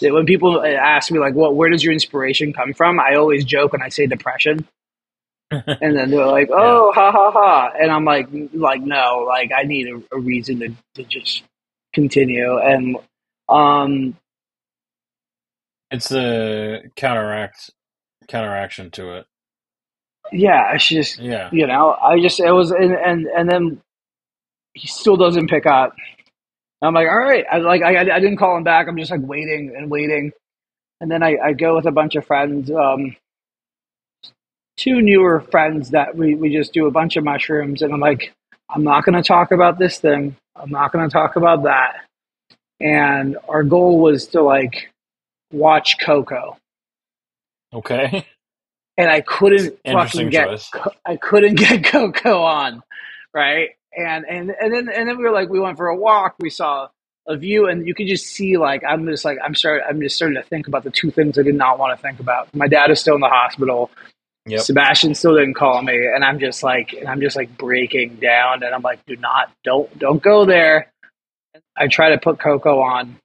it. 0.02 0.12
when 0.12 0.26
people 0.26 0.64
ask 0.64 1.12
me 1.12 1.20
like, 1.20 1.34
what, 1.34 1.56
where 1.56 1.70
does 1.70 1.84
your 1.84 1.94
inspiration 1.94 2.54
come 2.54 2.74
from? 2.74 3.00
I 3.00 3.16
always 3.16 3.46
joke 3.46 3.74
and 3.74 3.84
I 3.84 3.90
say 3.90 4.08
depression. 4.08 4.68
and 5.52 5.98
then 5.98 6.10
they're 6.10 6.26
like, 6.26 6.50
"Oh, 6.50 6.94
ha 6.96 7.12
ha 7.12 7.30
ha," 7.30 7.72
and 7.78 7.92
I'm 7.92 8.06
like, 8.06 8.30
"Like 8.54 8.82
no, 8.82 9.26
like 9.28 9.52
I 9.52 9.64
need 9.64 9.88
a, 9.88 10.02
a 10.16 10.20
reason 10.20 10.60
to, 10.60 10.74
to 10.96 11.04
just 11.04 11.44
continue." 11.92 12.58
And 12.58 12.96
um, 13.50 14.16
it's 15.92 16.08
the 16.08 16.84
counteract 16.96 17.70
counteraction 18.30 18.92
to 18.92 19.18
it. 19.18 19.26
Yeah, 20.32 20.74
it's 20.74 20.88
just 20.88 21.20
Yeah, 21.20 21.50
you 21.52 21.68
know, 21.68 21.92
I 22.02 22.20
just 22.22 22.40
it 22.40 22.52
was 22.52 22.72
and 22.72 22.94
and 22.94 23.28
and 23.28 23.50
then 23.50 23.82
he 24.74 24.88
still 24.88 25.18
doesn't 25.18 25.50
pick 25.50 25.66
up. 25.66 25.96
I'm 26.82 26.94
like, 26.94 27.08
all 27.08 27.20
right. 27.20 27.46
I 27.52 27.58
like 27.58 27.84
I, 27.84 28.00
I 28.00 28.20
didn't 28.20 28.38
call 28.38 28.58
him 28.58 28.64
back. 28.64 28.88
I'm 28.88 28.98
just 28.98 29.12
like 29.12 29.22
waiting 29.24 29.74
and 29.78 29.92
waiting, 29.92 30.32
and 31.02 31.12
then 31.12 31.24
I, 31.24 31.38
I 31.44 31.54
go 31.54 31.76
with 31.76 31.86
a 31.86 31.92
bunch 31.92 32.16
of 32.16 32.26
friends. 32.26 32.72
Um, 32.72 33.16
two 34.78 35.02
newer 35.02 35.42
friends 35.42 35.92
that 35.92 36.16
we, 36.16 36.36
we 36.36 36.52
just 36.52 36.74
do 36.74 36.88
a 36.88 36.92
bunch 36.92 37.18
of 37.18 37.24
mushrooms, 37.24 37.82
and 37.84 37.94
I'm 37.94 38.00
like, 38.00 38.34
I'm 38.70 38.84
not 38.84 39.06
going 39.06 39.16
to 39.16 39.28
talk 39.28 39.52
about 39.52 39.78
this 39.78 40.00
thing. 40.00 40.36
I'm 40.56 40.72
not 40.72 40.92
going 40.92 41.08
to 41.08 41.14
talk 41.14 41.36
about 41.36 41.64
that. 41.64 41.98
And 42.80 43.38
our 43.48 43.64
goal 43.64 44.00
was 44.00 44.28
to 44.28 44.42
like 44.42 44.90
watch 45.52 46.00
Coco, 46.00 46.58
Okay. 47.74 48.26
and 48.98 49.10
I 49.10 49.22
couldn't 49.22 49.80
fucking 49.86 50.30
get 50.30 50.48
choice. 50.48 50.72
I 51.06 51.16
couldn't 51.18 51.56
get 51.60 51.84
Coco 51.86 52.42
on, 52.44 52.84
right? 53.34 53.70
And 53.96 54.26
and 54.26 54.52
and 54.52 54.74
then 54.74 54.90
and 54.90 55.10
then 55.10 55.18
we 55.18 55.24
were 55.24 55.32
like 55.32 55.50
we 55.50 55.60
went 55.60 55.78
for 55.78 55.88
a 55.88 55.96
walk. 55.96 56.36
We 56.40 56.50
saw 56.50 56.90
a 57.28 57.38
view, 57.38 57.68
and 57.68 57.88
you 57.88 57.94
could 57.94 58.08
just 58.08 58.28
see 58.28 58.58
like 58.58 58.84
I'm 58.88 59.08
just 59.08 59.26
like 59.26 59.38
I'm 59.44 59.56
starting 59.56 59.86
I'm 59.88 60.02
just 60.02 60.16
starting 60.16 60.42
to 60.42 60.48
think 60.48 60.68
about 60.68 60.84
the 60.84 60.92
two 60.92 61.12
things 61.12 61.38
I 61.38 61.44
did 61.44 61.56
not 61.56 61.80
want 61.80 61.98
to 61.98 62.02
think 62.02 62.20
about. 62.20 62.54
My 62.56 62.68
dad 62.68 62.92
is 62.92 63.00
still 63.00 63.16
in 63.16 63.22
the 63.22 63.30
hospital. 63.30 63.92
Yep. 64.48 64.62
Sebastian 64.62 65.14
still 65.14 65.36
didn't 65.36 65.54
call 65.54 65.82
me, 65.84 65.94
and 65.94 66.24
I'm 66.24 66.40
just 66.40 66.64
like 66.64 66.94
and 66.94 67.08
I'm 67.08 67.22
just 67.22 67.36
like 67.36 67.56
breaking 67.58 68.16
down, 68.16 68.64
and 68.64 68.74
I'm 68.74 68.82
like, 68.82 69.06
do 69.06 69.16
not 69.18 69.52
don't 69.64 69.98
don't 70.00 70.22
go 70.22 70.46
there. 70.46 70.92
I 71.78 71.88
try 71.88 72.10
to 72.10 72.18
put 72.18 72.40
Coco 72.40 72.82
on 72.82 73.18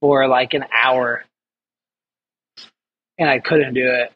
for 0.00 0.26
like 0.28 0.54
an 0.54 0.64
hour, 0.72 1.24
and 3.18 3.28
I 3.28 3.38
couldn't 3.38 3.74
do 3.74 3.86
it. 3.86 4.12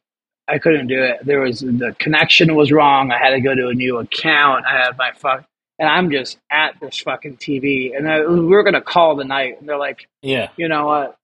I 0.50 0.58
couldn't 0.58 0.88
do 0.88 1.02
it. 1.02 1.24
There 1.24 1.40
was 1.40 1.60
the 1.60 1.94
connection 1.98 2.54
was 2.54 2.72
wrong. 2.72 3.12
I 3.12 3.18
had 3.18 3.30
to 3.30 3.40
go 3.40 3.54
to 3.54 3.68
a 3.68 3.74
new 3.74 3.98
account. 3.98 4.64
I 4.66 4.84
had 4.84 4.98
my 4.98 5.12
fuck, 5.14 5.44
and 5.78 5.88
I'm 5.88 6.10
just 6.10 6.38
at 6.50 6.74
this 6.80 6.98
fucking 6.98 7.36
TV, 7.36 7.96
and 7.96 8.10
I, 8.10 8.26
we 8.26 8.40
were 8.46 8.62
gonna 8.64 8.80
call 8.80 9.16
the 9.16 9.24
night, 9.24 9.60
and 9.60 9.68
they're 9.68 9.78
like, 9.78 10.08
Yeah. 10.22 10.48
you 10.56 10.68
know 10.68 10.86
what? 10.86 11.16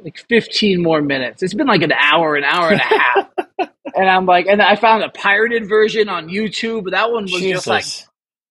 Like 0.00 0.18
15 0.28 0.80
more 0.82 1.02
minutes. 1.02 1.42
It's 1.42 1.54
been 1.54 1.66
like 1.66 1.82
an 1.82 1.92
hour, 1.92 2.36
an 2.36 2.44
hour 2.44 2.70
and 2.70 2.80
a 2.80 2.84
half. 2.84 3.28
and 3.96 4.08
I'm 4.08 4.26
like, 4.26 4.46
and 4.46 4.62
I 4.62 4.76
found 4.76 5.02
a 5.02 5.08
pirated 5.08 5.68
version 5.68 6.08
on 6.08 6.28
YouTube, 6.28 6.90
that 6.92 7.10
one 7.10 7.24
was 7.24 7.40
just 7.42 7.66
like 7.66 7.84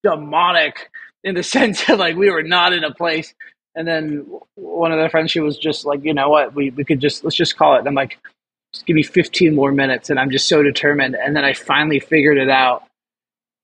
demonic 0.02 0.90
in 1.24 1.34
the 1.34 1.42
sense 1.56 1.88
of 1.88 1.98
like 1.98 2.16
we 2.16 2.30
were 2.30 2.42
not 2.42 2.72
in 2.72 2.84
a 2.84 2.92
place. 2.94 3.34
And 3.74 3.86
then 3.86 4.26
one 4.56 4.92
of 4.92 5.00
the 5.00 5.08
friends, 5.08 5.30
she 5.30 5.40
was 5.40 5.56
just 5.56 5.84
like, 5.86 6.04
you 6.04 6.12
know 6.12 6.28
what, 6.28 6.54
we, 6.54 6.70
we 6.70 6.84
could 6.84 7.00
just, 7.00 7.22
let's 7.24 7.36
just 7.36 7.56
call 7.56 7.76
it. 7.76 7.78
And 7.80 7.88
I'm 7.88 7.94
like, 7.94 8.18
just 8.74 8.86
give 8.86 8.96
me 8.96 9.02
15 9.04 9.54
more 9.54 9.72
minutes. 9.72 10.10
And 10.10 10.20
I'm 10.20 10.30
just 10.30 10.48
so 10.48 10.62
determined. 10.62 11.16
And 11.16 11.36
then 11.36 11.44
I 11.44 11.54
finally 11.54 12.00
figured 12.00 12.38
it 12.38 12.50
out. 12.50 12.84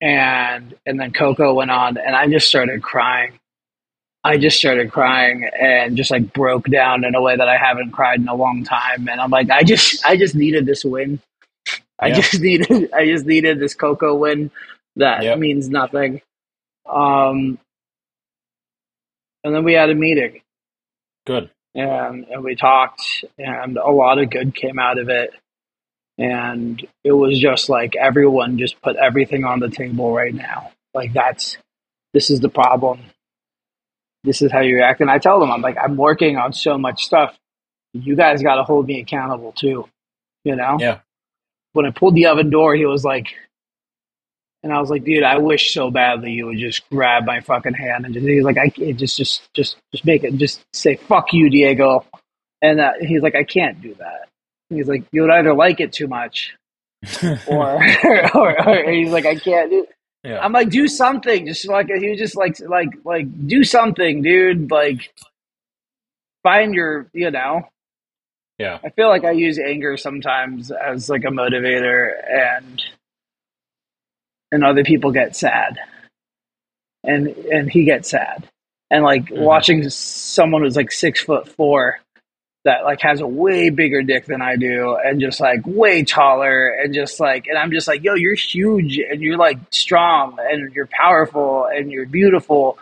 And, 0.03 0.75
and 0.87 1.01
then 1.01 1.13
Coco 1.13 1.55
went 1.55 1.71
on 1.73 1.99
and 1.99 2.17
I 2.17 2.29
just 2.29 2.49
started 2.49 2.83
crying. 2.83 3.39
I 4.25 4.39
just 4.39 4.59
started 4.59 4.93
crying 4.93 5.49
and 5.61 5.97
just 5.97 6.11
like 6.11 6.33
broke 6.35 6.67
down 6.71 7.05
in 7.05 7.15
a 7.15 7.23
way 7.23 7.37
that 7.37 7.49
I 7.49 7.59
haven't 7.59 7.93
cried 7.93 8.21
in 8.21 8.29
a 8.29 8.35
long 8.35 8.65
time. 8.65 9.09
And 9.09 9.21
I'm 9.21 9.31
like, 9.31 9.51
I 9.51 9.65
just, 9.65 10.05
I 10.07 10.17
just 10.17 10.35
needed 10.35 10.67
this 10.67 10.85
win. 10.85 11.21
I 12.01 12.11
Yeah. 12.11 12.13
just 12.13 12.35
needed, 12.41 12.93
I 12.95 13.07
just 13.07 13.27
needed 13.27 13.61
this 13.61 13.75
Coco 13.75 14.15
win 14.17 14.51
that 14.97 15.31
Yep. 15.31 15.35
means 15.35 15.69
nothing. 15.69 16.23
Um, 16.89 17.59
and 19.45 19.55
then 19.55 19.65
we 19.65 19.75
had 19.75 19.91
a 19.91 19.95
meeting 19.97 20.41
Good. 21.27 21.51
And, 21.75 22.25
and 22.25 22.45
we 22.45 22.55
talked 22.55 23.25
and 23.39 23.77
a 23.77 23.91
lot 23.91 24.19
of 24.19 24.31
good 24.31 24.55
came 24.55 24.79
out 24.79 24.99
of 24.99 25.09
it. 25.09 25.31
And 26.17 26.87
it 27.03 27.13
was 27.13 27.39
just 27.39 27.69
like 27.69 27.97
everyone 27.97 28.59
just 28.59 28.81
put 28.81 28.97
everything 28.97 29.45
on 29.45 29.59
the 29.59 29.69
table 29.69 30.15
right 30.15 30.35
now. 30.35 30.71
Like 30.93 31.13
that's, 31.13 31.57
this 32.13 32.31
is 32.31 32.41
the 32.41 32.49
problem. 32.49 33.01
This 34.23 34.41
is 34.41 34.53
how 34.53 34.61
you 34.61 34.77
react. 34.77 35.01
And 35.01 35.11
I 35.11 35.19
tell 35.19 35.41
them, 35.41 35.51
I'm 35.51 35.61
like, 35.61 35.77
I'm 35.77 35.97
working 35.97 36.37
on 36.37 36.53
so 36.53 36.79
much 36.79 37.05
stuff. 37.05 37.37
You 37.93 38.15
guys 38.15 38.43
got 38.43 38.57
to 38.57 38.63
hold 38.63 38.87
me 38.87 39.01
accountable 39.01 39.53
too. 39.53 39.89
You 40.45 40.57
know? 40.57 40.77
Yeah. 40.79 41.01
When 41.73 41.87
I 41.87 41.91
pulled 41.91 42.15
the 42.15 42.27
oven 42.27 42.51
door, 42.51 42.77
he 42.77 42.87
was 42.87 43.05
like, 43.05 43.35
and 44.65 44.73
I 44.73 44.81
was 44.81 44.89
like, 44.89 45.05
dude, 45.05 45.23
I 45.23 45.37
wish 45.37 45.75
so 45.75 45.91
badly 45.91 46.33
you 46.33 46.47
would 46.47 46.57
just 46.57 46.89
grab 46.89 47.27
my 47.27 47.41
fucking 47.41 47.75
hand 47.75 48.07
and 48.07 48.15
just, 48.15 48.27
he's 48.27 48.45
like, 48.45 48.57
I 48.57 48.71
can't 48.71 48.99
just, 48.99 49.19
just, 49.19 49.53
just, 49.53 49.77
just 49.93 50.07
make 50.07 50.25
it, 50.25 50.37
just 50.39 50.65
say, 50.73 50.97
fuck 50.97 51.35
you, 51.35 51.51
Diego. 51.51 52.07
And 52.63 52.81
uh, 52.81 52.93
he's 52.99 53.21
like, 53.21 53.35
I 53.35 53.45
can't 53.45 53.83
do 53.83 53.95
that. 53.97 54.29
He's 54.71 54.89
like, 54.89 55.05
you 55.13 55.21
would 55.21 55.31
either 55.31 55.53
like 55.53 55.81
it 55.81 55.93
too 55.93 56.09
much 56.09 56.55
or, 57.47 57.79
or, 58.35 58.69
or 58.69 58.91
he's 58.91 59.13
like, 59.13 59.27
I 59.27 59.35
can't 59.35 59.69
do. 59.69 59.87
yeah. 60.25 60.39
I'm 60.41 60.53
like, 60.53 60.71
do 60.71 60.89
something. 60.89 61.47
Just 61.47 61.69
like 61.69 61.89
he 61.89 62.09
was 62.09 62.19
just 62.19 62.35
like, 62.35 62.59
like, 62.61 62.89
like, 63.05 63.47
do 63.47 63.65
something, 63.65 64.23
dude. 64.23 64.71
Like, 64.71 65.13
find 66.43 66.75
your, 66.75 67.11
you 67.13 67.31
know. 67.31 67.69
Yeah. 68.59 68.79
I 68.83 68.89
feel 68.89 69.09
like 69.09 69.25
I 69.25 69.33
use 69.33 69.59
anger 69.59 69.99
sometimes 69.99 70.71
as 70.71 71.11
like 71.11 71.25
a 71.25 71.29
motivator, 71.29 72.13
and 72.27 72.83
and 74.55 74.65
other 74.65 74.85
people 74.85 75.11
get 75.13 75.37
sad, 75.37 75.79
and 77.03 77.29
and 77.29 77.71
he 77.71 77.85
gets 77.85 78.11
sad, 78.11 78.49
and 78.91 79.05
like 79.05 79.27
Mhm. 79.27 79.39
watching 79.43 79.89
someone 79.91 80.63
who's 80.63 80.77
like 80.77 80.93
six 80.93 81.23
foot 81.23 81.49
four 81.49 81.99
that 82.65 82.85
like 82.85 83.01
has 83.03 83.21
a 83.21 83.27
way 83.27 83.69
bigger 83.69 84.03
dick 84.03 84.25
than 84.25 84.41
I 84.41 84.57
do 84.57 84.97
and 84.97 85.21
just 85.21 85.39
like 85.39 85.61
way 85.67 86.03
taller 86.03 86.69
and 86.71 86.95
just 86.95 87.21
like 87.21 87.47
and 87.47 87.59
I'm 87.59 87.71
just 87.71 87.87
like 87.87 88.03
yo 88.03 88.15
you're 88.15 88.35
huge 88.35 88.97
and 88.99 89.21
you're 89.21 89.37
like 89.37 89.59
strong 89.71 90.39
and 90.41 90.73
you're 90.75 90.87
powerful 90.87 91.67
and 91.67 91.93
you're 91.93 92.07
beautiful. 92.07 92.79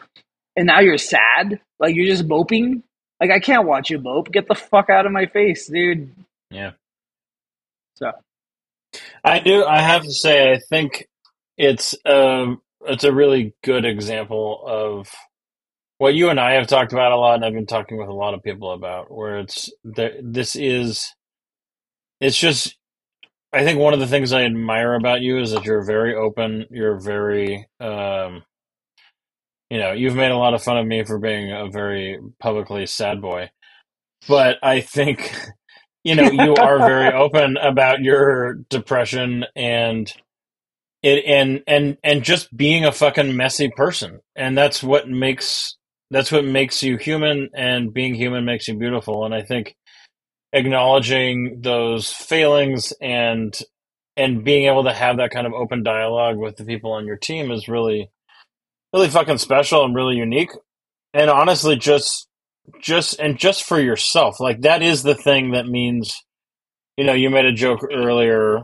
And 0.55 0.67
now 0.67 0.79
you're 0.81 0.99
sad? 0.99 1.59
Like 1.81 1.97
you're 1.97 2.07
just 2.07 2.27
moping? 2.27 2.85
Like 3.21 3.33
I 3.33 3.41
can't 3.41 3.67
watch 3.67 3.91
you 3.91 3.99
mope. 3.99 4.31
Get 4.31 4.47
the 4.47 4.55
fuck 4.55 4.89
out 4.89 5.05
of 5.07 5.11
my 5.11 5.27
face 5.27 5.67
dude. 5.67 6.15
Yeah. 6.51 6.73
so. 7.95 8.13
I 9.25 9.39
do. 9.41 9.65
I 9.65 9.81
have 9.81 10.03
to 10.03 10.13
say, 10.13 10.53
I 10.53 10.59
think 10.69 11.07
it's 11.63 11.95
um 12.05 12.61
it's 12.87 13.05
a 13.05 13.13
really 13.13 13.55
good 13.63 13.85
example 13.85 14.63
of 14.67 15.09
what 15.99 16.15
you 16.15 16.31
and 16.31 16.41
I 16.41 16.55
have 16.55 16.67
talked 16.67 16.93
about 16.93 17.13
a 17.13 17.17
lot, 17.17 17.37
and 17.37 17.45
I've 17.45 17.53
been 17.53 17.67
talking 17.67 17.97
with 17.97 18.09
a 18.09 18.13
lot 18.13 18.35
of 18.35 18.43
people 18.43 18.73
about. 18.73 19.13
Where 19.13 19.39
it's 19.39 19.71
there, 19.85 20.15
this 20.21 20.57
is, 20.57 21.15
it's 22.21 22.39
just. 22.39 22.77
I 23.53 23.65
think 23.65 23.79
one 23.79 23.95
of 23.95 24.01
the 24.01 24.07
things 24.07 24.33
I 24.33 24.43
admire 24.45 24.95
about 24.95 25.21
you 25.21 25.39
is 25.39 25.53
that 25.53 25.65
you're 25.67 25.85
very 25.85 26.15
open. 26.15 26.65
You're 26.71 26.99
very, 26.99 27.69
um, 27.81 28.43
you 29.71 29.79
know, 29.79 29.93
you've 29.93 30.17
made 30.17 30.31
a 30.33 30.37
lot 30.39 30.55
of 30.55 30.63
fun 30.63 30.79
of 30.79 30.87
me 30.87 31.05
for 31.05 31.19
being 31.19 31.53
a 31.53 31.69
very 31.71 32.19
publicly 32.41 32.87
sad 32.87 33.21
boy, 33.21 33.51
but 34.27 34.57
I 34.63 34.81
think, 34.81 35.37
you 36.05 36.15
know, 36.17 36.31
you 36.31 36.55
are 36.57 36.79
very 36.79 37.13
open 37.15 37.59
about 37.59 38.01
your 38.01 38.55
depression 38.71 39.45
and 39.55 40.13
it 41.03 41.25
and 41.27 41.63
and 41.67 41.99
and 42.05 42.23
just 42.23 42.57
being 42.57 42.85
a 42.85 42.93
fucking 42.93 43.37
messy 43.37 43.69
person. 43.69 44.21
And 44.37 44.57
that's 44.57 44.83
what 44.83 45.09
makes 45.09 45.77
that's 46.11 46.31
what 46.31 46.45
makes 46.45 46.83
you 46.83 46.97
human 46.97 47.49
and 47.55 47.93
being 47.93 48.15
human 48.15 48.45
makes 48.45 48.69
you 48.69 48.79
beautiful. 48.79 49.25
And 49.25 49.35
i 49.35 49.43
think 49.43 49.75
acknowledging 50.53 51.61
those 51.63 52.11
failings 52.13 52.93
and 53.01 53.59
and 54.17 54.45
being 54.45 54.67
able 54.67 54.85
to 54.85 54.93
have 54.93 55.17
that 55.17 55.31
kind 55.31 55.47
of 55.47 55.55
open 55.55 55.83
dialogue 55.83 56.37
with 56.37 56.57
the 56.57 56.65
people 56.65 56.93
on 56.93 57.07
your 57.07 57.17
team 57.17 57.51
is 57.51 57.69
really 57.69 58.11
really 58.93 59.09
fucking 59.09 59.39
special 59.39 59.85
and 59.85 59.95
really 59.95 60.17
unique. 60.17 60.51
And 61.15 61.31
honestly 61.31 61.77
just 61.77 62.29
just 62.81 63.19
and 63.19 63.39
just 63.39 63.65
for 63.65 63.81
yourself. 63.81 64.39
Like 64.39 64.61
that 64.63 64.83
is 64.83 65.03
the 65.03 65.17
thing 65.17 65.53
that 65.53 65.67
means 65.67 66.23
you 66.97 67.05
know 67.05 67.15
you 67.15 67.29
made 67.31 67.47
a 67.47 67.53
joke 67.53 67.81
earlier 67.93 68.61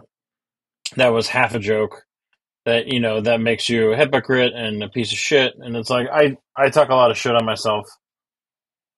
that 0.97 1.09
was 1.09 1.29
half 1.29 1.55
a 1.55 1.59
joke 1.59 2.05
that 2.69 2.89
you 2.89 3.01
know 3.01 3.21
that 3.23 3.41
makes 3.41 3.69
you 3.69 3.93
a 3.93 3.97
hypocrite 3.97 4.55
and 4.55 4.83
a 4.83 4.89
piece 4.91 5.13
of 5.13 5.19
shit. 5.19 5.55
And 5.59 5.77
it's 5.77 5.91
like 5.91 6.09
i 6.13 6.37
i 6.57 6.71
talk 6.71 6.91
a 6.91 6.95
lot 6.95 7.11
of 7.11 7.19
shit 7.19 7.35
on 7.35 7.45
myself. 7.47 7.89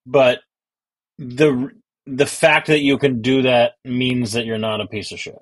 But 0.07 0.41
the 1.18 1.71
the 2.07 2.27
fact 2.27 2.68
that 2.68 2.81
you 2.81 2.99
can 2.99 3.23
do 3.23 3.43
that 3.43 3.73
means 3.85 4.33
that 4.33 4.47
you're 4.47 4.59
not 4.59 4.81
a 4.81 4.89
piece 4.89 5.12
of 5.12 5.21
shit. 5.21 5.39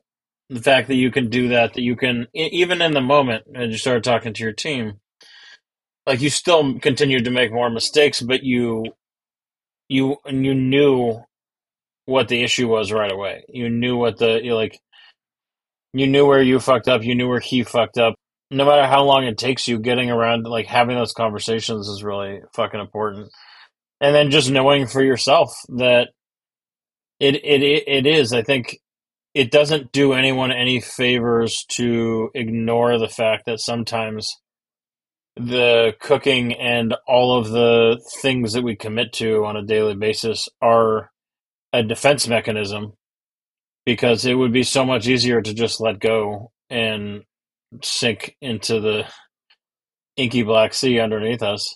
The 0.50 0.62
fact 0.62 0.88
that 0.88 0.96
you 0.96 1.10
can 1.10 1.30
do 1.30 1.48
that 1.48 1.74
that 1.74 1.82
you 1.82 1.96
can 1.96 2.28
even 2.34 2.82
in 2.82 2.92
the 2.94 3.00
moment 3.00 3.44
and 3.54 3.72
you 3.72 3.78
start 3.78 4.04
talking 4.04 4.34
to 4.34 4.42
your 4.42 4.52
team 4.52 5.00
like 6.06 6.22
you 6.22 6.30
still 6.30 6.78
continued 6.80 7.24
to 7.26 7.30
make 7.30 7.52
more 7.52 7.70
mistakes 7.70 8.22
but 8.22 8.42
you 8.42 8.86
you 9.88 10.16
and 10.24 10.44
you 10.46 10.54
knew 10.54 11.22
what 12.06 12.28
the 12.28 12.42
issue 12.42 12.68
was 12.68 12.90
right 12.92 13.12
away. 13.12 13.44
You 13.48 13.68
knew 13.68 13.96
what 13.96 14.18
the 14.18 14.40
you 14.42 14.54
like 14.54 14.80
you 15.92 16.06
knew 16.06 16.26
where 16.26 16.42
you 16.42 16.60
fucked 16.60 16.88
up. 16.88 17.02
You 17.02 17.14
knew 17.14 17.28
where 17.28 17.40
he 17.40 17.62
fucked 17.62 17.98
up. 17.98 18.14
No 18.50 18.64
matter 18.64 18.86
how 18.86 19.04
long 19.04 19.24
it 19.24 19.38
takes 19.38 19.68
you 19.68 19.78
getting 19.78 20.10
around 20.10 20.44
like 20.44 20.66
having 20.66 20.96
those 20.96 21.12
conversations 21.12 21.88
is 21.88 22.02
really 22.02 22.40
fucking 22.54 22.80
important. 22.80 23.30
And 24.00 24.14
then 24.14 24.30
just 24.30 24.50
knowing 24.50 24.86
for 24.86 25.02
yourself 25.02 25.50
that 25.68 26.08
it 27.20 27.36
it 27.36 27.62
it, 27.62 28.06
is. 28.06 28.32
I 28.32 28.42
think 28.42 28.78
it 29.34 29.50
doesn't 29.50 29.92
do 29.92 30.12
anyone 30.12 30.52
any 30.52 30.80
favors 30.80 31.64
to 31.70 32.30
ignore 32.34 32.98
the 32.98 33.08
fact 33.08 33.44
that 33.46 33.60
sometimes 33.60 34.36
the 35.36 35.94
cooking 36.00 36.52
and 36.54 36.94
all 37.06 37.38
of 37.38 37.50
the 37.50 38.00
things 38.20 38.52
that 38.52 38.62
we 38.62 38.76
commit 38.76 39.12
to 39.14 39.44
on 39.44 39.56
a 39.56 39.64
daily 39.64 39.94
basis 39.94 40.48
are 40.60 41.10
a 41.72 41.82
defense 41.82 42.26
mechanism 42.26 42.94
because 43.88 44.26
it 44.26 44.34
would 44.34 44.52
be 44.52 44.64
so 44.64 44.84
much 44.84 45.08
easier 45.08 45.40
to 45.40 45.54
just 45.54 45.80
let 45.80 45.98
go 45.98 46.52
and 46.68 47.22
sink 47.82 48.36
into 48.42 48.80
the 48.80 49.06
inky 50.14 50.42
black 50.42 50.74
sea 50.74 51.00
underneath 51.00 51.42
us. 51.42 51.74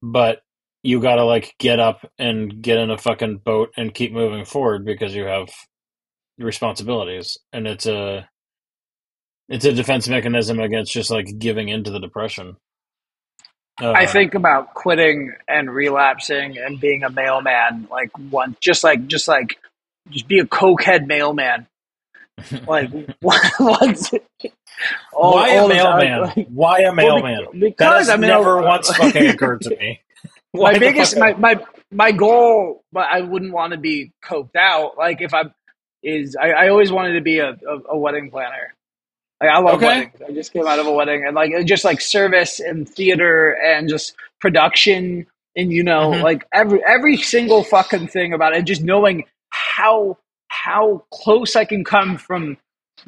But 0.00 0.40
you 0.82 1.02
gotta 1.02 1.22
like 1.22 1.54
get 1.58 1.78
up 1.78 2.10
and 2.18 2.62
get 2.62 2.78
in 2.78 2.90
a 2.90 2.96
fucking 2.96 3.42
boat 3.44 3.74
and 3.76 3.92
keep 3.92 4.10
moving 4.10 4.46
forward 4.46 4.86
because 4.86 5.14
you 5.14 5.24
have 5.24 5.50
responsibilities. 6.38 7.36
And 7.52 7.66
it's 7.66 7.84
a 7.84 8.26
it's 9.50 9.66
a 9.66 9.72
defense 9.74 10.08
mechanism 10.08 10.60
against 10.60 10.94
just 10.94 11.10
like 11.10 11.26
giving 11.38 11.68
into 11.68 11.90
the 11.90 12.00
depression. 12.00 12.56
Uh, 13.82 13.92
I 13.92 14.06
think 14.06 14.34
about 14.34 14.72
quitting 14.72 15.34
and 15.46 15.70
relapsing 15.70 16.56
and 16.56 16.80
being 16.80 17.02
a 17.02 17.10
mailman, 17.10 17.86
like 17.90 18.16
one, 18.30 18.56
just 18.60 18.82
like, 18.82 19.08
just 19.08 19.28
like, 19.28 19.58
just 20.10 20.28
be 20.28 20.38
a 20.40 20.44
cokehead 20.44 21.06
mailman. 21.06 21.66
Like, 22.66 22.90
once, 23.22 24.10
all- 25.12 25.34
why 25.34 25.50
a 25.50 25.58
all 25.60 25.68
the 25.68 25.74
time, 25.76 25.98
mailman? 25.98 26.20
like- 26.36 26.48
why 26.48 26.78
a 26.80 26.92
mailman? 26.92 27.46
be- 27.52 27.60
because 27.60 28.08
I 28.08 28.16
mean, 28.16 28.28
never 28.28 28.58
I- 28.60 28.66
once 28.66 28.90
fucking 28.96 29.28
occurred 29.28 29.60
to 29.62 29.70
me. 29.70 30.00
Why 30.52 30.72
my 30.72 30.78
biggest 30.78 31.16
my, 31.18 31.32
my 31.34 31.58
my 31.90 32.12
goal 32.12 32.84
but 32.92 33.06
i 33.10 33.20
wouldn't 33.20 33.52
want 33.52 33.72
to 33.72 33.76
be 33.76 34.12
coked 34.24 34.54
out 34.54 34.96
like 34.96 35.20
if 35.20 35.34
I'm 35.34 35.52
is 36.04 36.36
i, 36.40 36.50
I 36.50 36.68
always 36.68 36.92
wanted 36.92 37.14
to 37.14 37.20
be 37.22 37.40
a, 37.40 37.50
a, 37.50 37.78
a 37.90 37.98
wedding 37.98 38.30
planner 38.30 38.72
like 39.40 39.50
i 39.50 39.58
love 39.58 39.74
Okay. 39.82 39.86
weddings 39.86 40.22
i 40.28 40.30
just 40.32 40.52
came 40.52 40.64
out 40.68 40.78
of 40.78 40.86
a 40.86 40.92
wedding 40.92 41.24
and 41.26 41.34
like 41.34 41.50
just 41.66 41.84
like 41.84 42.00
service 42.00 42.60
and 42.60 42.88
theater 42.88 43.50
and 43.64 43.88
just 43.88 44.14
production 44.40 45.26
and 45.56 45.72
you 45.72 45.82
know 45.82 46.12
Mhm. 46.12 46.22
like 46.22 46.46
every 46.52 46.80
every 46.86 47.16
single 47.16 47.64
fucking 47.64 48.06
thing 48.06 48.32
about 48.32 48.54
it 48.56 48.64
just 48.64 48.82
knowing 48.82 49.24
how 49.54 50.18
how 50.48 51.04
close 51.12 51.56
i 51.56 51.64
can 51.64 51.84
come 51.84 52.18
from 52.18 52.56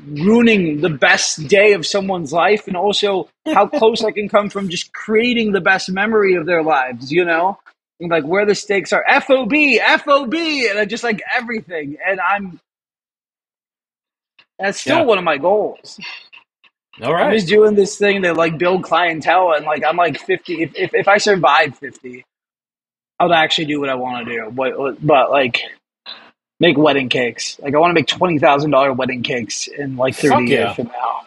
ruining 0.07 0.80
the 0.80 0.90
best 0.90 1.49
day 1.49 1.72
of 1.74 1.86
someone's 1.86 2.32
life 2.32 2.66
and 2.68 2.76
also 2.76 3.28
how 3.51 3.66
close 3.68 4.05
I 4.05 4.12
can 4.12 4.28
come 4.28 4.51
from 4.51 4.68
just 4.68 4.92
creating 4.92 5.53
the 5.53 5.61
best 5.61 5.90
memory 5.90 6.34
of 6.36 6.47
their 6.47 6.62
lives, 6.62 7.12
you 7.12 7.24
know? 7.24 7.59
And 8.01 8.11
like 8.11 8.24
where 8.24 8.47
the 8.47 8.55
stakes 8.55 8.92
are 8.92 9.05
FOB, 9.22 9.53
FOB, 10.05 10.34
and 10.34 10.78
I 10.78 10.86
just 10.86 11.05
like 11.05 11.22
everything. 11.36 11.99
And 12.07 12.20
I'm 12.20 12.61
that's 14.59 14.80
still 14.80 15.05
Yeah. 15.05 15.07
one 15.07 15.18
of 15.18 15.24
my 15.24 15.38
goals. 15.38 16.01
All 17.03 17.14
I'm 17.20 17.30
just 17.30 17.49
doing 17.49 17.74
this 17.76 17.99
thing 17.99 18.22
to 18.22 18.34
like 18.34 18.59
build 18.59 18.84
clientele 18.84 19.53
and 19.57 19.66
like 19.66 19.84
I'm 19.84 19.97
like 19.97 20.18
50 20.20 20.62
if 20.62 20.72
if, 20.76 20.94
if 20.94 21.09
I 21.09 21.18
survive 21.18 21.78
50 21.78 22.24
I'll 23.20 23.32
actually 23.34 23.66
do 23.66 23.80
what 23.80 23.90
I 23.90 23.94
want 23.97 24.26
to 24.26 24.32
do. 24.34 24.51
But 24.53 25.05
but 25.07 25.30
like 25.30 25.61
make 26.61 26.76
wedding 26.76 27.09
cakes. 27.09 27.59
Like 27.61 27.74
I 27.74 27.78
want 27.78 27.90
to 27.90 27.94
make 27.94 28.07
$20,000 28.07 28.96
wedding 28.96 29.22
cakes 29.22 29.66
in 29.66 29.96
like 29.96 30.14
30 30.14 30.28
Fuck 30.28 30.40
years 30.40 30.50
yeah. 30.50 30.74
from 30.74 30.86
now. 30.86 31.26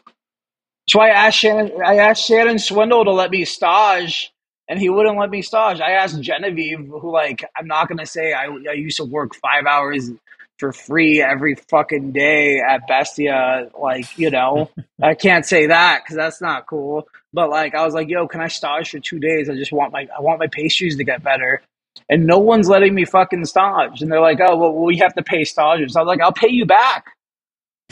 That's 0.87 0.95
why 0.95 1.09
I 1.09 1.27
asked 1.27 1.37
Shannon 1.37 1.71
I 1.85 1.97
asked 1.97 2.25
Shannon 2.25 2.57
Swindle 2.57 3.05
to 3.05 3.11
let 3.11 3.29
me 3.29 3.45
stage 3.45 4.31
and 4.67 4.79
he 4.79 4.89
wouldn't 4.89 5.17
let 5.17 5.29
me 5.29 5.41
stage. 5.41 5.79
I 5.81 5.91
asked 5.91 6.19
Genevieve 6.19 6.87
who 6.87 7.11
like 7.11 7.45
I'm 7.55 7.67
not 7.67 7.87
going 7.87 7.99
to 7.99 8.07
say 8.07 8.33
I 8.33 8.45
I 8.45 8.73
used 8.73 8.97
to 8.97 9.05
work 9.05 9.35
5 9.35 9.65
hours 9.65 10.09
for 10.57 10.73
free 10.73 11.21
every 11.21 11.55
fucking 11.55 12.11
day 12.11 12.59
at 12.59 12.85
Bestia 12.87 13.69
like, 13.79 14.17
you 14.17 14.29
know. 14.29 14.69
I 15.01 15.13
can't 15.13 15.45
say 15.45 15.67
that 15.67 16.05
cuz 16.05 16.15
that's 16.15 16.41
not 16.41 16.65
cool. 16.65 17.07
But 17.31 17.51
like 17.51 17.75
I 17.75 17.85
was 17.85 17.93
like, 17.93 18.09
"Yo, 18.09 18.27
can 18.27 18.41
I 18.41 18.47
stage 18.47 18.89
for 18.89 18.99
2 18.99 19.19
days? 19.19 19.49
I 19.49 19.53
just 19.53 19.71
want 19.71 19.93
my 19.93 20.07
I 20.17 20.21
want 20.21 20.39
my 20.39 20.47
pastries 20.47 20.97
to 20.97 21.03
get 21.03 21.23
better." 21.23 21.61
And 22.09 22.25
no 22.25 22.39
one's 22.39 22.67
letting 22.67 22.95
me 22.95 23.05
fucking 23.05 23.45
stage. 23.45 24.01
And 24.01 24.11
they're 24.11 24.19
like, 24.21 24.39
"Oh, 24.41 24.57
well, 24.57 24.73
we 24.73 24.97
have 24.97 25.13
to 25.15 25.23
pay 25.23 25.43
stages." 25.43 25.95
I 25.95 26.01
was 26.01 26.07
like, 26.07 26.21
"I'll 26.21 26.33
pay 26.33 26.49
you 26.49 26.65
back." 26.65 27.05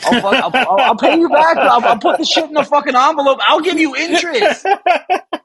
I'll, 0.04 0.20
fuck, 0.20 0.34
I'll, 0.34 0.50
I'll, 0.54 0.80
I'll 0.80 0.96
pay 0.96 1.18
you 1.18 1.28
back. 1.28 1.56
I'll, 1.56 1.84
I'll 1.84 1.98
put 1.98 2.18
the 2.18 2.24
shit 2.24 2.44
in 2.44 2.52
the 2.54 2.62
fucking 2.64 2.94
envelope. 2.94 3.40
I'll 3.46 3.60
give 3.60 3.80
you 3.80 3.96
interest, 3.96 4.64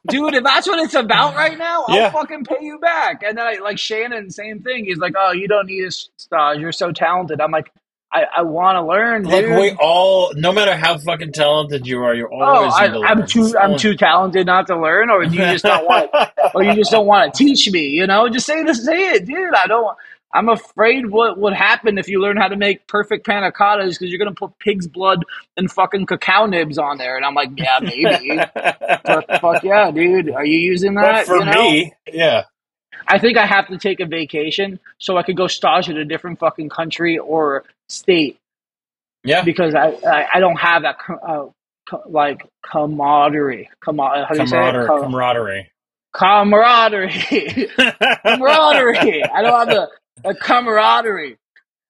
dude. 0.08 0.34
If 0.34 0.44
that's 0.44 0.66
what 0.68 0.78
it's 0.78 0.94
about 0.94 1.34
right 1.34 1.58
now, 1.58 1.84
I'll 1.88 1.96
Yeah. 1.96 2.10
fucking 2.12 2.44
pay 2.44 2.58
you 2.60 2.78
back. 2.78 3.22
And 3.24 3.36
then 3.36 3.46
I 3.46 3.54
like 3.62 3.78
Shannon, 3.78 4.30
same 4.30 4.62
thing. 4.62 4.84
He's 4.84 4.98
like, 4.98 5.14
"Oh, 5.18 5.32
you 5.32 5.48
don't 5.48 5.66
need 5.66 5.84
a 5.84 5.90
stage. 5.90 6.58
You're 6.58 6.72
so 6.72 6.92
talented." 6.92 7.40
I'm 7.40 7.50
like, 7.50 7.72
"I, 8.12 8.24
I 8.38 8.42
want 8.42 8.76
to 8.76 8.82
learn, 8.82 9.24
Like 9.24 9.44
dude." 9.44 9.58
we 9.58 9.72
all, 9.80 10.32
no 10.34 10.52
matter 10.52 10.76
how 10.76 10.98
fucking 10.98 11.32
talented 11.32 11.86
you 11.86 12.02
are, 12.02 12.14
you're 12.14 12.32
oh, 12.32 12.40
always. 12.40 12.72
I, 12.74 12.86
I'm 12.86 12.94
learning. 12.94 13.26
too, 13.26 13.58
I'm 13.58 13.76
too 13.76 13.96
talented 13.96 14.46
not 14.46 14.66
to 14.68 14.80
learn, 14.80 15.10
or 15.10 15.24
do 15.24 15.32
you 15.32 15.38
just 15.38 15.64
don't 15.64 15.84
want, 15.86 16.10
or 16.54 16.62
you 16.62 16.74
just 16.74 16.90
don't 16.90 17.06
want 17.06 17.32
to 17.32 17.38
teach 17.38 17.70
me? 17.70 17.88
You 17.88 18.06
know, 18.06 18.28
just 18.28 18.46
say 18.46 18.62
this, 18.62 18.84
say 18.84 19.14
it, 19.14 19.26
dude. 19.26 19.54
I 19.54 19.66
don't. 19.66 19.96
I'm 20.34 20.48
afraid 20.48 21.10
what 21.10 21.38
would 21.38 21.52
happen 21.52 21.96
if 21.96 22.08
you 22.08 22.20
learn 22.20 22.36
how 22.36 22.48
to 22.48 22.56
make 22.56 22.88
perfect 22.88 23.24
panna 23.24 23.52
cottas 23.52 23.90
because 23.90 24.10
you're 24.10 24.18
gonna 24.18 24.34
put 24.34 24.58
pig's 24.58 24.88
blood 24.88 25.24
and 25.56 25.70
fucking 25.70 26.06
cacao 26.06 26.46
nibs 26.46 26.76
on 26.76 26.98
there, 26.98 27.16
and 27.16 27.24
I'm 27.24 27.34
like, 27.34 27.50
yeah, 27.56 27.78
maybe. 27.80 28.38
Fuck, 29.06 29.40
fuck 29.40 29.62
yeah, 29.62 29.92
dude. 29.92 30.30
Are 30.30 30.44
you 30.44 30.58
using 30.58 30.94
but 30.94 31.02
that? 31.02 31.26
for 31.26 31.36
you 31.36 31.44
know? 31.44 31.52
me, 31.52 31.92
yeah, 32.12 32.44
I 33.08 33.18
think 33.18 33.36
I 33.38 33.46
have 33.46 33.68
to 33.68 33.78
take 33.78 34.00
a 34.00 34.06
vacation 34.06 34.78
so 34.98 35.16
I 35.16 35.22
could 35.22 35.36
go 35.36 35.46
stage 35.46 35.88
in 35.88 35.96
a 35.96 36.04
different 36.04 36.38
fucking 36.38 36.68
country 36.70 37.18
or 37.18 37.64
state 37.88 38.38
yeah, 39.24 39.42
because 39.42 39.74
I 39.74 39.88
I, 40.06 40.26
I 40.34 40.40
don't 40.40 40.56
have 40.56 40.82
that 40.82 40.96
uh, 41.08 41.46
co- 41.88 42.02
like 42.08 42.46
camaraderie. 42.64 43.68
Com- 43.80 43.98
how 43.98 44.26
do 44.32 44.40
you 44.40 44.46
say 44.46 44.56
camaraderie, 44.56 44.86
Com- 44.86 45.00
camaraderie. 45.02 45.70
camaraderie. 46.14 47.68
camaraderie. 48.26 49.24
I 49.24 49.42
don't 49.42 49.58
have 49.58 49.68
the, 49.68 49.88
the 50.24 50.34
camaraderie. 50.34 51.36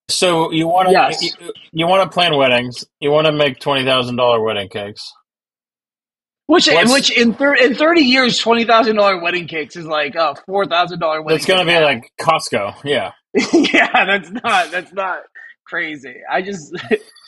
So 0.08 0.50
you 0.52 0.68
want 0.68 0.88
to 0.88 0.92
Yes. 0.92 1.22
you, 1.22 1.52
you 1.72 1.86
want 1.86 2.02
to 2.08 2.12
plan 2.14 2.36
weddings. 2.36 2.84
You 3.00 3.10
want 3.10 3.26
to 3.26 3.32
make 3.32 3.58
twenty 3.60 3.84
thousand 3.84 4.16
dollar 4.16 4.40
wedding 4.42 4.68
cakes. 4.68 5.12
Which, 6.46 6.66
What's- 6.68 6.92
which 6.92 7.10
in, 7.16 7.32
thir- 7.34 7.54
in 7.54 7.74
thirty 7.74 8.02
years, 8.02 8.38
twenty 8.38 8.64
thousand 8.64 8.96
dollar 8.96 9.18
wedding 9.20 9.46
cakes 9.48 9.76
is 9.76 9.86
like 9.86 10.14
uh, 10.14 10.34
four 10.46 10.66
thousand 10.66 10.98
dollar 10.98 11.22
wedding. 11.22 11.36
It's 11.36 11.46
gonna 11.46 11.64
be 11.64 11.72
now. 11.72 11.84
like 11.84 12.12
Costco. 12.20 12.84
Yeah, 12.84 13.12
yeah, 13.52 14.04
that's 14.04 14.30
not 14.30 14.70
that's 14.70 14.92
not 14.92 15.22
crazy. 15.64 16.16
I 16.30 16.42
just 16.42 16.74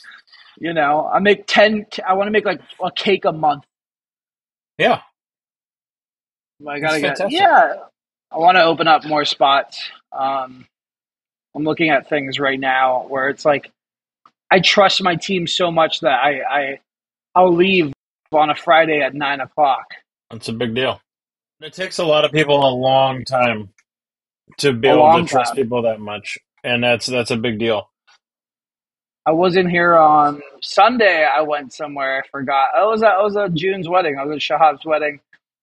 you 0.59 0.71
know 0.73 1.09
I 1.11 1.17
make 1.19 1.45
ten. 1.47 1.87
I 2.07 2.13
want 2.13 2.27
to 2.27 2.31
make 2.31 2.45
like 2.45 2.61
a 2.83 2.91
cake 2.91 3.25
a 3.25 3.31
month. 3.31 3.63
yeah. 4.77 5.01
I 6.67 6.79
gotta 6.79 6.99
That's 6.99 7.01
get 7.01 7.17
fantastic. 7.29 7.39
yeah. 7.39 7.73
I 8.31 8.37
want 8.39 8.55
to 8.57 8.63
open 8.63 8.87
up 8.87 9.05
more 9.05 9.25
spots. 9.25 9.79
Um, 10.11 10.65
I'm 11.55 11.63
looking 11.63 11.89
at 11.89 12.09
things 12.09 12.39
right 12.39 12.59
now 12.59 13.05
where 13.07 13.29
it's 13.29 13.45
like 13.45 13.71
I 14.51 14.59
trust 14.59 15.01
my 15.03 15.15
team 15.15 15.47
so 15.47 15.71
much 15.71 15.99
that 16.01 16.19
I 16.19 16.39
I 16.41 16.79
I'll 17.35 17.53
leave 17.53 17.93
on 18.33 18.49
a 18.49 18.55
Friday 18.55 19.01
at 19.01 19.13
nine 19.13 19.39
o'clock. 19.41 19.85
That's 20.31 20.49
a 20.49 20.53
big 20.53 20.75
deal. 20.75 21.01
It 21.61 21.73
takes 21.73 21.97
a 21.99 22.05
lot 22.05 22.25
of 22.25 22.31
people 22.31 22.55
a 22.67 22.73
long 22.73 23.25
time 23.25 23.69
to 24.59 24.73
be 24.73 24.89
A 24.89 24.93
able 24.93 25.11
to 25.13 25.23
trust 25.23 25.55
time. 25.55 25.55
people 25.55 25.83
that 25.83 25.99
much, 25.99 26.37
and 26.63 26.83
that's 26.83 27.07
that's 27.07 27.31
a 27.31 27.37
big 27.37 27.59
deal. 27.59 27.89
I 29.25 29.31
wasn't 29.31 29.69
here 29.69 29.95
on 29.95 30.41
Sunday. 30.61 31.25
I 31.25 31.41
went 31.41 31.73
somewhere. 31.73 32.23
I 32.23 32.27
forgot. 32.29 32.69
I 32.75 32.85
was 32.85 33.03
at, 33.03 33.11
I 33.11 33.23
was 33.23 33.37
at 33.37 33.53
June's 33.53 33.89
wedding. 33.89 34.17
I 34.19 34.25
was 34.25 34.35
at 34.35 34.41
Shahab's 34.41 34.85
wedding, 34.85 35.19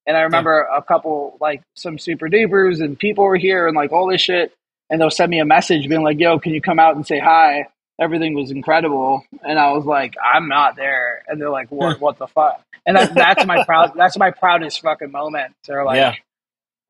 and 0.06 0.16
I 0.16 0.22
remember 0.22 0.62
a 0.62 0.82
couple 0.82 1.38
like 1.40 1.62
some 1.74 1.98
super 1.98 2.28
dupers 2.28 2.82
and 2.82 2.98
people 2.98 3.24
were 3.24 3.36
here 3.36 3.66
and 3.66 3.76
like 3.76 3.92
all 3.92 4.08
this 4.08 4.20
shit. 4.20 4.54
And 4.90 5.00
they'll 5.00 5.10
send 5.10 5.30
me 5.30 5.40
a 5.40 5.46
message 5.46 5.88
being 5.88 6.02
like, 6.02 6.20
"Yo, 6.20 6.38
can 6.38 6.52
you 6.52 6.60
come 6.60 6.78
out 6.78 6.96
and 6.96 7.06
say 7.06 7.18
hi?" 7.18 7.66
Everything 8.00 8.34
was 8.34 8.50
incredible, 8.50 9.22
and 9.42 9.58
I 9.58 9.70
was 9.72 9.84
like, 9.84 10.14
"I'm 10.22 10.48
not 10.48 10.74
there." 10.76 11.22
And 11.28 11.40
they're 11.40 11.50
like, 11.50 11.70
"What? 11.70 12.00
what 12.00 12.18
the 12.18 12.26
fuck?" 12.26 12.60
And 12.86 12.96
that, 12.96 13.14
that's 13.14 13.46
my 13.46 13.64
proud. 13.64 13.92
That's 13.96 14.18
my 14.18 14.30
proudest 14.30 14.82
fucking 14.82 15.10
moment. 15.10 15.54
They're 15.66 15.84
like, 15.84 15.96
yeah, 15.96 16.14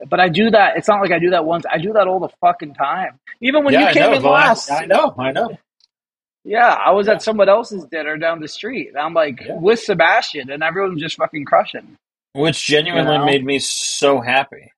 but 0.09 0.19
I 0.19 0.29
do 0.29 0.51
that. 0.51 0.77
It's 0.77 0.89
not 0.89 1.01
like 1.01 1.13
I 1.13 1.19
do 1.21 1.31
that 1.31 1.45
once. 1.45 1.65
I 1.71 1.79
do 1.79 1.93
that 1.93 2.09
all 2.09 2.19
the 2.19 2.31
fucking 2.41 2.75
time. 2.75 3.21
Even 3.41 3.65
when 3.65 3.75
yeah, 3.75 3.89
you 3.89 3.95
came 3.95 4.11
know. 4.11 4.17
in 4.17 4.23
last, 4.23 4.71
I 4.73 4.87
know, 4.87 5.15
I 5.17 5.31
know. 5.31 5.57
yeah, 6.45 6.67
I 6.73 6.91
was 6.91 7.07
Yeah. 7.07 7.15
at 7.15 7.23
someone 7.23 7.49
else's 7.49 7.85
dinner 7.85 8.17
down 8.17 8.41
the 8.41 8.49
street. 8.49 8.89
And 8.89 8.99
I'm 8.99 9.15
like 9.15 9.41
with 9.49 9.79
Sebastian, 9.81 10.51
and 10.51 10.63
everyone's 10.65 11.01
just 11.01 11.17
fucking 11.17 11.45
crushing. 11.45 11.97
Which 12.33 12.65
genuinely 12.67 13.13
You 13.13 13.19
know? 13.21 13.25
made 13.27 13.45
me 13.45 13.59
so 13.61 14.21
happy. 14.21 14.73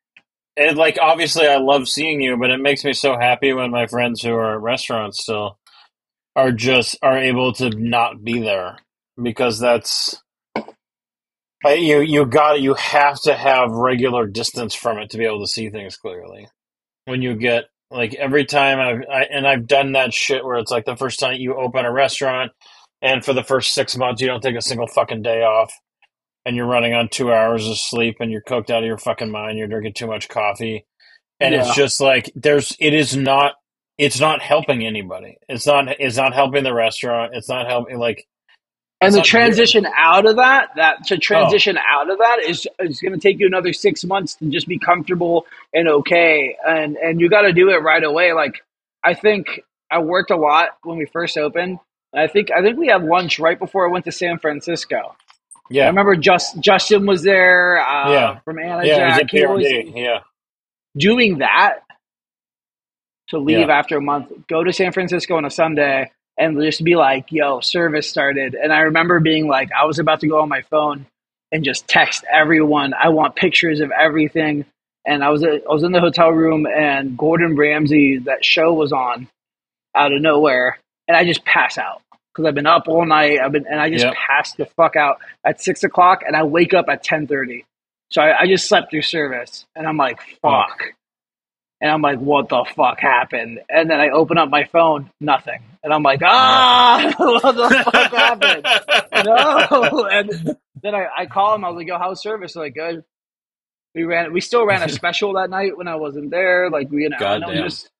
And 0.58 0.76
like, 0.76 0.98
obviously, 1.00 1.46
I 1.46 1.56
love 1.56 1.88
seeing 1.88 2.20
you, 2.20 2.36
but 2.36 2.50
it 2.50 2.60
makes 2.60 2.84
me 2.84 2.92
so 2.92 3.16
happy 3.18 3.52
when 3.54 3.70
my 3.70 3.86
friends 3.86 4.22
who 4.22 4.34
are 4.34 4.54
at 4.56 4.60
restaurants 4.60 5.22
still 5.22 5.56
are 6.36 6.52
just 6.52 6.98
are 7.02 7.18
able 7.18 7.54
to 7.54 7.70
not 7.70 8.24
be 8.24 8.40
there 8.42 8.78
because 9.22 9.60
that's 9.60 10.22
you 11.66 12.00
you 12.00 12.26
got 12.26 12.60
you 12.60 12.74
have 12.74 13.20
to 13.22 13.34
have 13.34 13.70
regular 13.72 14.26
distance 14.26 14.74
from 14.74 14.98
it 14.98 15.10
to 15.10 15.18
be 15.18 15.26
able 15.26 15.40
to 15.40 15.48
see 15.48 15.70
things 15.70 15.96
clearly. 15.96 16.48
When 17.06 17.22
you 17.22 17.36
get 17.36 17.66
like 17.90 18.14
every 18.14 18.44
time 18.46 18.80
I've 18.80 19.02
I, 19.10 19.22
and 19.24 19.46
I've 19.46 19.66
done 19.66 19.92
that 19.92 20.14
shit 20.14 20.44
where 20.44 20.58
it's 20.58 20.70
like 20.72 20.86
the 20.86 20.96
first 20.96 21.20
time 21.20 21.36
you 21.40 21.56
open 21.56 21.84
a 21.86 21.92
restaurant 21.92 22.52
and 23.02 23.24
for 23.24 23.32
the 23.34 23.44
first 23.44 23.74
six 23.74 23.96
months 23.96 24.22
you 24.22 24.28
don't 24.28 24.42
take 24.42 24.56
a 24.56 24.62
single 24.62 24.88
fucking 24.88 25.22
day 25.22 25.42
off 25.42 25.72
and 26.44 26.56
you're 26.56 26.66
running 26.66 26.94
on 26.94 27.08
two 27.08 27.32
hours 27.32 27.66
of 27.68 27.78
sleep 27.78 28.16
and 28.20 28.30
you're 28.32 28.40
cooked 28.40 28.70
out 28.70 28.82
of 28.82 28.86
your 28.86 28.98
fucking 28.98 29.30
mind. 29.30 29.58
You're 29.58 29.68
drinking 29.68 29.94
too 29.94 30.06
much 30.08 30.28
coffee, 30.28 30.86
and 31.40 31.54
Yeah. 31.54 31.60
it's 31.66 31.74
just 31.76 32.00
like 32.00 32.30
there's. 32.34 32.76
It 32.80 32.94
is 32.94 33.16
not. 33.16 33.54
It's 33.98 34.20
not 34.20 34.42
helping 34.42 34.84
anybody. 34.86 35.38
It's 35.48 35.66
not. 35.66 35.88
It's 36.00 36.16
not 36.16 36.34
helping 36.34 36.64
the 36.64 36.74
restaurant. 36.74 37.34
It's 37.34 37.48
not 37.48 37.66
helping. 37.68 37.98
Like 37.98 38.26
And 39.00 39.14
the 39.14 39.22
transition 39.22 39.86
out 39.96 40.26
of 40.26 40.36
that, 40.36 40.70
that 40.76 41.04
to 41.06 41.18
transition 41.18 41.78
out 41.78 42.10
of 42.10 42.18
that 42.18 42.40
is 42.46 42.66
is 42.80 43.00
going 43.00 43.12
to 43.14 43.20
take 43.20 43.38
you 43.40 43.46
another 43.46 43.72
six 43.72 44.04
months 44.04 44.34
to 44.36 44.46
just 44.50 44.68
be 44.68 44.78
comfortable 44.78 45.46
and 45.74 45.88
okay, 45.88 46.56
and 46.66 46.96
and 46.96 47.20
you 47.20 47.30
got 47.30 47.42
to 47.42 47.52
do 47.52 47.70
it 47.70 47.78
right 47.82 48.04
away. 48.04 48.32
Like 48.34 48.64
I 49.04 49.14
think 49.14 49.62
I 49.90 50.00
worked 50.00 50.32
a 50.32 50.36
lot 50.36 50.70
when 50.84 50.98
we 50.98 51.06
first 51.06 51.38
opened. 51.38 51.78
I 52.14 52.26
think 52.28 52.50
I 52.50 52.62
think 52.62 52.78
we 52.78 52.88
had 52.88 53.04
lunch 53.04 53.38
right 53.38 53.58
before 53.58 53.88
I 53.88 53.92
went 53.92 54.06
to 54.06 54.12
San 54.12 54.38
Francisco. 54.40 55.16
Yeah, 55.70 55.84
I 55.84 55.88
remember 55.88 56.16
just 56.16 56.60
Justin 56.60 57.06
was 57.06 57.22
there 57.22 57.78
uh, 57.86 58.12
Yeah. 58.12 58.40
from 58.44 58.58
Anna 58.58 58.84
yeah. 58.84 59.06
Was 59.06 59.18
Jack. 59.18 59.30
He 59.30 59.38
PRD. 59.40 59.92
Yeah, 59.94 60.20
doing 60.96 61.38
that 61.38 61.80
to 63.28 63.38
leave 63.38 63.68
Yeah. 63.68 63.78
after 63.78 63.96
a 63.96 64.00
month, 64.00 64.32
go 64.48 64.62
to 64.64 64.72
San 64.72 64.92
Francisco 64.92 65.36
on 65.36 65.44
a 65.44 65.50
Sunday 65.50 66.10
and 66.38 66.60
just 66.60 66.84
be 66.84 66.96
like, 66.96 67.32
yo, 67.32 67.60
service 67.60 68.08
started. 68.08 68.54
And 68.54 68.72
I 68.72 68.80
remember 68.80 69.20
being 69.20 69.46
like, 69.48 69.70
I 69.72 69.84
was 69.86 69.98
about 69.98 70.20
to 70.20 70.28
go 70.28 70.40
on 70.40 70.48
my 70.48 70.62
phone 70.62 71.06
and 71.52 71.64
just 71.64 71.88
text 71.88 72.24
everyone. 72.30 72.92
I 72.94 73.08
want 73.08 73.36
pictures 73.36 73.80
of 73.80 73.90
everything. 73.90 74.64
And 75.06 75.22
I 75.24 75.30
was 75.30 75.44
I 75.44 75.60
was 75.66 75.84
in 75.84 75.92
the 75.92 76.00
hotel 76.00 76.30
room 76.30 76.66
and 76.66 77.16
Gordon 77.16 77.56
Ramsay, 77.56 78.18
that 78.26 78.44
show 78.44 78.72
was 78.74 78.92
on 78.92 79.28
out 79.94 80.12
of 80.12 80.20
nowhere. 80.20 80.78
And 81.08 81.16
I 81.16 81.24
just 81.24 81.44
pass 81.44 81.78
out 81.78 82.02
because 82.34 82.46
I've 82.48 82.54
been 82.56 82.66
up 82.66 82.88
all 82.88 83.06
night. 83.06 83.38
I've 83.40 83.52
been 83.52 83.66
and 83.68 83.80
I 83.80 83.88
just 83.90 84.04
Yep. 84.04 84.14
passed 84.14 84.56
the 84.56 84.66
fuck 84.66 84.96
out 84.96 85.18
at 85.44 85.60
six 85.62 85.84
o'clock 85.84 86.22
and 86.26 86.34
I 86.36 86.42
wake 86.42 86.74
up 86.74 86.86
at 86.88 87.02
ten 87.04 87.26
thirty. 87.28 87.64
So 88.10 88.20
I, 88.20 88.40
I 88.42 88.46
just 88.46 88.68
slept 88.68 88.90
through 88.90 89.02
service 89.02 89.64
and 89.76 89.86
I'm 89.86 89.96
like, 89.96 90.20
fuck. 90.42 90.82
And 91.80 91.90
I'm 91.90 92.00
like, 92.00 92.18
what 92.18 92.48
the 92.48 92.64
fuck 92.74 93.00
happened? 93.00 93.60
And 93.68 93.90
then 93.90 94.00
I 94.00 94.08
open 94.08 94.38
up 94.38 94.48
my 94.48 94.64
phone, 94.64 95.10
nothing. 95.20 95.62
And 95.84 95.92
I'm 95.92 96.02
like, 96.02 96.20
ah, 96.24 97.12
what 97.18 97.54
the 97.54 97.84
fuck 97.92 98.12
happened? 98.12 98.66
No. 99.26 100.08
And 100.10 100.56
then 100.82 100.94
I, 100.94 101.06
I 101.18 101.26
call 101.26 101.54
him. 101.54 101.64
I 101.64 101.68
was 101.68 101.76
like, 101.76 101.86
yo, 101.86 101.98
how's 101.98 102.22
service? 102.22 102.54
They're 102.54 102.62
like, 102.64 102.74
good. 102.74 103.04
We 103.94 104.04
ran, 104.04 104.32
we 104.32 104.40
still 104.40 104.66
ran 104.66 104.82
a 104.82 104.88
special 104.90 105.32
that 105.34 105.48
night 105.50 105.76
when 105.76 105.88
I 105.88 105.96
wasn't 105.96 106.30
there. 106.30 106.70
Like, 106.70 106.90
we, 106.90 107.02
you 107.04 107.08
know, 107.08 107.16
and 107.18 107.42
it 107.44 107.62
was 107.62 107.72
just, 107.82 107.90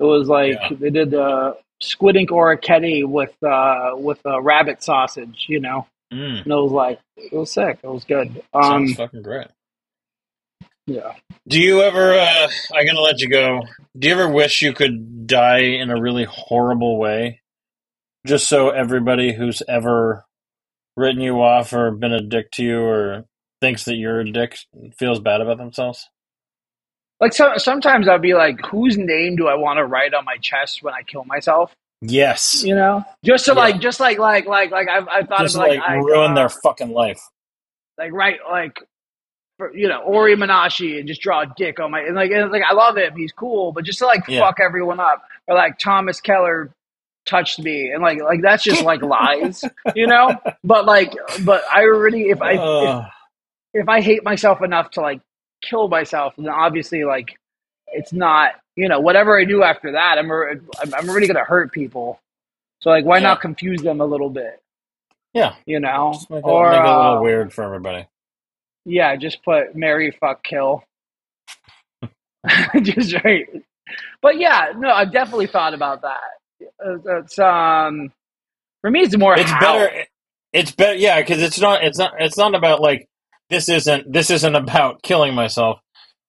it 0.00 0.04
was 0.04 0.28
like, 0.28 0.52
Yeah. 0.60 0.76
they 0.78 0.90
did 0.90 1.10
the 1.10 1.56
squid 1.80 2.16
ink 2.16 2.30
orecchiette 2.30 3.04
with, 3.08 3.34
uh, 3.42 3.92
with 3.96 4.20
uh, 4.26 4.40
rabbit 4.40 4.82
sausage, 4.82 5.46
you 5.48 5.60
know? 5.60 5.86
Mm, 6.12 6.42
And 6.42 6.46
it 6.46 6.54
was 6.54 6.72
like, 6.72 7.00
it 7.16 7.32
was 7.34 7.52
sick. 7.52 7.78
It 7.82 7.88
was 7.88 8.04
good. 8.04 8.42
Um, 8.54 8.62
sounds 8.62 8.94
fucking 8.94 9.22
great. 9.22 9.48
Yeah. 10.88 11.12
Do 11.46 11.60
you 11.60 11.82
ever? 11.82 12.14
Uh, 12.14 12.48
I'm 12.74 12.86
gonna 12.86 13.00
let 13.00 13.20
you 13.20 13.28
go. 13.28 13.60
Do 13.98 14.08
you 14.08 14.14
ever 14.14 14.28
wish 14.28 14.62
you 14.62 14.72
could 14.72 15.26
die 15.26 15.60
in 15.60 15.90
a 15.90 16.00
really 16.00 16.24
horrible 16.24 16.98
way, 16.98 17.40
just 18.26 18.48
so 18.48 18.70
everybody 18.70 19.32
who's 19.32 19.62
ever 19.68 20.24
written 20.96 21.20
you 21.20 21.40
off 21.42 21.72
or 21.72 21.90
been 21.92 22.12
a 22.12 22.20
dick 22.22 22.50
to 22.52 22.64
you 22.64 22.80
or 22.80 23.24
thinks 23.60 23.84
that 23.84 23.96
you're 23.96 24.20
a 24.20 24.30
dick 24.32 24.58
feels 24.98 25.20
bad 25.20 25.40
about 25.40 25.58
themselves? 25.58 26.08
Like, 27.20 27.32
so, 27.32 27.56
sometimes 27.56 28.06
I'll 28.08 28.18
be 28.20 28.34
like, 28.34 28.60
whose 28.66 28.96
name 28.96 29.34
do 29.36 29.48
I 29.48 29.54
want 29.56 29.78
to 29.78 29.84
write 29.84 30.14
on 30.14 30.24
my 30.24 30.36
chest 30.40 30.82
when 30.84 30.94
I 30.94 31.02
kill 31.02 31.24
myself? 31.24 31.74
Yes. 32.00 32.62
you 32.64 32.76
know 32.76 33.02
just 33.24 33.44
to 33.46 33.50
Yeah. 33.52 33.58
like 33.58 33.80
just 33.80 33.98
like 33.98 34.20
like 34.20 34.46
like 34.46 34.70
like 34.70 34.86
i've, 34.88 35.08
I've 35.08 35.26
thought 35.26 35.40
Just 35.40 35.56
of 35.56 35.62
like, 35.62 35.80
like 35.80 35.88
I, 35.88 35.94
ruin 35.96 36.30
uh, 36.30 36.34
their 36.36 36.48
fucking 36.48 36.90
life. 36.90 37.20
like 37.98 38.12
right 38.12 38.38
like 38.48 38.78
you 39.74 39.88
know 39.88 40.00
ori 40.02 40.36
Menashe 40.36 40.98
and 40.98 41.08
just 41.08 41.20
draw 41.20 41.42
a 41.42 41.46
dick 41.56 41.80
on 41.80 41.90
my 41.90 42.00
and 42.00 42.14
like 42.14 42.30
and 42.30 42.50
like 42.52 42.62
i 42.68 42.72
love 42.74 42.96
him 42.96 43.16
he's 43.16 43.32
cool 43.32 43.72
but 43.72 43.84
just 43.84 43.98
to 43.98 44.06
like 44.06 44.20
Yeah. 44.28 44.40
fuck 44.40 44.56
everyone 44.64 45.00
up 45.00 45.22
or 45.48 45.56
like 45.56 45.78
thomas 45.78 46.20
keller 46.20 46.70
touched 47.26 47.58
me 47.58 47.90
and 47.90 48.02
like 48.02 48.20
like 48.22 48.40
that's 48.42 48.62
just 48.62 48.82
like 48.82 49.02
lies 49.02 49.64
you 49.94 50.06
know 50.06 50.34
but 50.64 50.86
like 50.86 51.12
but 51.44 51.62
i 51.72 51.82
already 51.82 52.30
if 52.30 52.40
i 52.40 52.52
if, 52.52 53.04
if 53.82 53.88
i 53.88 54.00
hate 54.00 54.24
myself 54.24 54.62
enough 54.62 54.90
to 54.92 55.00
like 55.00 55.20
kill 55.62 55.88
myself 55.88 56.34
then 56.38 56.48
obviously 56.48 57.04
like 57.04 57.36
it's 57.88 58.12
not 58.12 58.52
you 58.76 58.88
know 58.88 59.00
whatever 59.00 59.38
i 59.38 59.44
do 59.44 59.62
after 59.62 59.92
that 59.92 60.16
i'm 60.18 60.30
i'm, 60.30 61.08
already 61.10 61.26
gonna 61.26 61.44
hurt 61.44 61.72
people 61.72 62.20
so 62.80 62.90
like 62.90 63.04
why 63.04 63.16
Yeah. 63.16 63.24
not 63.24 63.40
confuse 63.40 63.82
them 63.82 64.00
a 64.00 64.06
little 64.06 64.30
bit 64.30 64.60
yeah. 65.34 65.54
you 65.66 65.78
know, 65.78 66.12
Just 66.14 66.30
make 66.30 66.38
it, 66.38 66.44
or 66.48 66.70
make 66.70 66.80
it 66.80 66.84
a 66.84 66.88
uh, 66.88 67.02
little 67.10 67.22
weird 67.22 67.52
for 67.52 67.62
everybody. 67.62 68.06
Yeah, 68.88 69.16
just 69.16 69.42
put 69.44 69.74
Mary 69.76 70.16
fuck 70.20 70.42
kill, 70.42 70.82
just 72.82 73.14
right. 73.24 73.46
But 74.22 74.38
yeah, 74.38 74.72
no, 74.76 74.90
I've 74.90 75.12
definitely 75.12 75.46
thought 75.46 75.74
about 75.74 76.02
that. 76.02 76.20
Uh, 76.84 77.18
It's 77.20 77.38
um, 77.38 78.12
for 78.80 78.90
me, 78.90 79.00
it's 79.00 79.16
more 79.16 79.36
It's 79.38 79.50
how. 79.50 79.60
better. 79.60 80.04
It's 80.52 80.72
better. 80.72 80.94
Yeah, 80.94 81.20
because 81.20 81.42
it's 81.42 81.60
not. 81.60 81.84
It's 81.84 81.98
not. 81.98 82.14
It's 82.18 82.36
not 82.38 82.54
about 82.54 82.80
like 82.80 83.08
this. 83.50 83.68
Isn't 83.68 84.10
this 84.12 84.30
isn't 84.30 84.54
about 84.56 85.02
killing 85.02 85.34
myself. 85.34 85.80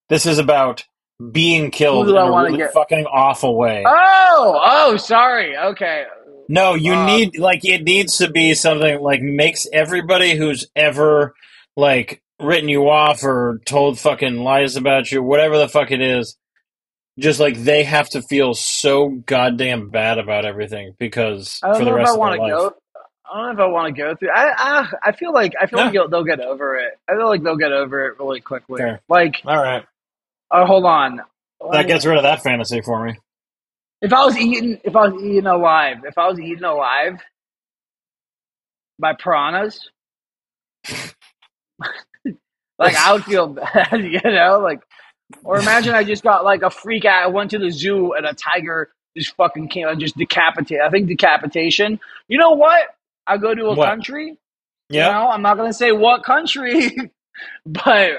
This 0.08 0.26
is 0.26 0.38
about 0.38 0.84
being 1.32 1.70
killed 1.70 2.08
in 2.08 2.16
a 2.16 2.30
really 2.30 2.56
get? 2.56 2.72
fucking 2.72 3.06
awful 3.06 3.56
way. 3.56 3.84
Oh, 3.86 4.60
oh, 4.64 4.96
sorry. 4.96 5.56
Okay. 5.56 6.04
No, 6.48 6.74
you 6.74 6.94
Uh, 6.94 7.06
need 7.06 7.38
like 7.38 7.64
it 7.64 7.82
needs 7.84 8.18
to 8.18 8.30
be 8.30 8.54
something 8.54 9.00
like 9.00 9.22
makes 9.22 9.66
everybody 9.72 10.34
who's 10.36 10.66
ever 10.74 11.34
like 11.76 12.22
written 12.40 12.68
you 12.68 12.88
off 12.88 13.22
or 13.24 13.60
told 13.64 13.98
fucking 13.98 14.38
lies 14.38 14.76
about 14.76 15.10
you, 15.10 15.22
whatever 15.22 15.58
the 15.58 15.68
fuck 15.68 15.90
it 15.90 16.00
is, 16.00 16.36
just 17.18 17.40
like 17.40 17.56
they 17.58 17.84
have 17.84 18.08
to 18.10 18.22
feel 18.22 18.54
so 18.54 19.08
goddamn 19.26 19.90
bad 19.90 20.18
about 20.18 20.44
everything 20.44 20.94
because 20.98 21.58
for 21.76 21.84
the 21.84 21.92
rest 21.92 22.16
of 22.16 22.20
their 22.20 22.38
life. 22.38 22.50
go. 22.50 22.74
I 23.32 23.36
don't 23.36 23.56
know 23.56 23.64
if 23.64 23.68
I 23.68 23.72
want 23.72 23.94
to 23.94 24.02
go 24.02 24.14
through. 24.16 24.30
I 24.30 24.52
I, 24.56 24.92
I 25.04 25.12
feel 25.12 25.32
like 25.32 25.52
I 25.60 25.66
feel 25.66 25.78
like 25.78 25.92
they'll, 25.92 26.24
get 26.24 26.40
over 26.40 26.76
it. 26.76 26.98
I 27.08 27.14
feel 27.14 27.28
like 27.28 27.42
they'll 27.42 27.56
get 27.56 27.72
over 27.72 28.06
it 28.08 28.18
really 28.18 28.40
quickly. 28.40 28.78
Fair. 28.78 29.00
Like, 29.08 29.40
All 29.44 29.62
right, 29.62 29.84
oh, 30.50 30.62
uh, 30.62 30.66
hold 30.66 30.84
on. 30.84 31.20
that 31.72 31.86
gets 31.86 32.04
rid 32.04 32.16
of 32.16 32.24
that 32.24 32.42
fantasy 32.42 32.80
for 32.80 33.06
me. 33.06 33.16
If 34.02 34.12
I 34.12 34.24
was 34.24 34.36
eaten, 34.36 34.80
if 34.82 34.96
I 34.96 35.08
was 35.08 35.22
eaten 35.22 35.46
alive, 35.46 35.98
if 36.04 36.16
I 36.18 36.26
was 36.26 36.40
eaten 36.40 36.64
alive 36.64 37.20
by 38.98 39.12
piranhas, 39.14 39.90
like 42.80 42.96
I 42.96 43.14
would 43.14 43.24
feel 43.26 43.48
bad, 43.48 43.92
you 44.04 44.20
know, 44.24 44.60
like. 44.60 44.80
Or 45.44 45.58
imagine 45.60 45.94
I 45.94 46.04
just 46.04 46.24
got 46.24 46.44
like 46.44 46.62
a 46.62 46.70
freak 46.70 47.06
out. 47.06 47.24
I 47.24 47.28
went 47.28 47.52
to 47.52 47.58
the 47.58 47.70
zoo 47.70 48.14
and 48.14 48.26
a 48.26 48.34
tiger 48.34 48.90
just 49.16 49.36
fucking 49.36 49.68
came 49.68 49.88
and 49.88 50.00
just 50.00 50.16
decapitated. 50.18 50.82
I 50.84 50.90
think 50.90 51.08
decapitation. 51.08 52.00
You 52.28 52.38
know 52.38 52.52
what? 52.52 52.82
I 53.26 53.38
go 53.38 53.54
to 53.54 53.66
a 53.68 53.76
What? 53.76 53.78
country. 53.78 54.38
Yeah, 54.90 55.08
You 55.08 55.12
know, 55.12 55.28
I'm 55.30 55.42
not 55.42 55.56
gonna 55.58 55.72
say 55.74 55.92
what 55.92 56.24
country, 56.24 56.96
but 57.66 58.10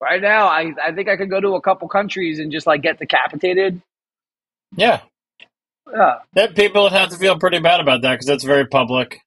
right 0.00 0.22
now 0.22 0.48
I 0.48 0.72
I 0.84 0.92
think 0.94 1.08
I 1.08 1.16
could 1.16 1.30
go 1.30 1.40
to 1.40 1.56
a 1.56 1.62
couple 1.62 1.88
countries 1.88 2.38
and 2.40 2.52
just 2.52 2.66
like 2.66 2.82
get 2.82 2.98
decapitated. 2.98 3.82
yeah. 4.76 5.02
Yeah, 5.92 6.16
That 6.34 6.56
people 6.56 6.84
would 6.84 6.92
have 6.92 7.10
to 7.10 7.18
feel 7.18 7.38
pretty 7.38 7.60
bad 7.60 7.80
about 7.80 8.02
that 8.02 8.12
because 8.12 8.26
that's 8.26 8.44
very 8.44 8.66
public. 8.66 9.20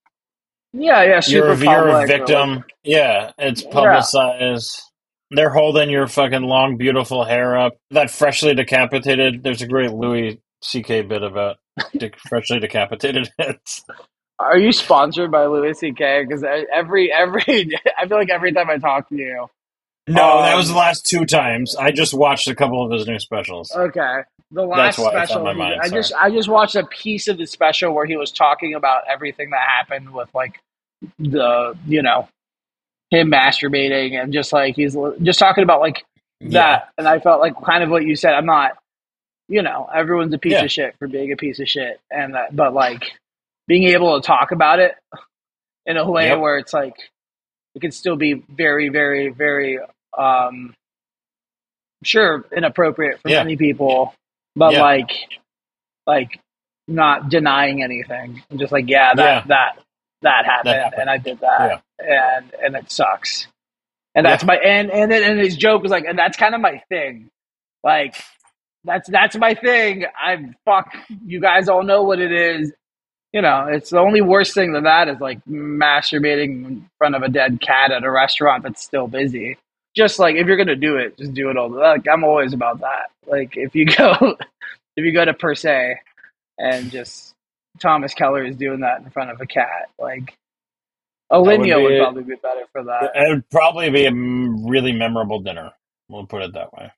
Yeah, 0.75 1.03
yeah. 1.03 1.21
You're 1.27 1.51
a, 1.53 1.57
you're 1.57 1.89
a 1.89 2.07
victim. 2.07 2.63
Yeah, 2.83 3.31
it's 3.37 3.63
Yeah. 3.63 3.71
publicized. 3.71 4.81
They're 5.31 5.49
holding 5.51 5.89
your 5.89 6.07
fucking 6.07 6.43
long, 6.43 6.77
beautiful 6.77 7.23
hair 7.25 7.57
up. 7.57 7.77
That 7.91 8.11
freshly 8.11 8.53
decapitated. 8.55 9.43
There's 9.43 9.61
a 9.61 9.67
great 9.67 9.91
Louis 9.93 10.39
C.K. 10.63 11.03
bit 11.03 11.23
about 11.23 11.57
de- 11.97 12.11
freshly 12.29 12.59
decapitated 12.59 13.29
heads. 13.39 13.83
Are 14.39 14.57
you 14.57 14.71
sponsored 14.71 15.31
by 15.31 15.45
Louis 15.47 15.73
C.K.? 15.79 16.25
Because 16.27 16.43
every 16.73 17.11
every 17.11 17.43
I 17.97 18.07
feel 18.07 18.17
like 18.17 18.29
every 18.29 18.53
time 18.53 18.69
I 18.69 18.77
talk 18.77 19.09
to 19.09 19.15
you, 19.15 19.47
No, 20.07 20.37
Um, 20.39 20.43
that 20.45 20.55
was 20.55 20.69
the 20.69 20.75
last 20.75 21.05
two 21.05 21.25
times. 21.25 21.75
I 21.75 21.91
just 21.91 22.13
watched 22.13 22.47
a 22.47 22.53
couple 22.55 22.83
of 22.85 22.91
his 22.91 23.07
new 23.07 23.17
specials. 23.19 23.71
okay, 23.75 24.21
the 24.51 24.63
last 24.63 24.77
That's 24.77 24.97
why 24.99 25.05
it's 25.23 25.31
on 25.31 25.41
special, 25.43 25.51
he- 25.51 25.57
mind, 25.57 25.81
I 25.81 25.89
just 25.89 26.13
I 26.13 26.29
just 26.29 26.47
watched 26.49 26.75
a 26.75 26.85
piece 26.85 27.27
of 27.27 27.37
the 27.37 27.45
special 27.47 27.93
where 27.93 28.05
he 28.05 28.15
was 28.15 28.31
talking 28.31 28.75
about 28.75 29.03
everything 29.09 29.49
that 29.49 29.61
happened 29.67 30.13
with 30.13 30.29
like 30.35 30.59
the 31.19 31.75
you 31.87 32.01
know 32.03 32.27
him 33.09 33.31
masturbating 33.31 34.19
and 34.21 34.31
just 34.33 34.53
like 34.53 34.75
he's 34.75 34.95
just 35.23 35.39
talking 35.39 35.63
about 35.63 35.79
like 35.79 36.03
that, 36.41 36.89
and 36.97 37.07
I 37.07 37.19
felt 37.19 37.39
like 37.41 37.53
kind 37.63 37.83
of 37.83 37.89
what 37.89 38.03
you 38.03 38.15
said. 38.15 38.33
I'm 38.33 38.45
not, 38.45 38.77
you 39.47 39.61
know, 39.63 39.89
everyone's 39.93 40.33
a 40.33 40.37
piece 40.37 40.51
Yeah. 40.53 40.63
of 40.65 40.71
shit 40.71 40.95
for 40.99 41.07
being 41.07 41.31
a 41.31 41.35
piece 41.37 41.59
of 41.59 41.67
shit, 41.67 41.99
and 42.11 42.35
that, 42.35 42.55
but 42.55 42.73
like 42.73 43.11
being 43.67 43.83
able 43.85 44.19
to 44.21 44.25
talk 44.25 44.51
about 44.51 44.79
it 44.79 44.93
in 45.87 45.97
a 45.97 46.09
way 46.09 46.27
Yep. 46.27 46.39
where 46.39 46.57
it's 46.59 46.73
like 46.73 46.93
it 47.73 47.79
can 47.81 47.91
still 47.91 48.15
be 48.15 48.33
very, 48.49 48.89
very, 48.89 49.29
very, 49.29 49.79
um, 50.17 50.73
sure 52.03 52.45
inappropriate 52.55 53.21
for 53.21 53.29
Yeah. 53.29 53.43
many 53.43 53.57
people, 53.57 54.13
but 54.55 54.73
Yeah. 54.73 54.81
like, 54.81 55.11
like 56.07 56.39
not 56.87 57.29
denying 57.29 57.83
anything, 57.83 58.43
I'm 58.51 58.57
just 58.57 58.71
like 58.71 58.89
yeah, 58.89 59.13
that 59.15 59.23
Yeah. 59.23 59.41
that 59.47 59.79
that 60.21 60.45
happened, 60.45 60.67
That 60.73 60.83
happened. 60.83 61.01
and 61.01 61.09
I 61.09 61.17
did 61.17 61.39
that, 61.41 61.83
and 61.99 62.53
and 62.63 62.75
it 62.75 62.91
sucks. 62.91 63.47
And 64.15 64.25
that's 64.25 64.43
my 64.45 64.57
and 64.57 64.91
and 64.91 65.11
and 65.11 65.39
his 65.39 65.57
joke 65.57 65.81
was 65.83 65.91
like, 65.91 66.05
and 66.05 66.17
that's 66.17 66.37
kind 66.37 66.55
of 66.55 66.61
my 66.61 66.81
thing, 66.89 67.29
like 67.83 68.15
that's 68.85 69.09
that's 69.09 69.35
my 69.37 69.55
thing. 69.55 70.05
I 70.17 70.37
fuck 70.65 70.93
you 71.25 71.41
guys 71.41 71.69
all 71.69 71.83
know 71.83 72.03
what 72.03 72.19
it 72.19 72.31
is. 72.31 72.73
You 73.33 73.41
know, 73.41 73.67
it's 73.69 73.89
the 73.91 73.99
only 73.99 74.21
worst 74.21 74.53
thing 74.53 74.73
than 74.73 74.85
that 74.85 75.09
is 75.09 75.19
like 75.19 75.43
masturbating 75.45 76.65
in 76.65 76.89
front 76.97 77.15
of 77.15 77.23
a 77.23 77.29
dead 77.29 77.59
cat 77.61 77.91
at 77.91 78.03
a 78.03 78.11
restaurant 78.11 78.63
that's 78.63 78.81
still 78.83 79.07
busy. 79.07 79.57
Just 79.95 80.19
like 80.19 80.35
if 80.35 80.47
you're 80.47 80.57
gonna 80.57 80.75
do 80.75 80.97
it, 80.97 81.17
just 81.17 81.33
do 81.33 81.49
it 81.49 81.57
all. 81.57 81.69
Like 81.69 82.07
I'm 82.11 82.23
always 82.23 82.53
about 82.53 82.81
that. 82.81 83.11
Like 83.25 83.55
if 83.55 83.75
you 83.75 83.85
go, 83.97 84.37
if 84.95 85.05
you 85.05 85.13
go 85.13 85.25
to 85.25 85.33
per 85.33 85.55
se, 85.55 85.97
and 86.57 86.91
just 86.91 87.33
Thomas 87.79 88.13
Keller 88.13 88.43
is 88.43 88.55
doing 88.55 88.81
that 88.81 89.01
in 89.01 89.09
front 89.09 89.31
of 89.31 89.41
a 89.41 89.45
cat, 89.45 89.89
like 89.99 90.37
Alinea 91.31 91.77
be 91.77 91.83
would, 91.83 91.99
probably 91.99 92.23
be 92.23 92.35
better 92.35 92.65
for 92.71 92.83
that. 92.83 93.11
It 93.15 93.29
would 93.29 93.49
probably 93.49 93.89
be 93.89 94.05
a 94.05 94.11
really 94.13 94.91
memorable 94.91 95.39
dinner. 95.39 95.71
We'll 96.09 96.27
put 96.27 96.43
it 96.43 96.53
that 96.53 96.71
way. 96.73 96.91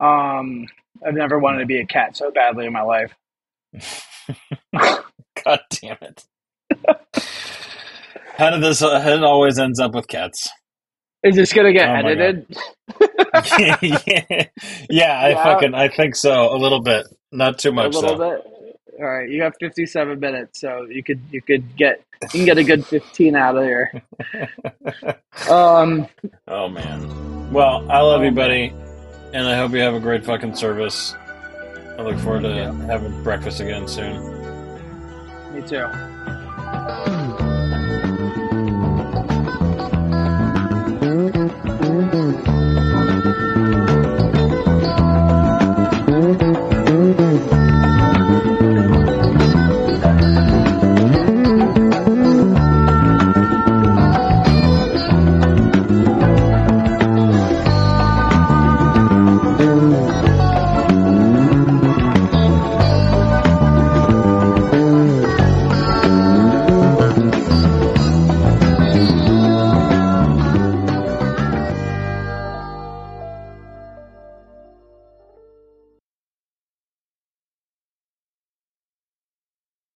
Um, 0.00 0.66
I've 1.06 1.14
never 1.14 1.38
wanted 1.38 1.60
to 1.60 1.66
be 1.66 1.80
a 1.80 1.86
cat 1.86 2.16
so 2.16 2.30
badly 2.30 2.66
in 2.66 2.72
my 2.72 2.82
life. 2.82 3.14
God 4.74 5.60
damn 5.70 5.98
it! 6.00 6.24
how 8.36 8.50
did 8.50 8.62
this? 8.62 8.80
How 8.80 8.96
it 8.96 9.22
always 9.22 9.58
ends 9.58 9.80
up 9.80 9.94
with 9.94 10.08
cats? 10.08 10.48
Is 11.26 11.34
this 11.36 11.52
gonna 11.52 11.72
get 11.72 11.88
Oh 11.88 11.94
edited? 11.94 12.46
yeah, 13.58 13.76
yeah, 14.90 15.20
I 15.20 15.34
fucking 15.34 15.74
I 15.74 15.88
think 15.88 16.14
so. 16.14 16.54
A 16.54 16.58
little 16.58 16.80
bit, 16.80 17.06
not 17.32 17.58
too 17.58 17.72
much. 17.72 17.94
a 17.94 17.98
little 17.98 18.16
though. 18.16 18.36
bit. 18.36 18.52
All 19.00 19.04
right, 19.06 19.28
you 19.28 19.42
have 19.42 19.52
57 19.60 20.18
minutes, 20.20 20.60
so 20.60 20.86
you 20.88 21.02
could 21.02 21.20
you 21.30 21.42
could 21.42 21.76
get 21.76 22.00
you 22.22 22.28
can 22.28 22.44
get 22.46 22.58
a 22.58 22.64
good 22.64 22.86
15 22.86 23.34
out 23.36 23.56
of 23.56 23.64
here. 23.64 23.92
Um, 25.50 26.06
Oh 26.48 26.68
man. 26.68 27.52
Well, 27.52 27.84
I 27.90 28.00
love 28.00 28.20
Oh, 28.22 28.24
you, 28.24 28.30
buddy, 28.30 28.72
and 29.34 29.46
I 29.46 29.56
hope 29.56 29.72
you 29.72 29.80
have 29.80 29.94
a 29.94 30.00
great 30.00 30.24
fucking 30.24 30.54
service. 30.54 31.14
I 31.98 32.02
look 32.02 32.18
forward 32.20 32.42
to 32.42 32.48
Yeah. 32.48 32.72
having 32.86 33.22
breakfast 33.22 33.60
again 33.60 33.86
soon. 33.86 34.14
me 35.54 35.60
too. 35.68 35.86